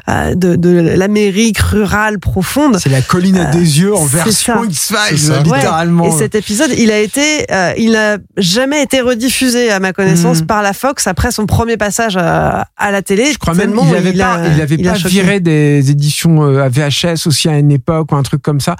euh, 0.10 0.36
de, 0.36 0.56
de 0.56 0.69
l'Amérique 0.97 1.60
rurale 1.60 2.19
profonde. 2.19 2.80
C'est 2.80 2.89
la 2.89 3.02
colline 3.02 3.38
à 3.38 3.45
des 3.45 3.80
yeux 3.80 3.95
en 3.95 4.06
version. 4.06 4.63
X-Files, 4.63 5.34
littéralement. 5.43 6.06
Et 6.06 6.12
cet 6.12 6.36
épisode, 6.36 6.71
il 6.78 6.91
a 6.91 7.00
été, 7.00 7.45
euh, 7.52 7.73
il 7.78 7.91
n'a 7.91 8.17
jamais 8.38 8.84
été 8.84 9.02
rediffusé 9.02 9.71
à 9.71 9.80
ma 9.80 9.93
connaissance 9.93 10.41
Mm. 10.41 10.45
par 10.47 10.62
la 10.62 10.73
Fox 10.73 11.08
après 11.08 11.32
son 11.32 11.45
premier 11.45 11.78
passage 11.78 12.17
à, 12.17 12.67
à 12.78 12.91
la 12.91 13.02
télé. 13.02 13.32
Je 13.32 13.38
crois 13.38 13.54
même 13.54 13.73
qu'il 13.73 13.95
avait 13.95 14.12
il 14.12 14.17
pas, 14.17 14.34
a- 14.36 14.47
il 14.47 14.62
avait 14.62 14.76
il 14.76 14.86
pas 14.86 14.93
viré 14.93 15.39
des 15.39 15.89
éditions 15.91 16.41
à 16.60 16.67
VHS 16.69 17.26
aussi 17.28 17.47
à 17.50 17.58
une 17.58 17.71
époque 17.71 18.12
ou 18.12 18.15
un 18.15 18.23
truc 18.23 18.41
comme 18.41 18.60
ça. 18.60 18.76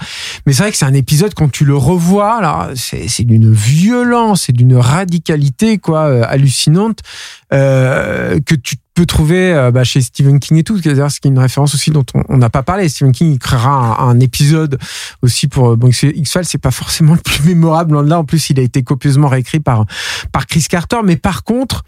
Mais 0.46 0.54
c'est 0.54 0.63
vrai 0.63 0.72
que 0.72 0.78
c'est 0.78 0.86
un 0.86 0.93
épisode 0.98 1.34
quand 1.34 1.50
tu 1.50 1.66
le 1.66 1.76
revois, 1.76 2.42
là, 2.42 2.72
c'est 2.76 3.24
d'une 3.24 3.52
violence 3.52 4.50
et 4.50 4.54
d'une 4.54 4.76
radicalité 4.76 5.78
quoi 5.78 6.08
euh, 6.08 6.24
hallucinante 6.28 7.02
euh, 7.54 8.40
que 8.46 8.56
tu 8.56 8.76
peux 8.98 9.06
trouver 9.06 9.54
euh, 9.54 9.72
bah, 9.72 9.84
chez 9.84 10.02
Stephen 10.02 10.40
King 10.40 10.58
et 10.58 10.64
tout. 10.64 10.78
C'est-à-dire 10.82 11.10
ce 11.12 11.20
qui 11.20 11.28
est 11.28 11.32
une 11.32 11.40
référence 11.40 11.76
aussi 11.76 11.92
dont 11.92 12.06
on 12.30 12.38
n'a 12.38 12.50
pas 12.50 12.64
parlé. 12.64 12.90
Stephen 12.90 13.12
King 13.12 13.32
il 13.32 13.40
créera 13.40 14.02
un, 14.02 14.20
épisode 14.20 14.80
aussi 15.22 15.48
pour 15.48 15.70
euh, 15.70 15.76
bon 15.76 15.90
X-Files, 15.90 16.46
c'est 16.46 16.58
pas 16.58 16.72
forcément 16.72 17.14
le 17.14 17.20
plus 17.20 17.44
mémorable. 17.48 18.02
Là, 18.02 18.20
en 18.20 18.26
plus, 18.26 18.50
il 18.50 18.60
a 18.60 18.64
été 18.64 18.82
copieusement 18.82 19.28
réécrit 19.28 19.60
par 19.60 19.86
par 20.32 20.48
Chris 20.48 20.66
Carter. 20.68 20.98
Mais 21.06 21.16
par 21.16 21.44
contre, 21.44 21.84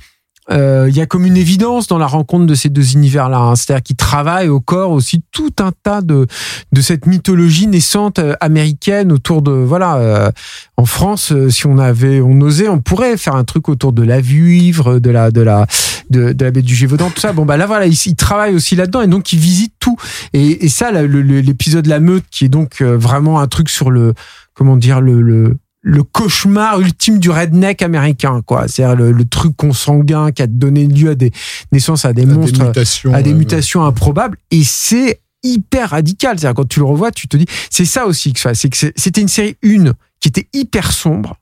euh, 0.52 0.88
il 0.90 0.96
y 0.96 1.02
a 1.02 1.06
comme 1.06 1.26
une 1.26 1.38
évidence 1.38 1.88
dans 1.88 1.98
la 1.98 2.08
rencontre 2.08 2.46
de 2.46 2.56
ces 2.56 2.70
deux 2.70 2.94
univers-là. 2.94 3.38
hein. 3.38 3.56
C'est-à-dire 3.56 3.84
qu'ils 3.84 3.96
travaillent 3.96 4.50
au 4.50 4.60
corps 4.60 4.92
aussi 4.92 5.22
tout 5.32 5.54
un 5.60 5.72
tas 5.84 6.02
de 6.02 6.28
de 6.72 6.82
cette 6.82 7.06
mythologie 7.06 7.68
naissante 7.68 8.20
euh, 8.20 8.34
américaine 8.42 9.12
autour 9.12 9.42
de 9.42 9.52
voilà. 9.52 9.98
euh, 9.98 10.32
en 10.78 10.86
France, 10.86 11.32
euh, 11.32 11.50
si 11.50 11.68
on 11.68 11.78
avait, 11.78 12.22
on 12.22 12.40
osait, 12.42 12.68
on 12.68 12.80
pourrait 12.80 13.18
faire 13.18 13.36
un 13.36 13.44
truc 13.44 13.70
autour 13.70 13.94
de 13.94 14.04
la 14.04 14.22
vivre, 14.22 15.00
de 15.00 15.10
la 15.10 15.32
de 15.32 15.42
la 15.42 15.68
de, 16.10 16.36
la 16.40 16.52
baie 16.52 16.62
du 16.64 16.74
Gévaudan, 16.74 17.10
tout 17.12 17.20
ça. 17.22 17.34
Bon 17.34 17.46
bah 17.46 17.58
là 17.58 17.66
voilà, 17.68 17.86
ils, 17.86 17.94
ils 18.08 18.16
travaillent 18.16 18.56
aussi 18.56 18.76
là-dedans 18.76 19.02
et 19.02 19.08
donc 19.08 19.32
ils 19.34 19.40
visitent 19.40 19.76
tout. 19.80 19.98
Et, 20.34 20.66
et 20.66 20.70
ça, 20.70 20.92
l'épisode 20.92 21.86
La 21.86 22.00
Meute, 22.00 22.26
qui 22.32 22.46
est 22.46 22.50
donc 22.50 22.82
vraiment 22.82 23.40
un 23.40 23.48
truc 23.48 23.70
sur 23.70 23.92
le 23.92 24.14
comment 24.56 24.78
dire 24.78 25.02
le, 25.02 25.22
le 25.22 25.58
le 25.82 26.04
cauchemar 26.04 26.80
ultime 26.82 27.20
du 27.20 27.30
redneck 27.30 27.82
américain, 27.82 28.42
quoi. 28.46 28.68
C'est-à-dire 28.68 28.98
le, 28.98 29.12
le 29.12 29.26
truc 29.26 29.56
consanguin 29.56 30.32
qui 30.32 30.42
a 30.42 30.48
donné 30.48 30.86
lieu 30.88 31.12
à 31.12 31.16
des 31.16 31.32
naissances 31.72 32.04
à 32.06 32.14
des 32.14 32.24
À 32.24 32.26
monstres, 32.26 32.60
des 32.60 32.66
mutations. 32.66 33.14
à 33.14 33.22
des 33.22 33.34
mutations 33.34 33.86
improbables. 33.86 34.38
Et 34.52 34.64
c'est 34.64 35.22
hyper 35.42 35.92
radical. 35.92 36.38
C'est-à-dire 36.38 36.56
quand 36.56 36.68
tu 36.68 36.80
le 36.80 36.86
revois, 36.86 37.12
tu 37.12 37.28
te 37.30 37.38
dis, 37.38 37.46
c'est 37.70 37.86
ça 37.86 38.06
aussi 38.08 38.34
que 38.34 38.40
c'est 38.54 38.70
que 38.70 38.78
c'était 38.96 39.22
une 39.22 39.30
série 39.30 39.56
une 39.62 39.94
qui 40.20 40.28
était 40.28 40.48
hyper 40.54 40.92
sombre. 40.92 41.38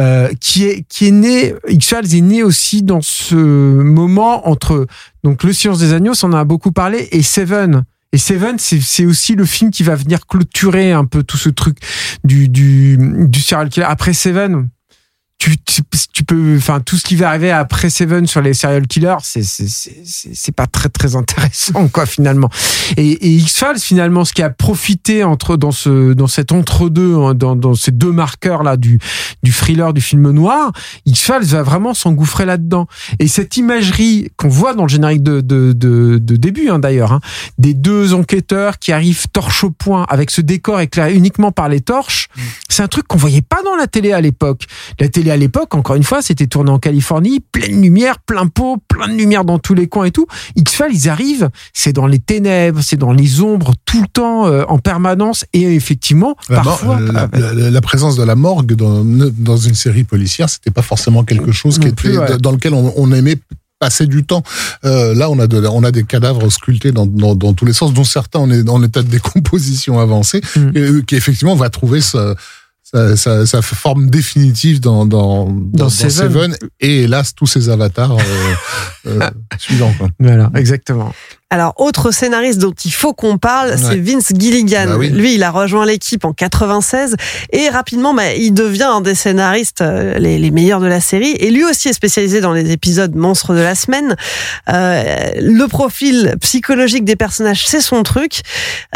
Euh, 0.00 0.28
qui 0.40 0.64
est 0.64 0.84
qui 0.88 1.06
est 1.06 1.10
né 1.12 1.54
X-Files 1.68 2.16
est 2.16 2.20
né 2.20 2.42
aussi 2.42 2.82
dans 2.82 3.00
ce 3.00 3.36
moment 3.36 4.48
entre 4.48 4.88
donc 5.22 5.44
le 5.44 5.52
Silence 5.52 5.78
des 5.78 5.92
agneaux, 5.92 6.14
on 6.24 6.26
en 6.26 6.32
a 6.32 6.42
beaucoup 6.44 6.72
parlé 6.72 7.08
et 7.12 7.22
Seven 7.22 7.84
et 8.14 8.18
Seven, 8.18 8.60
c'est 8.60 9.06
aussi 9.06 9.34
le 9.34 9.44
film 9.44 9.72
qui 9.72 9.82
va 9.82 9.96
venir 9.96 10.28
clôturer 10.28 10.92
un 10.92 11.04
peu 11.04 11.24
tout 11.24 11.36
ce 11.36 11.48
truc 11.48 11.78
du 12.22 12.48
du 12.48 12.96
du 13.26 13.40
serial 13.40 13.68
killer. 13.68 13.86
Après 13.86 14.12
Seven, 14.12 14.68
tu, 15.44 15.58
tu, 15.58 15.82
tu 16.14 16.24
peux, 16.24 16.56
enfin, 16.56 16.80
tout 16.80 16.96
ce 16.96 17.04
qui 17.04 17.16
va 17.16 17.28
arriver 17.28 17.50
après 17.50 17.90
Seven 17.90 18.26
sur 18.26 18.40
les 18.40 18.54
serial 18.54 18.86
killers, 18.86 19.18
c'est 19.22 19.42
c'est 19.44 20.52
pas 20.52 20.66
très 20.66 20.88
très 20.88 21.16
intéressant 21.16 21.86
quoi 21.88 22.06
finalement. 22.06 22.48
Et, 22.96 23.10
et 23.10 23.28
X-Files 23.28 23.78
finalement, 23.78 24.24
ce 24.24 24.32
qui 24.32 24.42
a 24.42 24.48
profité 24.48 25.22
entre 25.22 25.58
dans 25.58 25.70
ce 25.70 26.14
dans 26.14 26.28
cet 26.28 26.52
entre 26.52 26.88
deux, 26.88 27.34
dans 27.34 27.56
dans 27.56 27.74
ces 27.74 27.90
deux 27.90 28.12
marqueurs 28.12 28.62
là 28.62 28.78
du 28.78 28.98
du 29.42 29.52
thriller 29.52 29.92
du 29.92 30.00
film 30.00 30.30
noir, 30.30 30.72
X-Files 31.04 31.44
va 31.44 31.62
vraiment 31.62 31.92
s'engouffrer 31.92 32.46
là-dedans. 32.46 32.86
Et 33.18 33.28
cette 33.28 33.58
imagerie 33.58 34.30
qu'on 34.38 34.48
voit 34.48 34.72
dans 34.72 34.84
le 34.84 34.88
générique 34.88 35.22
de 35.22 35.42
de 35.42 35.74
de, 35.74 36.16
de 36.16 36.36
début 36.36 36.70
hein, 36.70 36.78
d'ailleurs, 36.78 37.12
hein, 37.12 37.20
des 37.58 37.74
deux 37.74 38.14
enquêteurs 38.14 38.78
qui 38.78 38.92
arrivent 38.92 39.26
torche 39.30 39.62
au 39.62 39.70
point 39.70 40.06
avec 40.08 40.30
ce 40.30 40.40
décor 40.40 40.80
éclairé 40.80 41.12
uniquement 41.12 41.52
par 41.52 41.68
les 41.68 41.82
torches, 41.82 42.28
c'est 42.70 42.82
un 42.82 42.88
truc 42.88 43.06
qu'on 43.06 43.18
voyait 43.18 43.42
pas 43.42 43.62
dans 43.62 43.76
la 43.76 43.86
télé 43.86 44.12
à 44.12 44.22
l'époque. 44.22 44.64
La 44.98 45.08
télé 45.08 45.33
à 45.34 45.36
l'époque, 45.36 45.74
encore 45.74 45.96
une 45.96 46.02
fois, 46.04 46.22
c'était 46.22 46.46
tourné 46.46 46.70
en 46.70 46.78
Californie, 46.78 47.40
pleine 47.52 47.82
lumière, 47.82 48.18
plein 48.20 48.46
pot, 48.46 48.78
plein 48.88 49.08
de 49.08 49.12
lumière 49.14 49.44
dans 49.44 49.58
tous 49.58 49.74
les 49.74 49.86
coins 49.88 50.06
et 50.06 50.10
tout. 50.10 50.26
X-Files, 50.56 50.86
ils 50.92 51.08
arrivent, 51.08 51.50
c'est 51.72 51.92
dans 51.92 52.06
les 52.06 52.18
ténèbres, 52.18 52.80
c'est 52.82 52.96
dans 52.96 53.12
les 53.12 53.40
ombres 53.40 53.72
tout 53.84 54.00
le 54.00 54.06
temps, 54.08 54.46
euh, 54.46 54.64
en 54.68 54.78
permanence, 54.78 55.44
et 55.52 55.62
effectivement, 55.74 56.36
La, 56.48 56.60
parfois. 56.62 57.00
la, 57.00 57.28
ah, 57.32 57.38
la- 57.54 57.80
présence 57.80 58.16
de 58.16 58.22
la 58.22 58.34
morgue 58.34 58.74
dans, 58.74 59.04
dans 59.04 59.56
une 59.56 59.74
série 59.74 60.04
policière, 60.04 60.48
c'était 60.48 60.70
pas 60.70 60.82
forcément 60.82 61.24
quelque 61.24 61.52
chose 61.52 61.78
qui 61.78 61.86
Non 61.88 61.92
plus, 61.92 62.10
était, 62.10 62.18
ouais. 62.18 62.38
dans 62.38 62.52
lequel 62.52 62.72
on, 62.74 62.92
on 62.96 63.12
aimait 63.12 63.36
passer 63.80 64.06
du 64.06 64.24
temps. 64.24 64.42
Euh, 64.84 65.14
là, 65.14 65.28
on 65.28 65.38
a, 65.40 65.46
de, 65.46 65.58
on 65.66 65.82
a 65.84 65.90
des 65.90 66.04
cadavres 66.04 66.48
sculptés 66.50 66.92
dans, 66.92 67.06
dans, 67.06 67.34
dans 67.34 67.52
tous 67.52 67.64
les 67.66 67.72
sens, 67.72 67.92
dont 67.92 68.04
certains 68.04 68.38
en, 68.38 68.50
est, 68.50 68.66
en 68.68 68.82
état 68.82 69.02
de 69.02 69.08
décomposition 69.08 69.98
avancée, 69.98 70.40
Mm. 70.56 70.70
et, 70.74 70.78
euh, 70.80 71.02
qui 71.02 71.16
effectivement 71.16 71.56
va 71.56 71.68
trouver 71.70 72.00
sa, 72.00 72.34
sa, 72.94 73.16
sa- 73.16 73.44
sa 73.46 73.60
forme 73.62 74.08
définitive 74.08 74.80
dans, 74.80 75.04
dans, 75.04 75.46
dans, 75.46 75.52
dans 75.84 75.88
Seven. 75.90 76.10
Seven. 76.52 76.56
et 76.80 77.02
hélas 77.02 77.34
tous 77.34 77.46
ces 77.46 77.68
avatars 77.68 78.12
euh, 78.16 78.54
euh, 79.06 79.30
suivants. 79.58 79.92
Quoi. 79.98 80.08
Voilà, 80.20 80.50
exactement. 80.54 81.12
Alors, 81.54 81.74
autre 81.76 82.10
scénariste 82.10 82.58
dont 82.58 82.74
il 82.84 82.90
faut 82.92 83.12
qu'on 83.12 83.38
parle, 83.38 83.78
c'est. 83.78 83.94
Vince 83.96 84.32
Gilligan. 84.36 84.86
Bah 84.88 84.96
oui. 84.98 85.10
Lui, 85.10 85.34
il 85.36 85.42
a 85.44 85.52
rejoint 85.52 85.86
l'équipe 85.86 86.24
en 86.24 86.32
96 86.32 87.14
et 87.52 87.68
rapidement, 87.68 88.12
bah, 88.12 88.32
il 88.34 88.52
devient 88.52 88.82
un 88.90 89.00
des 89.00 89.14
scénaristes 89.14 89.80
euh, 89.80 90.18
les, 90.18 90.36
les 90.38 90.50
meilleurs 90.50 90.80
de 90.80 90.88
la 90.88 91.00
série. 91.00 91.30
Et 91.38 91.52
lui 91.52 91.62
aussi 91.64 91.88
est 91.90 91.92
spécialisé 91.92 92.40
dans 92.40 92.52
les 92.52 92.72
épisodes 92.72 93.14
monstres 93.14 93.54
de 93.54 93.60
la 93.60 93.76
semaine. 93.76 94.16
Euh, 94.68 95.30
le 95.40 95.66
profil 95.68 96.34
psychologique 96.40 97.04
des 97.04 97.14
personnages, 97.14 97.64
c'est 97.68 97.80
son 97.80 98.02
truc. 98.02 98.40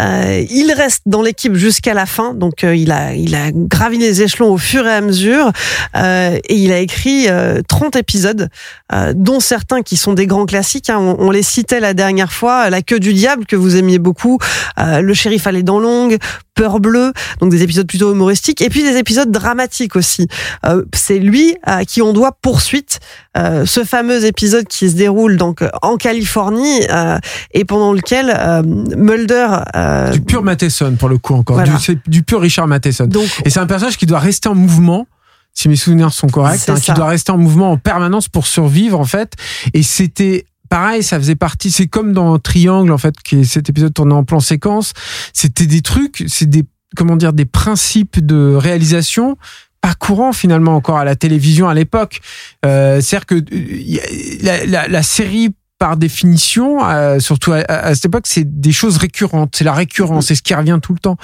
Euh, 0.01 0.45
il 0.51 0.73
reste 0.73 1.03
dans 1.07 1.23
l'équipe 1.23 1.55
jusqu'à 1.55 1.95
la 1.95 2.07
fin, 2.07 2.35
donc 2.35 2.65
euh, 2.65 2.75
il 2.75 2.91
a 2.91 3.15
il 3.15 3.37
a 3.37 3.53
gravi 3.53 3.99
les 3.99 4.23
échelons 4.23 4.51
au 4.53 4.59
fur 4.59 4.85
et 4.85 4.93
à 4.95 5.01
mesure 5.01 5.53
euh, 5.97 6.37
et 6.49 6.57
il 6.57 6.73
a 6.73 6.79
écrit 6.81 7.27
euh, 7.29 7.61
30 7.69 7.95
épisodes, 7.95 8.49
euh, 8.93 9.13
dont 9.15 9.39
certains 9.39 9.83
qui 9.83 9.97
sont 9.97 10.15
des 10.15 10.27
grands 10.27 10.47
classiques. 10.47 10.91
hein. 10.91 10.99
On, 10.99 11.29
on 11.29 11.31
les 11.31 11.45
citait 11.45 11.79
la 11.81 11.95
dernière 11.95 12.33
fois, 12.33 12.48
La 12.49 12.83
queue 12.83 13.01
du 13.01 13.13
diable 13.13 13.47
que 13.47 13.57
vous 13.57 13.77
aimiez 13.77 13.99
beaucoup, 13.99 14.39
euh, 14.79 15.01
Le 15.01 15.15
shérif 15.15 15.47
allait 15.47 15.63
dans 15.63 15.81
longue, 15.81 16.17
Peur 16.55 16.81
bleue, 16.81 17.13
donc 17.41 17.53
des 17.53 17.63
épisodes 17.63 17.87
plutôt 17.87 18.13
humoristiques, 18.13 18.61
et 18.63 18.69
puis 18.69 18.83
des 18.83 18.97
épisodes 18.97 19.31
dramatiques 19.31 19.95
aussi. 19.95 20.27
Euh, 20.67 20.83
c'est 20.93 21.21
lui 21.21 21.57
à 21.63 21.85
qui 21.85 22.03
on 22.03 22.13
doit 22.13 22.33
poursuite 22.33 22.99
euh, 23.37 23.65
ce 23.65 23.85
fameux 23.85 24.25
épisode 24.25 24.67
qui 24.67 24.91
se 24.91 24.97
déroule 24.97 25.37
donc 25.37 25.63
en 25.83 25.97
Californie 25.97 26.81
euh, 26.91 27.19
et 27.53 27.65
pendant 27.65 27.93
lequel 27.93 28.35
euh, 28.37 28.63
Mulder 28.65 29.49
euh, 29.77 30.11
Du 30.11 30.21
pur 30.21 30.43
Matheson, 30.43 30.97
pour 30.99 31.09
le 31.09 31.19
coup, 31.19 31.35
encore. 31.35 31.57
Voilà. 31.57 31.79
Du, 32.07 32.23
pur 32.23 32.41
Richard 32.41 32.67
Matheson. 32.67 33.07
donc 33.07 33.29
Et 33.45 33.51
c'est 33.51 33.61
un 33.61 33.67
personnage 33.67 33.97
qui 33.97 34.07
doit 34.07 34.19
rester 34.19 34.49
en 34.49 34.55
mouvement, 34.55 35.07
si 35.55 35.69
mes 35.69 35.77
souvenirs 35.77 36.13
sont 36.13 36.29
corrects, 36.29 36.69
hein, 36.69 36.75
qui 36.81 36.93
doit 36.93 37.07
rester 37.07 37.31
en 37.31 37.39
mouvement 37.39 37.71
en 37.71 37.77
permanence 37.77 38.29
pour 38.29 38.47
survivre, 38.47 38.99
en 38.99 39.05
fait. 39.05 39.35
Et 39.75 39.83
c'était 39.83 40.45
pareil, 40.69 41.03
ça 41.03 41.19
faisait 41.19 41.37
partie, 41.37 41.71
c'est 41.71 41.87
comme 41.87 42.13
dans 42.13 42.39
Triangle, 42.39 42.93
en 42.93 42.99
fait, 42.99 43.15
qui 43.23 43.41
est 43.41 43.45
cet 43.45 43.69
épisode 43.69 43.95
tourné 43.95 44.15
en 44.15 44.25
plan 44.25 44.41
séquence. 44.41 44.93
C'était 45.33 45.67
des 45.67 45.83
trucs, 45.83 46.25
c'est 46.27 46.49
des, 46.49 46.65
comment 46.97 47.17
dire, 47.17 47.33
des 47.33 47.47
principes 47.47 48.25
de 48.25 48.55
réalisation 48.55 49.37
pas 49.81 49.95
courant 49.95 50.33
finalement 50.33 50.75
encore 50.75 50.99
à 50.99 51.05
la 51.05 51.15
télévision 51.15 51.69
à 51.69 51.75
l'époque. 51.75 52.21
Euh, 52.67 53.01
C'est-à-dire 53.01 53.27
que 53.27 53.35
euh, 53.37 53.99
la, 54.43 54.67
la, 54.67 54.89
la 54.89 55.03
série 55.05 55.55
par 55.79 55.97
définition, 55.97 56.79
euh, 56.89 57.21
surtout 57.21 57.53
à, 57.53 57.59
à 57.69 57.95
cette 57.95 58.07
époque, 58.07 58.25
c'est 58.27 58.61
des 58.61 58.73
choses 58.73 58.97
récurrentes. 58.97 59.55
C'est 59.57 59.65
la 59.65 59.73
récurrence, 59.73 60.27
c'est 60.27 60.35
ce 60.35 60.43
qui 60.43 60.55
revient 60.55 60.79
tout 60.83 60.93
le 60.93 60.99
temps. 60.99 61.17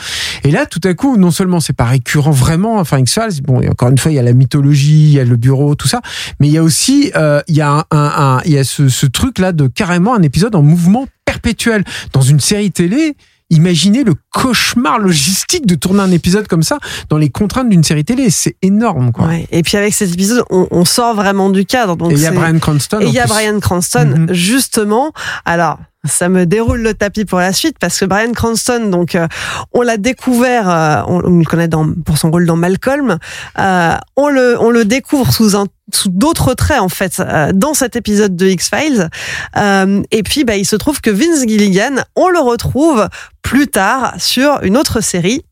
Et 0.45 0.51
là, 0.51 0.65
tout 0.67 0.81
à 0.85 0.95
coup, 0.95 1.17
non 1.17 1.31
seulement 1.31 1.61
c'est 1.61 1.73
pas 1.73 1.85
récurrent 1.85 2.31
vraiment, 2.31 2.77
enfin 2.79 2.99
X-Files, 2.99 3.43
bon, 3.43 3.61
et 3.61 3.69
encore 3.69 3.89
une 3.89 3.99
fois, 3.99 4.13
il 4.13 4.15
y 4.15 4.19
a 4.19 4.23
la 4.23 4.33
mythologie, 4.33 5.05
il 5.05 5.11
y 5.15 5.21
a 5.21 5.25
le 5.25 5.37
bureau, 5.37 5.75
tout 5.75 5.89
ça, 5.89 6.01
mais 6.41 6.47
il 6.49 6.53
y 6.53 6.59
a 6.59 6.63
aussi, 6.63 7.11
euh, 7.17 7.41
il 7.49 7.57
y 7.57 7.61
a 7.61 7.69
un, 7.71 7.79
un- 7.91 8.13
un- 8.37 8.41
il 8.45 8.53
y 8.53 8.59
a 8.59 8.65
ce, 8.65 8.89
ce 8.89 9.07
truc 9.07 9.39
là 9.39 9.53
de 9.53 9.67
carrément 9.67 10.15
un 10.15 10.23
épisode 10.23 10.55
en 10.55 10.63
mouvement 10.63 11.07
perpétuel 11.25 11.85
dans 12.13 12.23
une 12.23 12.41
série 12.41 12.71
télé. 12.71 13.17
Imaginez 13.55 14.05
le 14.05 14.15
cauchemar 14.33 14.99
logistique 14.99 15.67
de 15.67 15.75
tourner 15.75 16.01
un 16.01 16.11
épisode 16.11 16.47
comme 16.49 16.63
ça 16.63 16.79
dans 17.09 17.17
les 17.19 17.31
contraintes 17.31 17.69
d'une 17.69 17.85
série 17.85 18.05
télé, 18.05 18.31
c'est 18.31 18.57
énorme 18.63 19.13
quoi. 19.13 19.27
ouais. 19.29 19.47
et 19.51 19.63
puis 19.63 19.77
avec 19.77 19.95
cet 19.95 20.13
épisode, 20.13 20.45
on, 20.51 20.67
on 20.71 20.85
sort 20.85 21.15
vraiment 21.15 21.51
du 21.51 21.65
cadre. 21.65 21.97
Donc 21.97 22.11
Et 22.13 22.15
il 22.15 22.21
y 22.21 22.27
a 22.27 22.33
Brian 22.33 22.59
Cranston. 22.59 23.01
Et 23.01 23.07
il 23.07 23.13
y 23.13 23.19
a. 23.21 23.27
Brian 23.27 23.59
Cranston, 23.61 24.15
Mhm. 24.29 24.33
justement. 24.35 25.13
Alors, 25.45 25.79
ça 26.05 26.29
me 26.29 26.47
déroule 26.47 26.81
le 26.81 26.95
tapis 26.95 27.25
pour 27.25 27.39
la 27.39 27.53
suite 27.53 27.77
parce 27.79 27.99
que 27.99 28.05
Brian 28.05 28.33
Cranston, 28.33 28.89
donc, 28.91 29.15
euh, 29.15 29.27
on 29.73 29.83
l'a 29.83 29.97
découvert, 29.97 30.69
euh, 30.69 31.03
on, 31.07 31.21
le 31.21 31.45
connaît 31.45 31.69
pour 32.05 32.19
son 32.19 32.31
rôle 32.31 32.47
dans 32.47 32.57
Malcolm. 32.57 33.19
Euh, 33.59 33.97
on 34.17 34.29
le, 34.29 34.85
découvre 34.85 35.33
sous 35.33 35.51
sous 35.93 36.09
d'autres 36.09 36.55
traits 36.55 36.81
en 36.81 36.89
fait 36.89 37.23
dans 37.55 37.75
cet 37.75 37.97
épisode 37.97 38.37
de 38.37 38.47
X 38.47 38.71
Files 38.71 39.09
et 40.11 40.23
puis 40.23 40.45
bah, 40.45 40.57
il 40.57 40.67
se 40.67 40.77
trouve 40.77 41.01
que 41.01 41.11
Vince 41.11 41.47
Gilligan 41.47 42.03
on 42.17 42.29
le 42.29 42.39
retrouve 42.39 43.09
plus 43.43 43.69
tard 43.69 44.15
sur 44.19 44.63
une 44.63 44.77
autre 44.77 45.01
série 45.01 45.45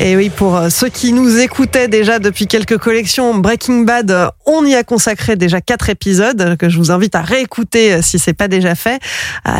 Et 0.00 0.16
oui, 0.16 0.30
pour 0.30 0.56
euh, 0.56 0.68
ceux 0.70 0.88
qui 0.88 1.12
nous 1.12 1.38
écoutaient 1.38 1.88
déjà 1.88 2.18
depuis 2.18 2.46
quelques 2.46 2.78
collections, 2.78 3.34
Breaking 3.34 3.80
Bad, 3.80 4.10
euh, 4.10 4.28
on 4.46 4.64
y 4.64 4.74
a 4.74 4.84
consacré 4.84 5.34
déjà 5.36 5.60
quatre 5.60 5.90
épisodes 5.90 6.40
euh, 6.40 6.56
que 6.56 6.68
je 6.68 6.78
vous 6.78 6.90
invite 6.90 7.14
à 7.14 7.22
réécouter 7.22 8.00
si 8.02 8.18
c'est 8.18 8.32
pas 8.32 8.48
déjà 8.48 8.74
fait. 8.74 9.00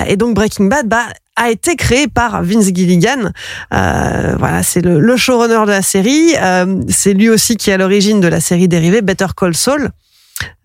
Et 0.06 0.16
donc 0.16 0.34
Breaking 0.34 0.66
Bad, 0.66 0.86
bah, 0.88 1.06
a 1.38 1.50
été 1.50 1.76
créé 1.76 2.08
par 2.08 2.42
Vince 2.42 2.66
Gilligan. 2.74 3.30
Euh, 3.72 4.34
voilà, 4.38 4.62
c'est 4.62 4.80
le, 4.80 4.98
le, 4.98 5.16
showrunner 5.16 5.64
de 5.66 5.70
la 5.70 5.82
série. 5.82 6.34
Euh, 6.40 6.82
c'est 6.88 7.14
lui 7.14 7.30
aussi 7.30 7.56
qui 7.56 7.70
est 7.70 7.74
à 7.74 7.78
l'origine 7.78 8.20
de 8.20 8.28
la 8.28 8.40
série 8.40 8.68
dérivée 8.68 9.02
Better 9.02 9.28
Call 9.36 9.54
Saul. 9.54 9.90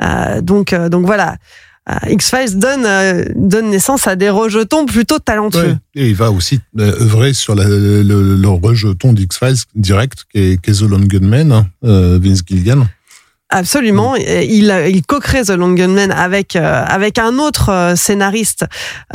Euh, 0.01 0.41
donc, 0.41 0.73
donc 0.73 1.05
voilà. 1.05 1.35
X-Files 2.07 2.57
donne, 2.57 2.87
donne 3.35 3.69
naissance 3.69 4.07
à 4.07 4.15
des 4.15 4.29
rejetons 4.29 4.85
plutôt 4.85 5.19
talentueux. 5.19 5.75
Et 5.95 6.09
il 6.09 6.15
va 6.15 6.31
aussi 6.31 6.61
œuvrer 6.79 7.33
sur 7.33 7.55
la, 7.55 7.65
le, 7.65 8.01
le, 8.01 8.47
rejeton 8.47 9.11
d'X-Files 9.11 9.57
direct, 9.75 10.25
qui 10.31 10.39
est, 10.39 10.67
est 10.67 10.79
The 10.79 10.83
Long 10.83 10.99
Gunman, 10.99 11.51
hein, 11.51 11.67
Vince 11.81 12.41
Gilligan. 12.47 12.85
Absolument. 13.53 14.15
Il, 14.15 14.73
il 14.89 15.05
co-crée 15.05 15.43
The 15.43 15.51
Long 15.51 15.73
Gunman 15.73 16.11
avec 16.11 16.55
euh, 16.55 16.83
avec 16.87 17.19
un 17.19 17.37
autre 17.37 17.69
euh, 17.69 17.95
scénariste 17.95 18.65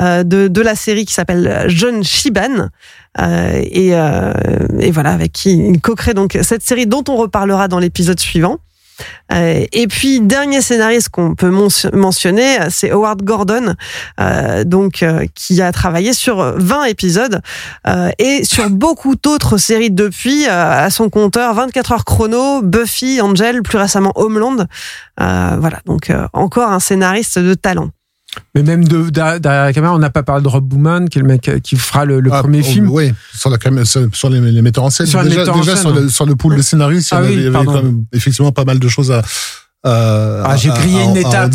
euh, 0.01 0.23
de, 0.23 0.47
de 0.47 0.61
la 0.61 0.77
série 0.77 1.05
qui 1.05 1.13
s'appelle 1.13 1.65
John 1.67 2.05
Shiban. 2.05 2.69
et, 3.19 3.89
et 3.89 4.91
voilà, 4.93 5.11
avec 5.11 5.33
qui 5.33 5.59
il 5.59 5.81
co-crée 5.81 6.15
donc 6.15 6.39
cette 6.43 6.63
série 6.63 6.87
dont 6.87 7.03
on 7.09 7.17
reparlera 7.17 7.67
dans 7.67 7.81
l'épisode 7.81 8.21
suivant. 8.21 8.59
Euh, 9.33 9.65
et 9.73 9.87
puis 9.87 10.21
dernier 10.21 10.61
scénariste 10.61 11.11
qu'on 11.11 11.35
peut 11.35 11.53
mentionner, 11.93 12.59
c'est 12.71 12.91
Howard 12.91 13.23
Gordon, 13.23 13.75
euh, 14.21 14.65
donc 14.65 15.03
euh, 15.03 15.27
qui 15.35 15.61
a 15.61 15.71
travaillé 15.73 16.13
sur 16.13 16.55
20 16.57 16.85
épisodes 16.85 17.41
et 18.19 18.45
sur 18.45 18.71
beaucoup 18.71 19.17
d'autres 19.17 19.57
séries 19.57 19.91
depuis 19.91 20.47
à 20.47 20.91
son 20.91 21.11
compteur 21.11 21.55
24 21.55 21.93
heures 21.93 22.05
chrono, 22.05 22.63
Buffy, 22.63 23.21
Angel, 23.21 23.63
plus 23.63 23.79
récemment 23.79 24.13
Homeland. 24.17 24.67
voilà, 25.19 25.81
donc 25.87 26.13
encore 26.33 26.71
un 26.71 26.81
scénariste 26.81 27.39
de 27.39 27.55
talent. 27.55 27.91
Mais 28.55 28.63
même 28.63 28.85
de, 28.85 29.11
derrière 29.11 29.41
la 29.43 29.73
caméra, 29.73 29.95
on 29.95 29.99
n'a 29.99 30.11
pas 30.11 30.23
parlé 30.23 30.43
de 30.43 30.49
Rob 30.49 30.65
Bowman, 30.67 31.09
qui 31.09 31.19
est 31.19 31.23
le 31.23 31.29
mec 31.29 31.51
qui 31.63 31.77
fera 31.77 32.05
le, 32.05 32.21
le 32.21 32.33
ah, 32.33 32.41
premier 32.41 32.61
oh, 32.61 32.69
film. 32.69 32.91
Oui, 32.91 33.13
sur, 33.35 33.51
la 33.51 33.59
sur, 33.85 34.31
les, 34.31 34.41
les, 34.41 34.63
metteurs 34.63 34.85
en 34.85 34.91
scène. 34.91 35.07
Sur 35.07 35.23
déjà, 35.23 35.45
déjà 35.45 35.77
sur, 35.77 35.93
le, 35.93 36.09
sur, 36.09 36.27
le, 36.27 36.35
pool 36.37 36.57
de 36.57 36.63
scénaristes, 36.63 37.13
ah, 37.13 37.23
il 37.25 37.43
y 37.43 37.47
avait, 37.47 37.65
quand 37.65 37.83
même 37.83 38.05
effectivement 38.13 38.53
pas 38.53 38.65
mal 38.65 38.79
de 38.79 38.89
choses 38.89 39.11
à, 39.11 39.23
euh, 39.87 40.43
ah, 40.45 40.57
j'ai 40.57 40.71
grillé 40.71 41.05
une 41.05 41.17
étape. 41.17 41.53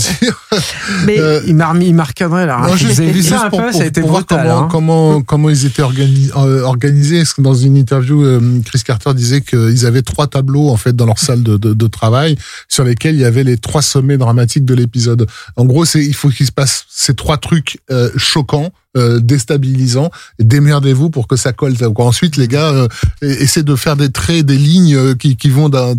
mais 1.05 1.19
euh, 1.19 1.41
il 1.45 1.55
m'a 1.55 1.69
remis, 1.69 1.87
il 1.87 1.95
m'a 1.95 2.05
recadré 2.05 2.45
là. 2.45 2.61
Non, 2.61 2.73
Vous 2.73 3.01
avez 3.01 3.11
vu 3.11 3.21
ça 3.21 3.45
un 3.45 3.49
peu 3.49 3.71
Ça 3.73 3.83
a 3.83 3.85
été 3.85 4.01
brutal. 4.01 4.47
Comment, 4.47 4.59
hein. 4.59 4.67
comment, 4.71 5.21
comment 5.21 5.49
ils 5.49 5.65
étaient 5.65 5.81
organisés, 5.81 6.31
euh, 6.37 6.63
organisés 6.63 7.23
Dans 7.39 7.53
une 7.53 7.75
interview, 7.75 8.23
Chris 8.63 8.81
Carter 8.85 9.13
disait 9.13 9.41
qu'ils 9.41 9.85
avaient 9.85 10.03
trois 10.03 10.27
tableaux 10.27 10.69
en 10.69 10.77
fait 10.77 10.95
dans 10.95 11.05
leur 11.05 11.19
salle 11.19 11.43
de, 11.43 11.57
de, 11.57 11.73
de, 11.73 11.87
travail 11.87 12.37
sur 12.69 12.85
lesquels 12.85 13.15
il 13.15 13.21
y 13.21 13.25
avait 13.25 13.43
les 13.43 13.57
trois 13.57 13.81
sommets 13.81 14.17
dramatiques 14.17 14.65
de 14.65 14.73
l'épisode. 14.73 15.27
En 15.57 15.65
gros, 15.65 15.83
c'est 15.83 16.03
il 16.03 16.15
faut 16.15 16.29
qu'il 16.29 16.45
se 16.45 16.51
passe 16.51 16.85
ces 16.89 17.15
trois 17.15 17.37
trucs 17.37 17.79
euh, 17.91 18.09
choquants 18.15 18.71
euh, 18.95 19.19
déstabilisant. 19.19 20.11
Démerdez-vous 20.37 21.09
pour 21.09 21.27
que 21.27 21.35
ça 21.35 21.51
colle. 21.51 21.73
Ensuite, 21.97 22.37
les 22.37 22.47
gars 22.47 22.71
euh, 22.71 22.87
essaient 23.23 23.63
de 23.63 23.75
faire 23.75 23.95
des 23.95 24.11
traits, 24.11 24.45
des 24.45 24.55
lignes 24.55 24.95
euh, 24.95 25.15
qui, 25.15 25.35
qui 25.35 25.49
vont 25.49 25.67
d'un 25.67 25.95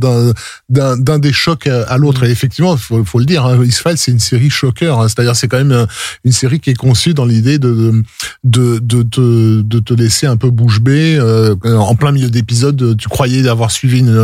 d'un 0.68 1.18
des 1.18 1.33
chocs 1.33 1.66
à 1.66 1.98
l'autre. 1.98 2.22
Et 2.22 2.30
effectivement, 2.30 2.76
faut, 2.76 3.04
faut 3.04 3.18
le 3.18 3.24
dire, 3.24 3.46
hein, 3.46 3.59
c'est 3.96 4.12
une 4.12 4.20
série 4.20 4.48
choqueur. 4.48 5.00
Hein. 5.00 5.09
C'est-à-dire, 5.09 5.35
c'est 5.35 5.48
quand 5.48 5.59
même 5.59 5.88
une 6.22 6.30
série 6.30 6.61
qui 6.61 6.70
est 6.70 6.74
conçue 6.74 7.14
dans 7.14 7.24
l'idée 7.24 7.59
de 7.59 8.00
de, 8.44 8.78
de, 8.78 9.02
de, 9.02 9.62
de 9.62 9.78
te 9.80 9.92
laisser 9.92 10.28
un 10.28 10.37
peu 10.37 10.50
bouche 10.50 10.80
bée 10.80 11.18
en 11.64 11.96
plein 11.96 12.12
milieu 12.12 12.30
d'épisode. 12.30 12.96
Tu 12.96 13.09
croyais 13.09 13.48
avoir 13.48 13.72
suivi 13.72 13.98
une 13.98 14.14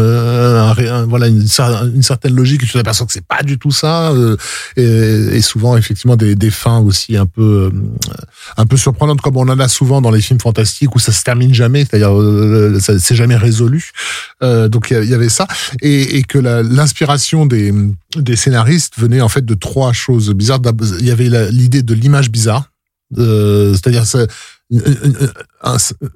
voilà 1.09 1.27
une, 1.27 1.41
une, 1.41 2.03
certaine 2.03 2.37
logique, 2.37 2.63
et 2.63 2.67
tu 2.67 2.75
t'aperçois 2.75 3.07
que 3.07 3.13
c'est 3.13 3.27
pas 3.27 3.43
du 3.43 3.59
tout 3.59 3.73
ça. 3.73 4.13
Et, 4.77 4.83
et, 4.83 5.41
souvent, 5.41 5.77
effectivement, 5.77 6.15
des, 6.15 6.37
des 6.37 6.51
fins 6.51 6.79
aussi 6.79 7.17
un 7.17 7.27
peu 7.27 7.73
un 8.61 8.67
peu 8.67 8.77
surprenante 8.77 9.21
comme 9.21 9.37
on 9.37 9.49
en 9.49 9.59
a 9.59 9.69
souvent 9.69 10.01
dans 10.01 10.11
les 10.11 10.21
films 10.21 10.41
fantastiques 10.41 10.95
où 10.95 10.99
ça 10.99 11.13
se 11.13 11.25
termine 11.25 11.55
jamais, 11.55 11.85
c'est-à-dire 11.85 12.13
euh, 12.13 12.79
ça 12.81 12.99
c'est 12.99 13.15
jamais 13.15 13.37
résolu. 13.37 13.91
Euh, 14.43 14.69
donc 14.69 14.91
il 14.91 15.09
y, 15.09 15.15
avait 15.15 15.29
ça 15.29 15.47
et, 15.81 16.19
et 16.19 16.23
que 16.23 16.39
l'inspiration 16.39 17.47
des, 17.47 17.73
des 18.17 18.37
scénaristes 18.37 18.95
venait 18.99 19.21
en 19.21 19.29
fait 19.29 19.45
de 19.45 19.55
trois 19.55 19.93
choses 19.93 20.33
bizarres. 20.35 20.61
Il 20.99 21.07
y 21.07 21.11
avait 21.11 21.51
l'idée 21.51 21.83
de 21.83 21.95
l'image 21.95 22.31
bizarre, 22.31 22.70
euh, 23.19 23.73
c'est-à-dire 23.73 24.05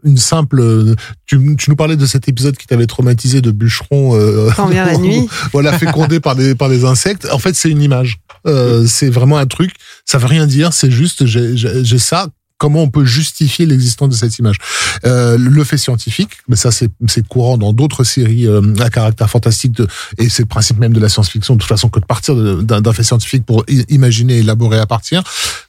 une, 0.04 0.16
simple. 0.16 0.94
Tu, 1.26 1.57
tu, 1.57 1.70
nous 1.70 1.76
parlais 1.76 1.96
de 1.96 2.07
cet 2.07 2.28
épisode 2.28 2.57
qui 2.57 2.66
t'avait 2.66 2.87
traumatisé 2.87 3.40
de 3.40 3.50
bûcheron. 3.50 4.16
Euh, 4.16 4.50
la 4.72 4.96
nuit. 4.98 5.28
voilà, 5.52 5.76
fécondé 5.78 6.20
par 6.20 6.37
des 6.37 6.54
par 6.54 6.68
des 6.68 6.85
insectes. 6.85 7.26
En 7.33 7.38
fait, 7.38 7.54
c'est 7.54 7.70
une 7.70 7.83
image. 7.83 8.20
Euh, 8.46 8.87
c'est 8.87 9.11
vraiment 9.11 9.38
un 9.38 9.46
truc. 9.46 9.72
Ça 10.04 10.18
veut 10.18 10.26
rien 10.26 10.46
dire. 10.46 10.72
C'est 10.72 10.90
juste 10.90 11.26
j'ai 11.26 11.98
ça 11.98 12.28
comment 12.59 12.83
on 12.83 12.88
peut 12.88 13.04
justifier 13.04 13.66
l'existence 13.66 14.09
de 14.09 14.14
cette 14.14 14.38
image? 14.38 14.57
Euh, 15.04 15.37
le 15.38 15.64
fait 15.64 15.76
scientifique, 15.76 16.30
mais 16.48 16.57
ça 16.57 16.70
c'est 16.70 16.88
courant 17.28 17.59
dans 17.59 17.72
d'autres 17.72 18.04
séries 18.04 18.46
euh, 18.46 18.62
à 18.80 18.90
caractère 18.90 19.28
fantastique 19.28 19.72
de, 19.72 19.87
et 20.18 20.28
c'est 20.28 20.44
le 20.44 20.48
principe 20.48 20.78
même 20.78 20.92
de 20.92 21.00
la 21.00 21.09
science-fiction 21.09 21.57
de 21.57 21.61
toute 21.61 21.68
façon 21.68 21.88
que 21.88 22.00
de 22.00 22.07
partir 22.07 22.35
d'un 22.35 22.92
fait 22.92 23.02
scientifique 23.02 23.44
pour 23.44 23.64
imaginer, 23.88 24.38
élaborer 24.38 24.78
à 24.78 24.87
partir 24.87 25.22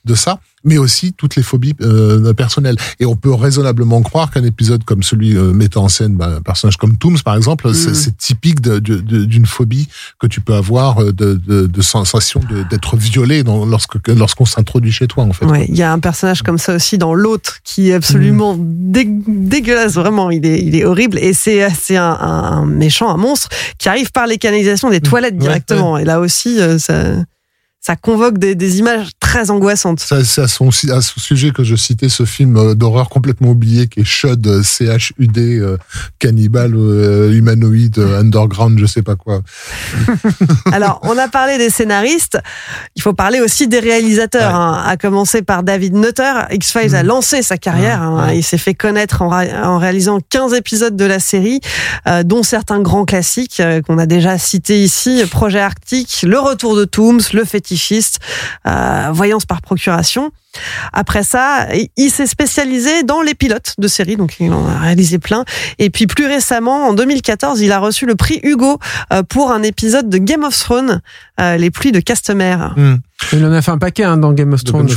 de 0.05 0.15
ça 0.15 0.39
mais 0.65 0.77
aussi 0.77 1.13
toutes 1.13 1.35
les 1.35 1.43
phobies 1.43 1.75
euh, 1.81 2.33
personnelles. 2.33 2.75
Et 2.99 3.05
on 3.05 3.15
peut 3.15 3.33
raisonnablement 3.33 4.01
croire 4.01 4.31
qu'un 4.31 4.43
épisode 4.43 4.83
comme 4.83 5.03
celui 5.03 5.37
euh, 5.37 5.53
mettant 5.53 5.83
en 5.83 5.89
scène 5.89 6.15
bah, 6.15 6.37
un 6.37 6.41
personnage 6.41 6.77
comme 6.77 6.97
Tooms, 6.97 7.19
par 7.23 7.35
exemple, 7.35 7.73
c'est 7.73 8.11
mm. 8.11 8.15
typique 8.17 8.61
d'une 8.61 9.45
phobie 9.45 9.87
que 10.19 10.27
tu 10.27 10.41
peux 10.41 10.55
avoir 10.55 11.01
euh, 11.01 11.13
de, 11.13 11.35
de, 11.35 11.67
de 11.67 11.81
sensation 11.81 12.41
d'être 12.69 12.97
violé 12.97 13.43
dans, 13.43 13.65
lorsque 13.65 14.07
lorsqu'on 14.07 14.45
s'introduit 14.45 14.91
chez 14.91 15.07
toi, 15.07 15.23
en 15.23 15.33
fait. 15.33 15.45
Ouais, 15.45 15.65
il 15.69 15.75
y 15.75 15.83
a 15.83 15.93
un 15.93 15.99
personnage 15.99 16.41
comme 16.41 16.57
ça 16.57 16.75
aussi 16.75 16.97
dans 16.97 17.13
l'autre 17.13 17.59
qui 17.63 17.91
est 17.91 17.93
absolument 17.93 18.57
mm. 18.57 18.93
dégueulasse, 19.27 19.93
vraiment. 19.93 20.31
Il 20.31 20.45
est, 20.45 20.61
il 20.61 20.75
est 20.75 20.83
horrible 20.83 21.19
et 21.19 21.33
c'est 21.33 21.67
c'est 21.79 21.97
un, 21.97 22.17
un, 22.19 22.65
méchant, 22.65 23.09
un 23.09 23.17
monstre 23.17 23.49
qui 23.77 23.87
arrive 23.87 24.11
par 24.11 24.25
les 24.25 24.37
canalisations 24.37 24.89
des 24.89 24.97
mm. 24.97 25.03
toilettes 25.03 25.37
directement. 25.37 25.97
Et 25.97 26.03
là 26.03 26.19
aussi, 26.19 26.57
ça 26.79 27.03
ça 27.85 27.95
convoque 27.95 28.39
des, 28.39 28.55
des, 28.55 28.79
images 28.79 29.09
très 29.19 29.51
angoissantes. 29.51 29.99
C'est 29.99 30.41
à 30.41 30.47
son, 30.47 30.69
à 30.69 31.01
ce 31.01 31.19
sujet 31.19 31.51
que 31.51 31.63
je 31.63 31.75
citais 31.75 32.09
ce 32.09 32.25
film 32.25 32.57
euh, 32.57 32.73
d'horreur 32.73 33.09
complètement 33.09 33.51
oublié 33.51 33.87
qui 33.87 33.99
est 33.99 34.03
Shud, 34.03 34.47
euh, 34.47 34.63
C-H-U-D, 34.63 35.59
euh, 35.59 35.77
cannibale, 36.17 36.73
humanoïde, 36.73 37.99
underground, 37.99 38.79
je 38.79 38.87
sais 38.87 39.03
pas 39.03 39.15
quoi. 39.15 39.41
Alors, 40.71 40.99
on 41.03 41.15
a 41.15 41.27
parlé 41.27 41.59
des 41.59 41.69
scénaristes, 41.69 42.39
il 42.95 43.03
faut 43.03 43.13
parler 43.13 43.39
aussi 43.39 43.67
des 43.67 43.79
réalisateurs, 43.79 44.55
hein, 44.55 44.83
à 44.83 44.97
commencer 44.97 45.43
par 45.43 45.61
David 45.61 45.93
Nutter. 45.93 46.33
X-Files 46.49 46.95
a 46.95 47.03
mm. 47.03 47.07
lancé 47.07 47.43
sa 47.43 47.57
carrière, 47.57 48.01
hein, 48.01 48.31
il 48.33 48.43
s'est 48.43 48.57
fait 48.57 48.73
connaître 48.73 49.21
en, 49.21 49.29
en, 49.31 49.77
réalisant 49.77 50.17
15 50.27 50.55
épisodes 50.55 50.95
de 50.95 51.05
la 51.05 51.19
série, 51.19 51.59
dont 52.23 52.41
certains 52.41 52.79
grands 52.79 53.05
classiques 53.05 53.61
qu'on 53.85 53.99
a 53.99 54.07
déjà 54.07 54.39
cités 54.39 54.81
ici, 54.81 55.23
Projet 55.29 55.59
Arctique, 55.59 56.23
Le 56.23 56.39
Retour 56.39 56.75
de 56.75 56.85
Tooms, 56.85 57.21
Le 57.31 57.45
Fétiche 57.45 57.74
euh, 58.67 59.09
voyance 59.11 59.45
par 59.45 59.61
procuration. 59.61 60.31
Après 60.93 61.23
ça, 61.23 61.67
il 61.97 62.09
s'est 62.09 62.27
spécialisé 62.27 63.03
dans 63.03 63.21
les 63.21 63.35
pilotes 63.35 63.75
de 63.77 63.87
séries, 63.87 64.15
donc 64.15 64.37
il 64.39 64.53
en 64.53 64.65
a 64.67 64.79
réalisé 64.79 65.19
plein. 65.19 65.43
Et 65.79 65.89
puis 65.89 66.07
plus 66.07 66.25
récemment, 66.25 66.87
en 66.87 66.93
2014, 66.93 67.61
il 67.61 67.71
a 67.71 67.79
reçu 67.79 68.05
le 68.05 68.15
prix 68.15 68.39
Hugo 68.43 68.79
euh, 69.11 69.23
pour 69.23 69.51
un 69.51 69.63
épisode 69.63 70.09
de 70.09 70.17
Game 70.17 70.43
of 70.43 70.57
Thrones, 70.57 71.01
euh, 71.39 71.57
Les 71.57 71.71
pluies 71.71 71.91
de 71.91 71.99
Castemer. 71.99 72.57
Hmm. 72.75 72.95
Il 73.33 73.45
en 73.45 73.51
a 73.51 73.61
fait 73.61 73.71
un 73.71 73.77
paquet 73.77 74.03
hein, 74.03 74.17
dans 74.17 74.33
Game 74.33 74.53
of 74.53 74.63
Thrones. 74.63 74.89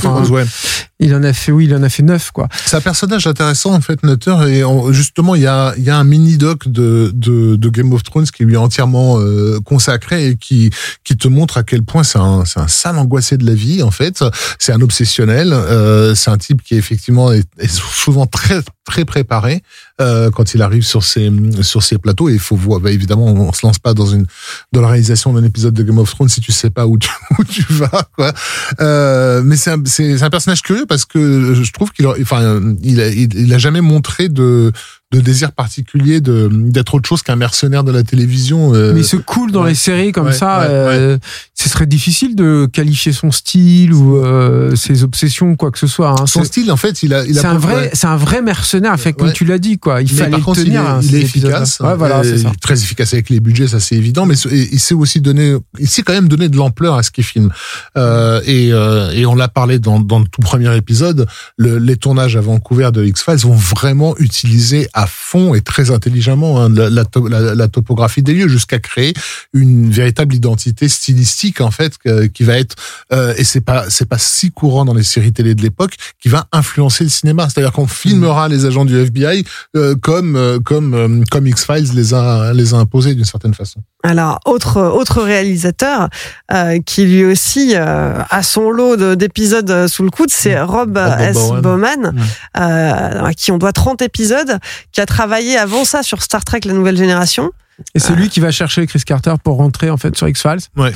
Il 1.00 1.14
en 1.14 1.22
a 1.22 1.32
fait, 1.32 1.52
oui, 1.52 1.66
il 1.66 1.74
en 1.76 1.82
a 1.84 1.88
fait 1.88 2.02
neuf, 2.02 2.32
quoi. 2.32 2.48
C'est 2.66 2.76
un 2.76 2.80
personnage 2.80 3.26
intéressant, 3.26 3.72
en 3.72 3.80
fait, 3.80 4.02
Nutter. 4.02 4.36
Et 4.48 4.64
justement, 4.92 5.36
il 5.36 5.42
y 5.42 5.46
a, 5.46 5.72
il 5.76 5.84
y 5.84 5.90
a 5.90 5.96
un 5.96 6.02
mini-doc 6.02 6.66
de, 6.66 7.12
de, 7.14 7.54
de, 7.54 7.68
Game 7.68 7.92
of 7.92 8.02
Thrones 8.02 8.26
qui 8.26 8.44
lui 8.44 8.54
est 8.54 8.58
entièrement 8.58 9.20
euh, 9.20 9.60
consacré 9.64 10.26
et 10.26 10.36
qui, 10.36 10.70
qui 11.04 11.16
te 11.16 11.28
montre 11.28 11.56
à 11.56 11.62
quel 11.62 11.84
point 11.84 12.02
c'est 12.02 12.18
un, 12.18 12.44
c'est 12.44 12.58
un 12.58 12.66
sale 12.66 12.98
angoissé 12.98 13.36
de 13.36 13.46
la 13.46 13.54
vie, 13.54 13.82
en 13.82 13.92
fait. 13.92 14.24
C'est 14.58 14.72
un 14.72 14.80
obsessionnel. 14.80 15.52
Euh, 15.52 16.16
c'est 16.16 16.30
un 16.30 16.38
type 16.38 16.62
qui, 16.62 16.74
effectivement, 16.74 17.30
est, 17.30 17.46
est 17.58 17.70
souvent 17.70 18.26
très, 18.26 18.60
très 18.84 19.04
préparé 19.04 19.62
euh, 20.00 20.30
quand 20.30 20.54
il 20.54 20.62
arrive 20.62 20.84
sur 20.84 21.04
ces 21.04 21.30
sur 21.62 21.82
ces 21.82 21.98
plateaux. 21.98 22.28
Et 22.28 22.34
il 22.34 22.38
faut 22.38 22.56
voir, 22.56 22.80
bah, 22.80 22.90
évidemment, 22.90 23.26
on 23.26 23.52
se 23.52 23.66
lance 23.66 23.78
pas 23.78 23.94
dans 23.94 24.06
une 24.06 24.26
dans 24.72 24.80
la 24.80 24.88
réalisation 24.88 25.32
d'un 25.32 25.44
épisode 25.44 25.74
de 25.74 25.82
Game 25.82 25.98
of 25.98 26.10
Thrones 26.10 26.28
si 26.28 26.40
tu 26.40 26.52
sais 26.52 26.70
pas 26.70 26.86
où 26.86 26.98
tu, 26.98 27.10
où 27.38 27.44
tu 27.44 27.64
vas. 27.70 28.08
Quoi. 28.14 28.32
Euh, 28.80 29.42
mais 29.44 29.56
c'est 29.56 29.70
un, 29.70 29.82
c'est 29.84 30.22
un 30.22 30.30
personnage 30.30 30.62
curieux 30.62 30.86
parce 30.86 31.04
que 31.04 31.54
je 31.54 31.72
trouve 31.72 31.92
qu'il 31.92 32.06
enfin 32.06 32.60
il 32.82 33.00
a, 33.00 33.08
il 33.08 33.52
a 33.52 33.58
jamais 33.58 33.80
montré 33.80 34.28
de 34.28 34.72
de 35.10 35.20
désir 35.20 35.52
particulier 35.52 36.20
de 36.20 36.50
d'être 36.52 36.94
autre 36.94 37.08
chose 37.08 37.22
qu'un 37.22 37.36
mercenaire 37.36 37.82
de 37.82 37.90
la 37.92 38.02
télévision. 38.02 38.74
euh, 38.74 38.92
Mais 38.92 39.00
il 39.00 39.04
se 39.06 39.16
coule 39.16 39.50
dans 39.52 39.62
ouais. 39.62 39.70
les 39.70 39.74
séries 39.74 40.12
comme 40.12 40.26
Ouais, 40.26 40.32
ça. 40.32 40.60
ouais, 40.60 40.66
euh, 40.68 41.18
Ce 41.54 41.70
serait 41.70 41.86
difficile 41.86 42.36
de 42.36 42.68
qualifier 42.70 43.12
son 43.12 43.30
style 43.30 43.94
ou 43.94 44.18
euh, 44.18 44.76
ses 44.76 45.04
obsessions 45.04 45.56
quoi 45.56 45.70
que 45.70 45.78
ce 45.78 45.86
soit. 45.86 46.10
hein. 46.20 46.26
son 46.26 46.44
style, 46.44 46.70
en 46.70 46.76
fait, 46.76 47.02
il 47.02 47.14
a, 47.14 47.24
il 47.24 47.38
a 47.38 47.40
C'est 47.40 47.46
un 47.46 47.56
vrai, 47.56 47.90
c'est 47.94 48.06
un 48.06 48.18
vrai 48.18 48.42
mercenaire. 48.42 49.00
Fait 49.00 49.14
comme 49.14 49.32
tu 49.32 49.46
l'as 49.46 49.58
dit, 49.58 49.78
quoi. 49.78 50.02
Il 50.02 50.08
Mais 50.12 50.18
fallait 50.18 50.30
par 50.30 50.40
le 50.40 50.44
contre, 50.44 50.58
il 50.60 50.62
est, 50.62 50.70
tenir. 50.72 50.82
hein, 50.82 51.00
il 51.02 51.14
est 51.14 51.22
efficace. 51.22 51.80
Ouais, 51.80 51.96
voilà, 51.96 52.22
c'est 52.22 52.38
ça. 52.38 52.52
Très 52.60 52.74
efficace 52.74 53.14
avec 53.14 53.30
les 53.30 53.40
budgets, 53.40 53.68
ça 53.68 53.80
c'est 53.80 53.96
évident. 53.96 54.26
Mais 54.26 54.34
il 54.36 54.78
sait 54.78 54.94
aussi 54.94 55.22
donner, 55.22 55.56
il 55.78 55.88
sait 55.88 56.02
quand 56.02 56.12
même 56.12 56.28
donner 56.28 56.50
de 56.50 56.56
l'ampleur 56.58 56.96
à 56.96 57.02
ce 57.02 57.10
qu'il 57.10 57.24
filme. 57.24 57.50
Euh, 57.96 58.42
et, 58.44 58.72
euh, 58.74 59.10
et 59.12 59.24
on 59.24 59.34
l'a 59.34 59.48
parlé 59.48 59.78
dans, 59.78 60.00
dans 60.00 60.18
le 60.18 60.26
tout 60.26 60.42
premier 60.42 60.76
épisode. 60.76 61.26
Le, 61.56 61.78
les 61.78 61.96
tournages 61.96 62.36
à 62.36 62.42
Vancouver 62.42 62.90
de 62.92 63.04
X 63.06 63.22
Files 63.24 63.36
vont 63.38 63.54
vraiment 63.54 64.14
utiliser 64.18 64.86
à 64.98 65.06
fond 65.06 65.54
et 65.54 65.60
très 65.60 65.90
intelligemment 65.90 66.60
hein, 66.60 66.68
la, 66.70 66.90
la, 66.90 67.54
la- 67.54 67.68
topographie 67.68 68.22
des 68.22 68.34
lieux 68.34 68.48
jusqu'à 68.48 68.78
créer 68.80 69.14
une 69.52 69.90
véritable 69.90 70.34
identité 70.34 70.88
stylistique 70.88 71.60
en 71.60 71.70
fait 71.70 71.92
qui 72.34 72.42
va 72.42 72.58
être 72.58 72.74
euh, 73.12 73.34
et 73.36 73.44
c'est 73.44 73.60
pas 73.60 73.88
c'est 73.90 74.08
pas 74.08 74.18
si 74.18 74.50
courant 74.50 74.84
dans 74.84 74.94
les 74.94 75.04
séries 75.04 75.32
télé 75.32 75.54
de 75.54 75.62
l'époque 75.62 75.94
qui 76.20 76.28
va 76.28 76.46
influencer 76.52 77.04
le 77.04 77.10
cinéma. 77.10 77.48
C'est-à-dire 77.48 77.72
qu'on 77.72 77.86
filmera 77.86 78.48
les 78.48 78.64
agents 78.64 78.84
du 78.84 78.96
FBI 78.98 79.44
euh, 79.76 79.94
comme 79.94 80.34
euh, 80.36 80.58
comme 80.58 80.94
euh, 80.94 81.24
comme 81.30 81.46
X 81.46 81.64
Files 81.66 81.92
les 81.94 82.14
a 82.14 82.52
les 82.52 82.74
a 82.74 82.78
imposés 82.78 83.14
d'une 83.14 83.24
certaine 83.24 83.54
façon. 83.54 83.80
Alors, 84.04 84.38
autre, 84.46 84.80
autre 84.80 85.22
réalisateur 85.22 86.08
euh, 86.52 86.78
qui 86.86 87.04
lui 87.04 87.24
aussi 87.24 87.72
euh, 87.74 88.22
a 88.30 88.42
son 88.44 88.70
lot 88.70 88.96
de- 88.96 89.16
d'épisodes 89.16 89.68
euh, 89.70 89.88
sous 89.88 90.04
le 90.04 90.10
coude, 90.10 90.30
c'est 90.30 90.60
Rob, 90.60 90.96
euh, 90.96 91.08
Rob 91.10 91.20
S. 91.20 91.34
Bowen. 91.34 91.60
Bowman, 91.62 92.14
euh, 92.56 93.24
à 93.24 93.34
qui 93.34 93.50
on 93.50 93.58
doit 93.58 93.72
30 93.72 94.00
épisodes, 94.02 94.58
qui 94.92 95.00
a 95.00 95.06
travaillé 95.06 95.56
avant 95.58 95.84
ça 95.84 96.04
sur 96.04 96.22
Star 96.22 96.44
Trek 96.44 96.60
La 96.64 96.74
Nouvelle 96.74 96.96
Génération. 96.96 97.50
Et 97.94 97.98
c'est 97.98 98.14
lui 98.14 98.28
qui 98.28 98.38
va 98.40 98.50
chercher 98.52 98.86
Chris 98.86 99.02
Carter 99.04 99.34
pour 99.42 99.56
rentrer 99.56 99.90
en 99.90 99.96
fait 99.96 100.16
sur 100.16 100.28
X-Files? 100.28 100.58
Ouais. 100.76 100.92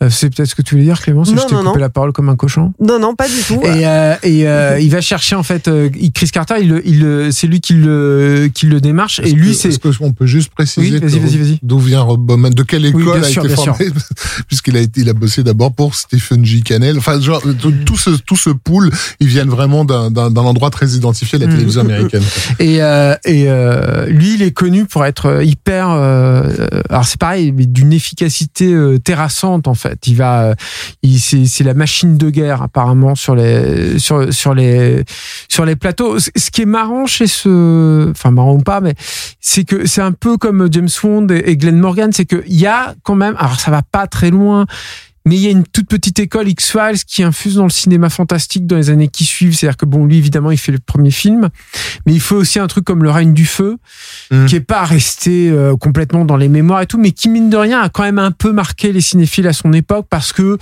Euh, 0.00 0.10
c'est 0.10 0.30
peut-être 0.32 0.48
ce 0.48 0.54
que 0.54 0.62
tu 0.62 0.74
voulais 0.76 0.84
dire, 0.84 1.00
Clémence. 1.00 1.30
Non, 1.32 1.42
je 1.42 1.48
t'ai 1.48 1.54
coupé 1.56 1.64
non. 1.64 1.74
la 1.74 1.88
parole 1.88 2.12
comme 2.12 2.28
un 2.28 2.36
cochon. 2.36 2.72
Non, 2.80 3.00
non, 3.00 3.16
pas 3.16 3.26
du 3.28 3.42
tout. 3.46 3.60
Et, 3.64 3.84
euh, 3.84 4.14
et 4.22 4.46
euh, 4.46 4.78
il 4.80 4.90
va 4.90 5.00
chercher 5.00 5.34
en 5.34 5.42
fait 5.42 5.66
euh, 5.66 5.90
Chris 6.14 6.30
Carter. 6.30 6.54
Il, 6.60 6.68
le- 6.68 6.86
il, 6.86 7.00
le- 7.00 7.30
c'est 7.32 7.48
lui 7.48 7.60
qui 7.60 7.72
le, 7.72 8.48
qui 8.54 8.66
le 8.66 8.80
démarche. 8.80 9.18
Et 9.18 9.22
Est-ce 9.24 9.34
lui, 9.34 9.48
que- 9.50 9.56
c'est 9.56 9.68
est-ce 9.70 9.98
qu'on 9.98 10.12
peut 10.12 10.26
juste 10.26 10.50
préciser 10.54 10.82
Oui, 10.82 10.90
vas-y, 11.00 11.00
que- 11.00 11.18
vas-y, 11.26 11.36
vas-y. 11.38 11.58
d'où 11.64 11.80
vient 11.80 12.02
Rob 12.02 12.20
Bowman, 12.24 12.50
de 12.50 12.62
quelle 12.62 12.82
Oui, 12.82 12.88
école 13.02 13.18
bien 13.20 13.28
a 13.28 13.32
sûr, 13.32 13.44
été 13.44 13.54
bien 13.54 13.62
sûr. 13.64 13.76
formé, 13.76 13.92
puisqu'il 14.46 14.76
a 14.76 14.80
été, 14.80 15.00
il 15.00 15.08
a 15.08 15.14
bossé 15.14 15.42
d'abord 15.42 15.72
pour 15.72 15.96
Stephen 15.96 16.44
G. 16.44 16.60
Cannell. 16.60 16.96
Enfin, 16.98 17.20
genre 17.20 17.42
tout, 17.60 17.72
tout 17.84 17.96
ce 17.96 18.10
tout 18.10 18.36
ce 18.36 18.50
pool, 18.50 18.90
ils 19.18 19.26
viennent 19.26 19.48
vraiment 19.50 19.84
d'un 19.84 20.12
d'un 20.12 20.30
d'un 20.30 20.42
endroit 20.42 20.70
très 20.70 20.90
identifié, 20.90 21.40
la 21.40 21.46
Mm. 21.48 21.50
télévision 21.50 21.80
américaine. 21.88 22.22
Et, 22.60 22.82
euh, 22.82 23.14
et 23.24 23.46
euh, 23.48 24.06
lui, 24.06 24.34
il 24.34 24.42
est 24.42 24.52
connu 24.52 24.84
pour 24.84 25.04
être 25.04 25.42
hyper. 25.42 25.88
alors 25.88 27.04
c'est 27.04 27.18
pareil, 27.18 27.50
mais 27.50 27.66
d'une 27.66 27.92
efficacité 27.92 28.72
euh, 28.72 28.98
terrassante 28.98 29.66
en 29.66 29.74
fait. 29.74 29.87
Il 30.06 30.16
va, 30.16 30.42
euh, 30.42 30.54
il 31.02 31.18
c'est 31.18 31.46
c'est 31.46 31.64
la 31.64 31.74
machine 31.74 32.16
de 32.16 32.30
guerre 32.30 32.62
apparemment 32.62 33.14
sur 33.14 33.34
les 33.34 33.98
sur 33.98 34.32
sur 34.32 34.54
les 34.54 35.04
sur 35.48 35.64
les 35.64 35.76
plateaux. 35.76 36.18
Ce 36.18 36.50
qui 36.50 36.62
est 36.62 36.66
marrant 36.66 37.06
chez 37.06 37.26
ce, 37.26 38.10
enfin 38.10 38.30
marrant 38.30 38.54
ou 38.54 38.62
pas, 38.62 38.80
mais 38.80 38.94
c'est 39.40 39.64
que 39.64 39.86
c'est 39.86 40.02
un 40.02 40.12
peu 40.12 40.36
comme 40.36 40.68
James 40.70 40.88
Bond 41.02 41.28
et 41.28 41.56
Glenn 41.56 41.78
Morgan, 41.78 42.12
c'est 42.12 42.26
que 42.26 42.42
il 42.46 42.58
y 42.58 42.66
a 42.66 42.94
quand 43.02 43.14
même. 43.14 43.36
Alors 43.38 43.58
ça 43.58 43.70
va 43.70 43.82
pas 43.82 44.06
très 44.06 44.30
loin. 44.30 44.66
Mais 45.28 45.36
il 45.36 45.42
y 45.42 45.46
a 45.46 45.50
une 45.50 45.64
toute 45.64 45.88
petite 45.88 46.18
école 46.20 46.48
X-Files 46.48 47.04
qui 47.06 47.22
infuse 47.22 47.56
dans 47.56 47.64
le 47.64 47.70
cinéma 47.70 48.08
fantastique 48.08 48.66
dans 48.66 48.76
les 48.76 48.88
années 48.88 49.08
qui 49.08 49.26
suivent. 49.26 49.54
C'est-à-dire 49.54 49.76
que 49.76 49.84
bon, 49.84 50.06
lui, 50.06 50.16
évidemment, 50.16 50.50
il 50.50 50.56
fait 50.56 50.72
le 50.72 50.78
premier 50.78 51.10
film. 51.10 51.50
Mais 52.06 52.14
il 52.14 52.20
faut 52.20 52.36
aussi 52.36 52.58
un 52.58 52.66
truc 52.66 52.84
comme 52.84 53.02
Le 53.02 53.10
règne 53.10 53.34
du 53.34 53.44
feu, 53.44 53.76
Mm. 54.30 54.46
qui 54.46 54.56
est 54.56 54.60
pas 54.60 54.84
resté 54.84 55.50
euh, 55.50 55.76
complètement 55.76 56.24
dans 56.24 56.36
les 56.36 56.48
mémoires 56.48 56.80
et 56.80 56.86
tout, 56.86 56.98
mais 56.98 57.12
qui, 57.12 57.28
mine 57.28 57.50
de 57.50 57.56
rien, 57.58 57.80
a 57.80 57.88
quand 57.90 58.02
même 58.04 58.18
un 58.18 58.30
peu 58.30 58.52
marqué 58.52 58.92
les 58.92 59.02
cinéphiles 59.02 59.46
à 59.46 59.52
son 59.52 59.72
époque 59.74 60.06
parce 60.08 60.32
que 60.32 60.56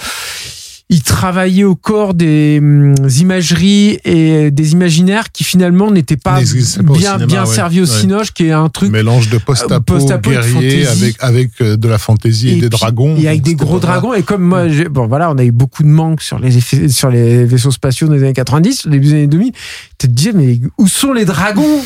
il 0.89 1.03
travaillait 1.03 1.64
au 1.64 1.74
corps 1.74 2.14
des 2.14 2.59
hum, 2.61 2.95
imageries 3.18 3.99
et 4.05 4.51
des 4.53 4.72
imaginaires 4.72 5.32
qui 5.32 5.43
finalement 5.43 5.91
n'étaient 5.91 6.16
pas 6.16 6.41
bien, 6.41 6.47
cinéma, 6.47 7.26
bien 7.26 7.45
ouais. 7.45 7.53
servis 7.55 7.80
au 7.80 7.87
Ouais. 7.87 8.01
cinoche, 8.01 8.32
qui 8.32 8.47
est 8.47 8.53
un 8.53 8.68
truc 8.68 8.91
Mélange 8.93 9.28
de 9.28 9.39
post-apo, 9.39 9.99
et 9.99 10.05
de 10.05 10.16
guerrier 10.18 10.87
avec 10.87 11.16
avec 11.20 11.51
euh, 11.61 11.76
de 11.76 11.89
la 11.89 11.99
fantaisie 11.99 12.51
et, 12.51 12.55
des 12.55 12.61
puis- 12.68 12.78
dragons. 12.78 13.16
Et 13.16 13.26
avec 13.26 13.43
des 13.43 13.55
gros 13.57 13.80
dragons. 13.80 14.14
Et 14.14 14.22
comme 14.22 14.43
moi, 14.43 14.64
bon 14.91 15.07
voilà, 15.09 15.30
on 15.32 15.39
a 15.39 15.45
eu 15.45 15.51
beaucoup 15.51 15.82
de 15.82 15.89
manques 15.89 16.22
sur 16.22 16.39
les 16.39 16.57
effets, 16.57 16.89
sur 16.89 17.11
les 17.11 17.45
vaisseaux 17.45 17.72
spatiaux 17.72 18.07
dans 18.07 18.14
les 18.14 18.22
années 18.22 18.32
90, 18.32 18.87
au 18.87 18.91
début 18.91 19.07
des 19.09 19.12
années 19.14 19.26
2000. 19.26 19.53
Tu 19.99 20.07
te 20.09 20.12
disais, 20.12 20.32
mais 20.34 20.61
où 20.78 20.87
sont 20.87 21.12
les 21.12 21.24
dragons? 21.24 21.80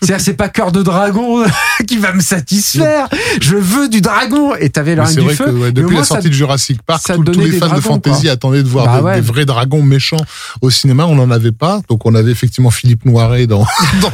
C'est-à-dire, 0.00 0.20
c'est 0.20 0.34
pas 0.34 0.48
cœur 0.48 0.70
de 0.70 0.82
dragon 0.82 1.44
qui 1.88 1.96
va 1.96 2.12
me 2.12 2.20
satisfaire. 2.20 3.08
Je 3.40 3.56
veux 3.56 3.88
du 3.88 4.00
dragon. 4.00 4.54
Et 4.54 4.68
t'avais 4.70 4.94
le 4.94 5.02
règne 5.02 5.14
du 5.16 5.20
vrai 5.22 5.34
feu. 5.34 5.44
que 5.46 5.50
ouais, 5.50 5.72
depuis 5.72 5.96
la 5.96 6.04
sortie 6.04 6.28
de 6.28 6.34
Jurassic 6.34 6.80
Park, 6.82 7.02
tout- 7.14 7.24
tous 7.24 7.40
les 7.40 7.52
fans 7.52 7.74
de 7.74 7.80
fantasy 7.80 8.28
de 8.52 8.68
voir 8.68 8.86
Bah 8.86 8.98
des, 8.98 9.04
ouais. 9.04 9.14
des 9.16 9.20
vrais 9.20 9.44
dragons 9.44 9.82
méchants 9.82 10.16
au 10.60 10.70
cinéma. 10.70 11.06
On 11.06 11.14
n'en 11.14 11.30
avait 11.30 11.52
pas, 11.52 11.80
donc 11.88 12.04
on 12.06 12.14
avait 12.14 12.30
effectivement 12.32 12.70
Philippe 12.70 13.04
Noiret 13.04 13.46
dans 13.46 13.64
dans, 14.02 14.10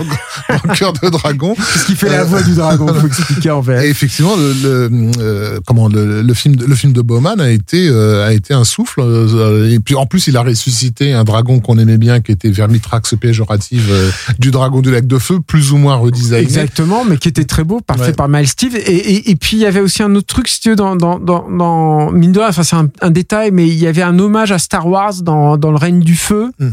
dans 0.69 0.75
Cœur 0.75 0.93
de 0.93 1.09
Dragon. 1.09 1.55
Ce 1.59 1.87
qui 1.87 1.95
fait 1.97 2.09
la 2.09 2.25
voix 2.25 2.43
du 2.43 2.55
dragon, 2.55 2.87
faut 2.95 3.07
expliquer 3.07 3.51
en 3.51 3.61
Et 3.63 3.65
fait. 3.65 3.89
effectivement, 3.91 4.37
le, 4.37 4.53
le, 4.63 5.11
euh, 5.19 5.59
comment 5.67 5.89
le, 5.89 6.23
le 6.23 6.35
film 6.35 6.57
de- 6.57 6.67
le 6.67 6.75
film 6.75 6.93
de 6.93 7.03
Bowman 7.03 7.41
a 7.41 7.51
été 7.51 7.89
euh, 7.89 8.27
a 8.27 8.33
été 8.33 8.55
un 8.55 8.65
souffle. 8.65 9.01
euh, 9.01 9.71
et 9.71 9.79
puis 9.81 9.95
en 9.95 10.07
plus, 10.07 10.27
il 10.29 10.37
a 10.37 10.43
ressuscité 10.43 11.13
un 11.13 11.25
dragon 11.25 11.61
qu'on 11.61 11.79
aimait 11.79 11.99
bien, 11.99 12.21
qui 12.21 12.33
était 12.33 12.51
Vermitrax 12.51 13.15
péjorative 13.21 13.89
euh, 13.91 14.11
du 14.39 14.51
dragon 14.51 14.81
du 14.81 14.91
lac 14.91 15.07
de 15.07 15.19
feu, 15.19 15.41
plus 15.47 15.73
ou 15.73 15.77
moins 15.77 15.97
redesigné. 15.97 16.39
Exactement, 16.41 17.05
mais 17.05 17.17
qui 17.19 17.29
était 17.29 17.45
très 17.45 17.65
beau, 17.65 17.81
parfait 17.81 18.01
Ouais. 18.07 18.13
par 18.13 18.29
Miles 18.29 18.47
Steve. 18.49 18.77
Et, 18.77 18.81
et, 18.81 19.31
et 19.31 19.37
puis 19.37 19.57
il 19.57 19.61
y 19.61 19.67
avait 19.67 19.81
aussi 19.81 20.03
un 20.03 20.15
autre 20.15 20.27
truc, 20.27 20.49
si 20.49 20.61
tu 20.61 20.71
veux, 20.71 20.77
dans, 20.77 20.97
dans, 20.97 21.19
dans, 21.19 21.51
dans 21.51 22.11
mine 22.13 22.33
de 22.33 22.39
rien, 22.39 22.49
enfin 22.49 22.63
c'est 22.63 22.77
un, 22.77 22.89
un 23.03 23.11
détail, 23.11 23.51
mais 23.53 23.67
il 23.67 23.75
y 23.79 23.87
avait 23.87 24.03
un 24.03 24.19
hommage 24.21 24.53
à 24.53 24.59
Star 24.59 24.87
Wars 24.87 25.15
dans, 25.23 25.57
dans 25.57 25.71
le 25.71 25.77
règne 25.79 26.01
du 26.01 26.17
feu, 26.17 26.51
Hmm. 26.59 26.71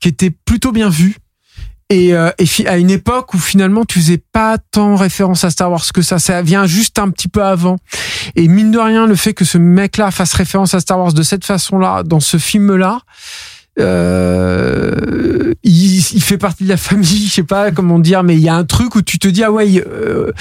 qui 0.00 0.08
était 0.08 0.30
plutôt 0.30 0.72
bien 0.72 0.88
vu. 0.88 1.16
Et, 1.90 2.12
euh, 2.12 2.30
et 2.38 2.66
à 2.68 2.76
une 2.76 2.90
époque 2.90 3.32
où 3.32 3.38
finalement 3.38 3.86
tu 3.86 3.98
faisais 3.98 4.22
pas 4.32 4.58
tant 4.58 4.94
référence 4.94 5.44
à 5.44 5.50
Star 5.50 5.70
Wars 5.70 5.82
que 5.94 6.02
ça, 6.02 6.18
ça 6.18 6.42
vient 6.42 6.66
juste 6.66 6.98
un 6.98 7.08
petit 7.10 7.28
peu 7.28 7.42
avant. 7.42 7.76
Et 8.36 8.46
mine 8.46 8.70
de 8.70 8.78
rien, 8.78 9.06
le 9.06 9.16
fait 9.16 9.32
que 9.32 9.46
ce 9.46 9.56
mec-là 9.56 10.10
fasse 10.10 10.34
référence 10.34 10.74
à 10.74 10.80
Star 10.80 10.98
Wars 10.98 11.14
de 11.14 11.22
cette 11.22 11.46
façon-là, 11.46 12.02
dans 12.02 12.20
ce 12.20 12.36
film-là, 12.36 13.00
euh, 13.80 15.54
il, 15.62 15.98
il 15.98 16.22
fait 16.22 16.38
partie 16.38 16.64
de 16.64 16.68
la 16.68 16.76
famille, 16.76 17.26
je 17.26 17.32
sais 17.32 17.42
pas 17.42 17.70
comment 17.70 17.98
dire, 17.98 18.22
mais 18.22 18.34
il 18.34 18.42
y 18.42 18.48
a 18.48 18.54
un 18.54 18.64
truc 18.64 18.94
où 18.94 19.02
tu 19.02 19.18
te 19.18 19.28
dis 19.28 19.42
ah 19.42 19.50
ouais, 19.52 19.82
euh, 19.86 20.32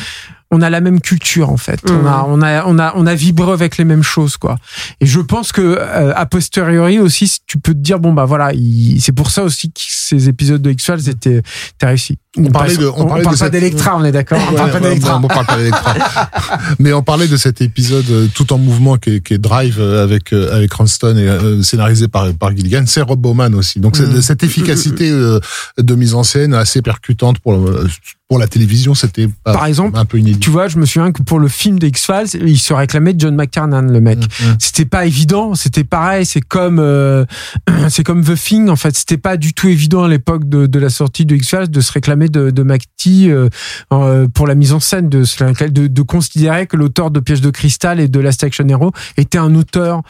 on 0.49 0.61
a 0.61 0.69
la 0.69 0.79
même 0.79 1.01
culture 1.01 1.49
en 1.49 1.57
fait, 1.57 1.81
on 1.89 2.05
a 2.05 2.25
on 2.27 2.41
a 2.41 2.63
on 2.65 2.79
a 2.79 2.93
on 2.95 3.05
a 3.05 3.15
vibré 3.15 3.51
avec 3.51 3.77
les 3.77 3.83
mêmes 3.85 4.03
choses 4.03 4.37
quoi. 4.37 4.55
Et 5.01 5.05
je 5.05 5.19
pense 5.19 5.51
que 5.51 5.61
euh, 5.61 6.13
a 6.15 6.25
posteriori 6.25 6.99
aussi, 6.99 7.39
tu 7.47 7.59
peux 7.59 7.73
te 7.73 7.79
dire 7.79 7.99
bon 7.99 8.13
bah 8.13 8.25
voilà, 8.25 8.53
il- 8.53 9.01
c'est 9.01 9.11
pour 9.11 9.29
ça 9.31 9.43
aussi 9.43 9.71
que 9.71 9.79
ces 10.09 10.29
épisodes 10.29 10.61
de 10.61 10.69
X-Files 10.71 11.09
étaient, 11.09 11.37
étaient 11.75 11.85
réussis. 11.85 12.17
On 12.37 12.45
parlait 12.51 12.77
de- 12.77 12.85
on 12.85 13.01
on, 13.01 13.05
parlait 13.07 13.23
parle 13.23 13.35
de 13.35 13.39
pas 13.39 13.45
cette- 13.45 13.53
d'Electra, 13.53 13.97
on 13.97 14.03
est 14.05 14.11
d'accord. 14.11 14.39
On 14.47 14.51
Ouais, 14.51 14.57
parle 14.57 14.71
pas 14.71 14.79
d'Electra. 14.79 15.19
on 15.23 15.27
parle 15.27 15.45
pas 15.45 15.57
d'Electra. 15.57 15.95
Mais 16.79 16.93
on 16.93 17.01
parlait 17.01 17.27
de 17.27 17.35
cet 17.37 17.61
épisode 17.61 18.05
euh, 18.11 18.27
tout 18.33 18.53
en 18.53 18.57
mouvement 18.59 18.97
qui 18.97 19.15
est, 19.15 19.19
qui 19.25 19.33
est 19.33 19.37
Drive 19.39 19.77
euh, 19.79 20.03
avec 20.03 20.33
euh, 20.33 20.53
avec 20.55 20.69
Cranston 20.69 21.15
et 21.17 21.27
euh, 21.27 21.63
scénarisé 21.63 22.07
par 22.07 22.31
par 22.33 22.55
Gilligan. 22.55 22.83
C'est 22.85 23.01
Rob 23.01 23.19
Bowman 23.19 23.53
aussi. 23.55 23.79
Donc 23.79 23.95
c'est- 23.97 24.05
Mm. 24.07 24.21
cette 24.21 24.43
efficacité 24.43 25.09
de 25.11 25.95
mise 25.95 26.13
en 26.13 26.23
scène 26.23 26.53
assez 26.53 26.81
percutante 26.81 27.39
pour 27.39 27.53
le- 27.53 27.87
pour 28.29 28.39
la 28.39 28.47
télévision, 28.47 28.93
c'était 28.93 29.29
Par 29.45 29.65
exemple, 29.67 29.97
un 29.97 30.03
peu 30.03 30.19
inédit. 30.19 30.39
Tu 30.39 30.49
vois, 30.49 30.67
je 30.67 30.77
me 30.77 30.85
souviens 30.85 31.13
que 31.13 31.21
pour 31.23 31.39
le 31.39 31.47
film 31.47 31.79
des 31.79 31.87
X-Files, 31.87 32.41
il 32.45 32.59
se 32.59 32.73
réclamait 32.73 33.13
de 33.13 33.21
John 33.21 33.33
McTiernan, 33.35 33.83
le 33.89 34.01
mec. 34.01 34.19
Mm, 34.19 34.23
mm. 34.49 34.55
C'était 34.59 34.83
pas 34.83 35.05
évident, 35.05 35.55
c'était 35.55 35.85
pareil, 35.85 36.25
c'est 36.25 36.41
comme 36.41 36.79
euh, 36.79 37.23
c'est 37.89 38.03
comme 38.03 38.23
The 38.25 38.35
Thing 38.35 38.67
en 38.67 38.75
fait, 38.75 38.97
c'était 38.97 39.17
pas 39.17 39.37
du 39.37 39.53
tout 39.53 39.69
évident 39.69 39.96
à 40.03 40.07
l'époque 40.07 40.47
de, 40.47 40.65
de 40.67 40.79
la 40.79 40.89
sortie 40.89 41.25
de 41.25 41.35
X-Files 41.35 41.69
de 41.69 41.81
se 41.81 41.91
réclamer 41.91 42.29
de, 42.29 42.49
de 42.51 42.63
McTee 42.63 43.29
euh, 43.29 43.49
euh, 43.93 44.27
pour 44.33 44.47
la 44.47 44.55
mise 44.55 44.73
en 44.73 44.79
scène, 44.79 45.09
de, 45.09 45.23
de, 45.69 45.87
de 45.87 46.01
considérer 46.01 46.67
que 46.67 46.77
l'auteur 46.77 47.11
de 47.11 47.19
Piège 47.19 47.41
de 47.41 47.49
cristal 47.49 47.99
et 47.99 48.07
de 48.07 48.19
Last 48.19 48.43
Action 48.43 48.67
Hero 48.67 48.91
était 49.17 49.37
un 49.37 49.53
auteur 49.55 50.01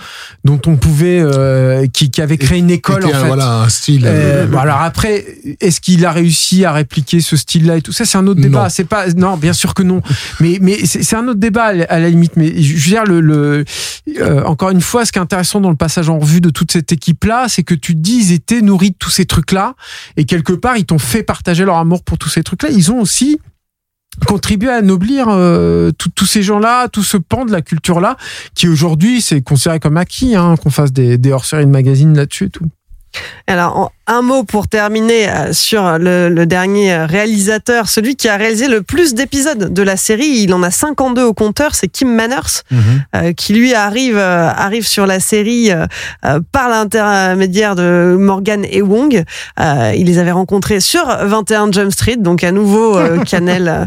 dont 0.44 0.60
on 0.66 0.76
pouvait 0.78 1.20
euh, 1.22 1.86
qui, 1.88 2.10
qui 2.12 2.22
avait 2.22 2.38
créé 2.38 2.60
une 2.60 2.70
école 2.72 3.06
en 3.06 3.10
un- 3.10 3.12
fait. 3.22 3.28
voilà 3.28 3.62
un 3.64 3.70
style. 3.70 4.06
Euh, 4.06 4.44
euh, 4.44 4.46
bon, 4.48 4.58
alors 4.60 4.82
après, 4.82 5.26
est-ce 5.62 5.80
qu'il 5.82 6.06
a 6.06 6.12
réussi 6.12 6.66
à 6.66 6.72
répliquer 6.72 7.22
ce 7.22 7.36
style-là 7.38 7.78
et 7.78 7.82
tout 7.82 7.92
ça, 7.92 8.06
c'est 8.06 8.18
un 8.18 8.28
autre 8.28 8.42
débat. 8.42 8.70
C'est 8.70 8.86
pas, 8.86 9.08
non, 9.16 9.38
bien 9.38 9.54
sûr 9.54 9.74
que 9.74 9.84
non. 9.84 10.02
Mais 10.40 10.58
mais 10.62 10.86
c'est 10.86 11.16
un 11.16 11.28
autre 11.28 11.40
débat 11.40 11.66
à 11.66 11.74
la- 11.74 11.86
à 11.86 12.00
la 12.00 12.10
limite. 12.10 12.34
Mais 12.36 12.62
je 12.62 12.74
veux 12.74 12.80
dire 12.80 13.06
le, 13.06 13.22
le 13.22 13.66
euh, 14.20 14.44
encore 14.44 14.70
une 14.72 14.82
fois, 14.82 15.06
ce 15.06 15.12
qui 15.12 15.20
est 15.20 15.22
intéressant 15.22 15.62
dans 15.62 15.70
le 15.70 15.76
passage 15.76 16.10
en 16.10 16.20
revue 16.20 16.42
de 16.42 16.50
toute 16.50 16.72
cette 16.72 16.92
équipe-là, 16.92 17.46
c'est 17.48 17.64
que 17.64 17.74
tu 17.76 17.94
te 17.96 18.00
dis 18.00 18.18
ils 18.18 18.32
étaient 18.34 18.62
nourris 18.62 18.92
de 18.92 18.96
tous 19.00 19.10
ces 19.10 19.26
trucs-là 19.26 19.76
et 20.16 20.26
quelque 20.26 20.54
part 20.54 20.78
ils 20.78 20.86
t'ont 20.86 21.00
fait 21.00 21.24
partager 21.24 21.66
leur 21.66 21.78
amour 21.78 22.04
pour 22.04 22.18
tous 22.18 22.30
ces 22.30 22.44
trucs-là. 22.44 22.70
Ils 22.72 22.92
ont 22.92 23.00
aussi 23.00 23.40
contribué 24.26 24.70
à 24.70 24.76
anoblir 24.76 25.28
euh, 25.30 25.92
tous 25.92 26.26
ces 26.26 26.42
gens-là, 26.42 26.88
tout 26.88 27.04
ce 27.04 27.18
pan 27.18 27.46
de 27.46 27.52
la 27.52 27.62
culture-là, 27.62 28.18
qui 28.56 28.68
aujourd'hui 28.68 29.22
c'est 29.22 29.42
considéré 29.42 29.80
comme 29.80 29.98
acquis, 29.98 30.36
hein, 30.36 30.56
qu'on 30.58 30.72
fasse 30.72 30.92
des, 30.92 31.32
hors-séries 31.32 31.66
de 31.66 31.72
magazines 31.72 32.16
là-dessus 32.16 32.46
et 32.46 32.50
tout. 32.50 32.66
Alors, 33.46 33.92
un 34.08 34.22
mot 34.22 34.44
pour 34.44 34.68
terminer 34.68 35.30
euh, 35.30 35.54
sur 35.54 35.98
le, 36.00 36.30
le, 36.30 36.46
dernier 36.46 36.96
réalisateur, 37.06 37.90
celui 37.90 38.16
qui 38.16 38.28
a 38.30 38.38
réalisé 38.38 38.68
le 38.68 38.82
plus 38.82 39.14
d'épisodes 39.14 39.74
de 39.74 39.82
la 39.84 39.98
série. 39.98 40.28
Il 40.44 40.54
en 40.54 40.64
a 40.64 40.72
52 40.72 41.24
au 41.24 41.34
compteur, 41.34 41.76
c'est 41.76 41.88
Kim 41.88 42.14
Manners, 42.14 42.64
Mhm. 42.72 42.80
euh, 43.16 43.34
qui 43.34 43.54
lui 43.54 43.74
arrive 43.74 44.18
euh, 44.18 44.48
arrive 44.50 44.88
sur 44.88 45.06
la 45.06 45.20
série 45.20 45.72
euh, 45.72 45.86
euh, 46.26 46.40
par 46.52 46.70
l'intermédiaire 46.70 47.76
de 47.76 48.16
Morgan 48.18 48.66
et 48.70 48.82
Wong. 48.82 49.24
Euh, 49.60 49.94
il 49.96 50.06
les 50.08 50.18
avait 50.20 50.32
rencontrés 50.32 50.80
sur 50.80 51.06
21 51.06 51.72
Jump 51.72 51.92
Street, 51.92 52.18
donc 52.18 52.44
à 52.44 52.52
nouveau 52.52 52.98
euh, 52.98 53.24
Canel. 53.26 53.68
euh, 53.68 53.86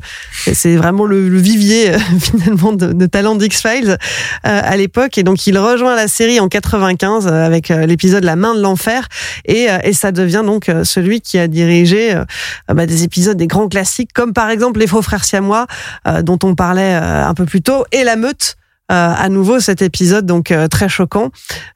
c'est 0.55 0.77
vraiment 0.77 1.07
le, 1.07 1.29
le 1.29 1.39
vivier 1.39 1.95
euh, 1.95 1.99
finalement 2.21 2.73
de, 2.73 2.93
de 2.93 3.07
talent 3.07 3.35
d'X-Files 3.37 3.91
euh, 3.91 3.97
à 4.43 4.77
l'époque. 4.77 5.17
Et 5.19 5.23
donc 5.23 5.47
il 5.47 5.59
rejoint 5.59 5.97
la 5.97 6.09
série 6.09 6.41
en 6.41 6.49
95 6.49 7.27
euh, 7.27 7.47
avec 7.47 7.71
euh, 7.71 7.87
l'épisode 7.87 8.25
La 8.25 8.37
main 8.37 8.55
de 8.55 8.61
l'enfer 8.61 9.07
et, 9.47 9.71
euh, 9.71 9.79
et 9.85 9.93
ça 9.93 10.10
devient 10.13 10.43
donc 10.45 10.69
euh, 10.69 10.85
celui 10.85 11.21
qui 11.21 11.39
a 11.39 11.49
dirigé 11.49 12.15
euh, 12.15 12.25
bah, 12.69 12.87
des 12.87 13.05
épisodes 13.05 13.37
des 13.37 13.47
grands 13.47 13.69
classiques 13.69 14.13
comme 14.13 14.33
par 14.33 14.51
exemple 14.51 14.81
Les 14.81 14.87
Faux 14.87 15.03
Frères 15.03 15.25
Siamois 15.25 15.67
euh, 16.07 16.23
dont 16.23 16.39
on 16.43 16.55
parlait 16.55 16.95
euh, 16.95 17.27
un 17.27 17.35
peu 17.35 17.45
plus 17.45 17.63
tôt 17.63 17.85
et 17.93 18.05
La 18.05 18.17
Meute. 18.17 18.57
Euh, 18.91 19.15
à 19.17 19.29
nouveau 19.29 19.61
cet 19.61 19.83
épisode 19.83 20.27
donc 20.27 20.51
euh, 20.51 20.67
très 20.69 20.89
choquant. 20.89 21.31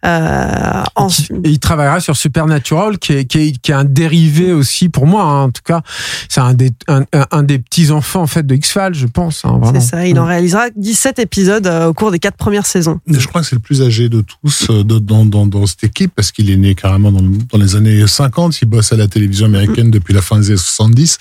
Euh, 0.04 0.82
ensuite- 0.96 1.30
il 1.44 1.58
travaillera 1.58 2.00
sur 2.00 2.16
Supernatural, 2.16 2.98
qui 2.98 3.12
est, 3.12 3.24
qui 3.24 3.38
est, 3.38 3.58
qui 3.58 3.70
est 3.70 3.74
un 3.74 3.84
dérivé 3.84 4.52
aussi 4.52 4.88
pour 4.88 5.06
moi. 5.06 5.22
hein, 5.24 5.42
en 5.44 5.50
tout 5.50 5.62
cas, 5.64 5.82
c'est 6.28 6.40
un 6.40 6.54
des, 6.54 6.70
un, 6.88 7.04
un- 7.30 7.42
des 7.42 7.58
petits 7.58 7.90
enfants 7.90 8.22
en 8.22 8.26
fait 8.26 8.44
de 8.46 8.54
X-Files, 8.54 8.94
je 8.94 9.06
pense. 9.06 9.44
hein, 9.44 9.60
c'est 9.74 9.80
ça, 9.80 10.06
il 10.06 10.18
en 10.18 10.26
réalisera 10.26 10.66
17 10.76 11.18
épisodes 11.18 11.66
euh, 11.66 11.86
au 11.88 11.94
cours 11.94 12.10
des 12.10 12.18
quatre 12.18 12.36
premières 12.36 12.66
saisons. 12.66 13.00
Je 13.06 13.26
crois 13.26 13.40
que 13.42 13.46
c'est 13.46 13.56
le 13.56 13.60
plus 13.62 13.82
âgé 13.82 14.08
de 14.08 14.22
tous 14.42 14.66
euh, 14.70 14.82
de- 14.84 14.98
dans, 14.98 15.24
dans, 15.24 15.46
dans 15.46 15.66
cette 15.66 15.84
équipe 15.84 16.12
parce 16.14 16.32
qu'il 16.32 16.50
est 16.50 16.56
né 16.56 16.74
carrément 16.74 17.12
dans, 17.12 17.22
dans 17.22 17.58
les 17.58 17.76
années 17.76 18.06
50. 18.06 18.60
Il 18.62 18.66
bosse 18.66 18.92
à 18.92 18.96
la 18.96 19.06
télévision 19.08 19.46
américaine 19.46 19.90
depuis 19.90 20.14
la 20.14 20.22
fin 20.22 20.38
des 20.38 20.48
années 20.48 20.56
70. 20.56 21.18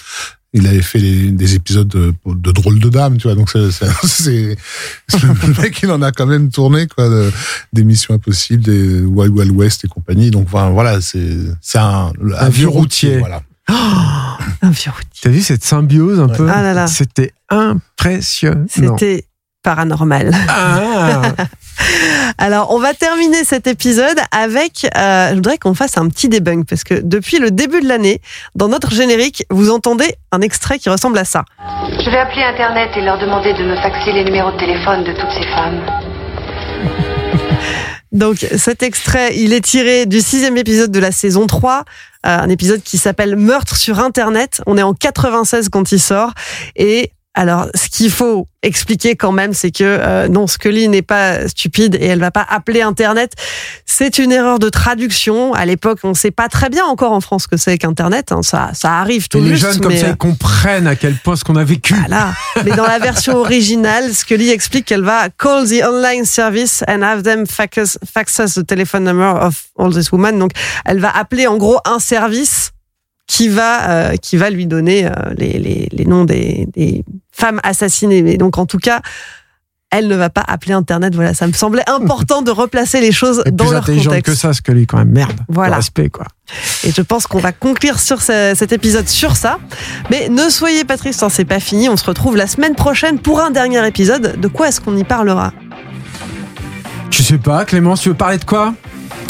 Il 0.55 0.67
avait 0.67 0.81
fait 0.83 0.99
les- 0.99 1.31
des 1.31 1.55
épisodes 1.55 1.87
de, 1.87 2.13
de 2.27 2.51
drôles 2.51 2.79
de 2.79 2.89
dames, 2.89 3.17
tu 3.17 3.23
vois. 3.27 3.35
Donc 3.35 3.49
c'est, 3.49 3.71
c'est, 3.71 3.87
c'est- 4.03 4.55
le 5.23 5.61
mec, 5.61 5.79
il 5.81 5.89
en 5.91 6.01
a 6.03 6.11
quand 6.11 6.27
même 6.27 6.49
tourné 6.51 6.87
quoi, 6.87 7.09
de- 7.09 7.31
des 7.73 7.83
Missions 7.83 8.13
Impossibles, 8.13 8.63
des 8.63 9.01
Wild 9.01 9.33
Wild 9.35 9.51
West 9.51 9.83
et 9.85 9.87
compagnie. 9.87 10.29
Donc 10.31 10.47
enfin, 10.53 10.69
voilà, 10.69 11.01
c'est 11.01 11.37
c'est 11.61 11.79
un, 11.79 12.11
Un 12.37 12.49
vieux 12.49 12.67
routier. 12.67 13.17
Voilà. 13.19 13.41
Un 14.61 14.69
vieux 14.71 14.91
routier. 14.91 15.09
T'as 15.21 15.29
vu 15.29 15.41
cette 15.41 15.63
symbiose 15.63 16.19
un 16.19 16.27
peu 16.27 16.47
Ah 16.49 16.61
là 16.61 16.73
là. 16.73 16.87
C'était 16.87 17.31
impressionnant. 17.49 18.65
C'était 18.69 19.25
paranormal. 19.64 20.32
Ah, 20.49 21.22
Alors, 22.38 22.72
on 22.72 22.80
va 22.80 22.93
terminer 22.93 23.43
cet 23.43 23.68
épisode 23.68 24.18
avec. 24.32 24.88
euh, 24.95 25.30
je 25.30 25.36
voudrais 25.36 25.57
qu'on 25.57 25.74
fasse 25.74 25.97
un 25.97 26.07
petit 26.09 26.30
debunk 26.30 26.68
parce 26.68 26.84
que 26.84 26.95
depuis 26.95 27.39
le 27.39 27.51
début 27.51 27.82
de 27.82 27.88
l'année, 27.88 28.22
dans 28.55 28.68
notre 28.68 28.91
générique, 28.91 29.45
vous 29.49 29.70
entendez 29.72 30.16
un 30.32 30.41
extrait 30.41 30.80
qui 30.80 30.89
ressemble 30.89 31.18
à 31.18 31.26
ça. 31.26 31.43
Je 32.03 32.09
vais 32.09 32.18
appeler 32.18 32.43
Internet 32.43 32.89
et 32.95 33.01
leur 33.01 33.20
demander 33.20 33.53
de 33.53 33.64
me 33.64 33.76
faxer 33.78 34.11
les 34.11 34.24
numéros 34.24 34.51
de 34.51 34.57
téléphone 34.57 35.03
de 35.03 35.14
toutes 35.14 35.32
ces 35.32 35.47
femmes. 35.55 35.82
Donc, 38.11 38.45
cet 38.57 38.84
extrait, 38.84 39.36
il 39.36 39.53
est 39.53 39.66
tiré 39.66 40.05
du 40.05 40.22
sixième 40.22 40.55
épisode 40.57 40.91
de 40.91 40.99
la 40.99 41.11
saison 41.11 41.47
3, 41.47 41.80
euh, 41.80 41.84
un 42.24 42.49
épisode 42.49 42.84
qui 42.84 42.99
s'appelle 42.99 43.36
Meurtre 43.36 43.76
sur 43.76 43.99
Internet. 43.99 44.61
On 44.68 44.78
est 44.78 44.84
en 44.84 44.93
96 44.93 45.70
quand 45.70 45.91
il 45.91 45.99
sort. 45.99 46.32
Et 46.76 47.11
alors, 47.36 47.67
ce 47.73 47.89
qu'il 47.89 48.11
faut 48.11 48.47
expliquer 48.61 49.15
quand 49.15 49.31
même, 49.31 49.53
c'est 49.53 49.71
que 49.71 49.84
euh, 49.84 50.27
non, 50.27 50.45
Scully 50.45 50.88
n'est 50.88 51.01
pas 51.01 51.47
stupide 51.47 51.95
et 51.99 52.05
elle 52.05 52.19
va 52.19 52.29
pas 52.29 52.45
appeler 52.47 52.84
Internet. 52.84 53.34
C'est 53.88 54.19
une 54.19 54.31
erreur 54.31 54.59
de 54.59 54.69
traduction. 54.69 55.51
À 55.53 55.65
l'époque, 55.65 55.97
on 56.03 56.13
sait 56.13 56.29
pas 56.29 56.47
très 56.47 56.69
bien 56.69 56.86
encore 56.86 57.11
en 57.11 57.21
France 57.21 57.43
ce 57.43 57.47
que 57.47 57.57
c'est 57.57 57.77
qu'Internet. 57.79 58.31
hein. 58.31 58.41
Ça, 58.43 58.69
ça 58.73 58.99
arrive 58.99 59.29
tout 59.29 59.39
et 59.39 59.41
les 59.41 59.47
juste. 59.55 59.63
jeunes 59.63 59.79
comme 59.81 59.91
mais, 59.91 59.99
ça, 59.99 60.05
euh, 60.05 60.09
ils 60.11 60.15
comprennent 60.17 60.86
à 60.86 60.95
quel 60.95 61.15
point 61.15 61.36
ce 61.36 61.43
qu'on 61.43 61.55
a 61.55 61.63
vécu. 61.63 61.95
voilà. 61.95 62.34
Mais 62.65 62.71
dans 62.71 62.86
la 62.86 62.99
version 62.99 63.36
originale, 63.38 64.13
Scully 64.13 64.51
explique 64.51 64.86
qu'elle 64.86 65.03
va 65.03 65.29
call 65.29 65.67
the 65.67 65.84
online 65.84 66.25
service 66.25 66.84
and 66.88 67.01
have 67.01 67.23
them 67.23 67.47
fax 67.47 67.77
us, 67.77 67.97
fax 68.05 68.39
us 68.39 68.53
the 68.53 68.65
telephone 68.65 69.05
number 69.05 69.25
of 69.43 69.63
all 69.79 69.91
these 69.91 70.11
women. 70.11 70.38
Donc, 70.38 70.51
elle 70.86 70.99
va 70.99 71.09
appeler 71.09 71.47
en 71.47 71.57
gros 71.57 71.79
un 71.86 71.97
service 71.97 72.69
qui 73.25 73.47
va 73.47 73.89
euh, 73.89 74.15
qui 74.17 74.36
va 74.36 74.49
lui 74.49 74.67
donner 74.67 75.05
euh, 75.05 75.09
les, 75.38 75.53
les, 75.57 75.88
les 75.91 76.05
noms 76.05 76.25
des, 76.25 76.67
des 76.75 77.05
femmes 77.43 77.59
assassinées. 77.63 78.21
Mais 78.21 78.37
donc, 78.37 78.57
en 78.57 78.65
tout 78.65 78.77
cas. 78.79 79.01
Elle 79.95 80.07
ne 80.07 80.15
va 80.15 80.31
pas 80.31 80.43
appeler 80.47 80.73
Internet. 80.73 81.13
Voilà, 81.13 81.35
ça 81.35 81.45
me 81.45 81.53
semblait 81.53 81.87
important 81.87 82.41
de 82.41 82.49
replacer 82.49 82.99
les 82.99 83.11
choses 83.11 83.43
Et 83.45 83.51
dans 83.51 83.65
plus 83.65 83.73
leur 83.73 83.85
contexte. 83.85 84.23
que 84.25 84.33
ça, 84.33 84.51
ce 84.51 84.59
que 84.63 84.71
lui 84.71 84.87
quand 84.87 84.97
même. 84.97 85.11
Merde. 85.11 85.39
Voilà. 85.49 85.75
Respect 85.75 86.09
quoi. 86.09 86.25
Et 86.83 86.91
je 86.91 87.01
pense 87.03 87.27
qu'on 87.27 87.37
va 87.37 87.51
conclure 87.51 87.99
sur 87.99 88.19
ce- 88.23 88.53
cet 88.55 88.71
épisode 88.73 89.07
sur 89.07 89.35
ça. 89.35 89.59
Mais 90.09 90.29
ne 90.29 90.49
soyez 90.49 90.83
pas 90.83 90.97
tristes, 90.97 91.21
hein, 91.21 91.29
c'est 91.29 91.45
pas 91.45 91.59
fini. 91.59 91.89
On 91.89 91.95
se 91.95 92.05
retrouve 92.05 92.35
la 92.37 92.47
semaine 92.47 92.73
prochaine 92.73 93.19
pour 93.19 93.39
un 93.39 93.51
dernier 93.51 93.85
épisode. 93.87 94.39
De 94.41 94.47
quoi 94.47 94.69
est-ce 94.69 94.81
qu'on 94.81 94.97
y 94.97 95.03
parlera? 95.03 95.53
Tu 97.11 97.21
sais 97.21 97.37
pas, 97.37 97.63
Clémence, 97.63 98.01
tu 98.01 98.09
veux 98.09 98.15
parler 98.15 98.39
de 98.39 98.45
quoi? 98.45 98.73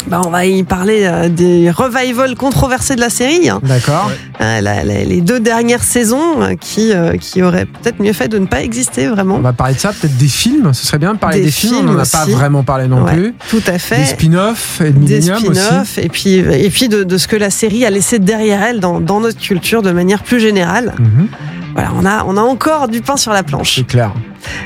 Bah, 0.06 0.20
On 0.24 0.30
va 0.30 0.44
y 0.46 0.62
parler 0.62 1.04
euh, 1.04 1.28
des 1.28 1.70
revivals 1.70 2.34
controversés 2.36 2.94
de 2.96 3.00
la 3.00 3.10
série. 3.10 3.48
hein. 3.48 3.60
D'accord. 3.62 4.10
Euh, 4.40 4.60
la- 4.60 4.84
la- 4.84 5.04
les 5.04 5.20
deux 5.20 5.40
dernières 5.40 5.82
saisons 5.84 6.42
euh, 6.42 6.54
qui, 6.60 6.92
euh, 6.92 7.16
qui 7.16 7.42
auraient 7.42 7.66
peut-être 7.66 8.00
mieux 8.00 8.12
fait 8.12 8.28
de 8.28 8.38
ne 8.38 8.46
pas 8.46 8.62
exister 8.62 9.06
vraiment. 9.06 9.36
On 9.36 9.40
va 9.40 9.52
parler 9.52 9.74
de 9.74 9.78
ça, 9.80 9.92
peut-être 9.92 10.16
des 10.16 10.28
films. 10.28 10.72
Ce 10.74 10.86
serait 10.86 10.98
bien 10.98 11.14
de 11.14 11.18
parler 11.18 11.38
Des 11.38 11.44
des, 11.46 11.50
films. 11.50 11.76
On 11.80 11.82
n'en 11.84 11.98
a 11.98 12.04
pas 12.06 12.22
aussi. 12.24 12.32
vraiment 12.32 12.62
parlé 12.64 12.86
non 12.88 13.02
Ouais, 13.04 13.12
plus. 13.14 13.34
Tout 13.48 13.62
à 13.66 13.78
fait. 13.78 13.96
Des 13.98 14.04
spin-offs 14.04 14.80
et 14.80 14.90
de 14.90 14.90
des 14.90 14.98
Millennium 15.20 15.36
aussi. 15.36 15.60
spin-offs 15.60 15.98
et 15.98 16.08
puis, 16.08 16.34
et 16.34 16.70
puis 16.70 16.88
de, 16.88 17.02
de 17.04 17.18
ce 17.18 17.28
que 17.28 17.36
la 17.36 17.50
série 17.50 17.84
a 17.84 17.90
laissé 17.90 18.18
derrière 18.18 18.62
elle 18.62 18.80
dans, 18.80 19.00
dans 19.00 19.20
notre 19.20 19.38
culture 19.40 19.82
de 19.82 19.90
manière 19.90 20.22
plus 20.22 20.40
générale. 20.40 20.94
Mhm, 20.98 21.28
Voilà, 21.74 21.90
on 21.96 22.04
a, 22.06 22.24
on 22.24 22.36
a 22.36 22.40
encore 22.40 22.88
du 22.88 23.02
pain 23.02 23.16
sur 23.16 23.32
la 23.32 23.42
planche. 23.42 23.76
C'est 23.76 23.86
clair. 23.86 24.12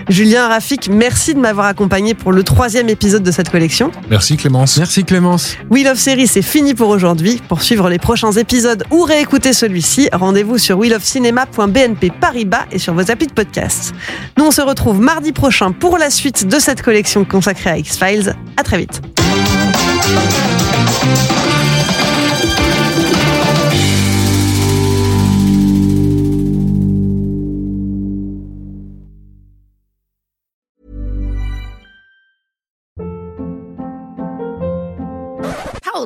Julien 0.08 0.48
Rafik, 0.48 0.88
merci 0.88 1.34
de 1.34 1.40
m'avoir 1.40 1.66
accompagné 1.66 2.14
pour 2.14 2.32
le 2.32 2.42
troisième 2.42 2.88
épisode 2.88 3.22
de 3.22 3.30
cette 3.30 3.50
collection. 3.50 3.90
Merci 4.10 4.36
Clémence. 4.36 4.76
Merci 4.76 5.04
Clémence. 5.04 5.56
Wheel 5.70 5.88
of 5.88 5.98
Series, 5.98 6.26
c'est 6.26 6.42
fini 6.42 6.74
pour 6.74 6.88
aujourd'hui. 6.88 7.40
Pour 7.48 7.62
suivre 7.62 7.88
les 7.88 7.98
prochains 7.98 8.32
épisodes 8.32 8.84
ou 8.90 9.02
réécouter 9.02 9.52
celui-ci, 9.52 10.08
rendez-vous 10.12 10.58
sur 10.58 10.78
wheelofcinema.bnp 10.78 12.12
Paribas 12.20 12.66
et 12.72 12.78
sur 12.78 12.94
vos 12.94 13.10
applis 13.10 13.26
de 13.26 13.32
podcast. 13.32 13.94
Nous, 14.36 14.44
on 14.44 14.50
se 14.50 14.60
retrouve 14.60 15.00
mardi 15.00 15.32
prochain 15.32 15.72
pour 15.72 15.98
la 15.98 16.10
suite 16.10 16.46
de 16.46 16.58
cette 16.58 16.82
collection 16.82 17.24
consacrée 17.24 17.70
à 17.70 17.78
X-Files. 17.78 18.34
À 18.56 18.62
très 18.62 18.78
vite. 18.78 19.00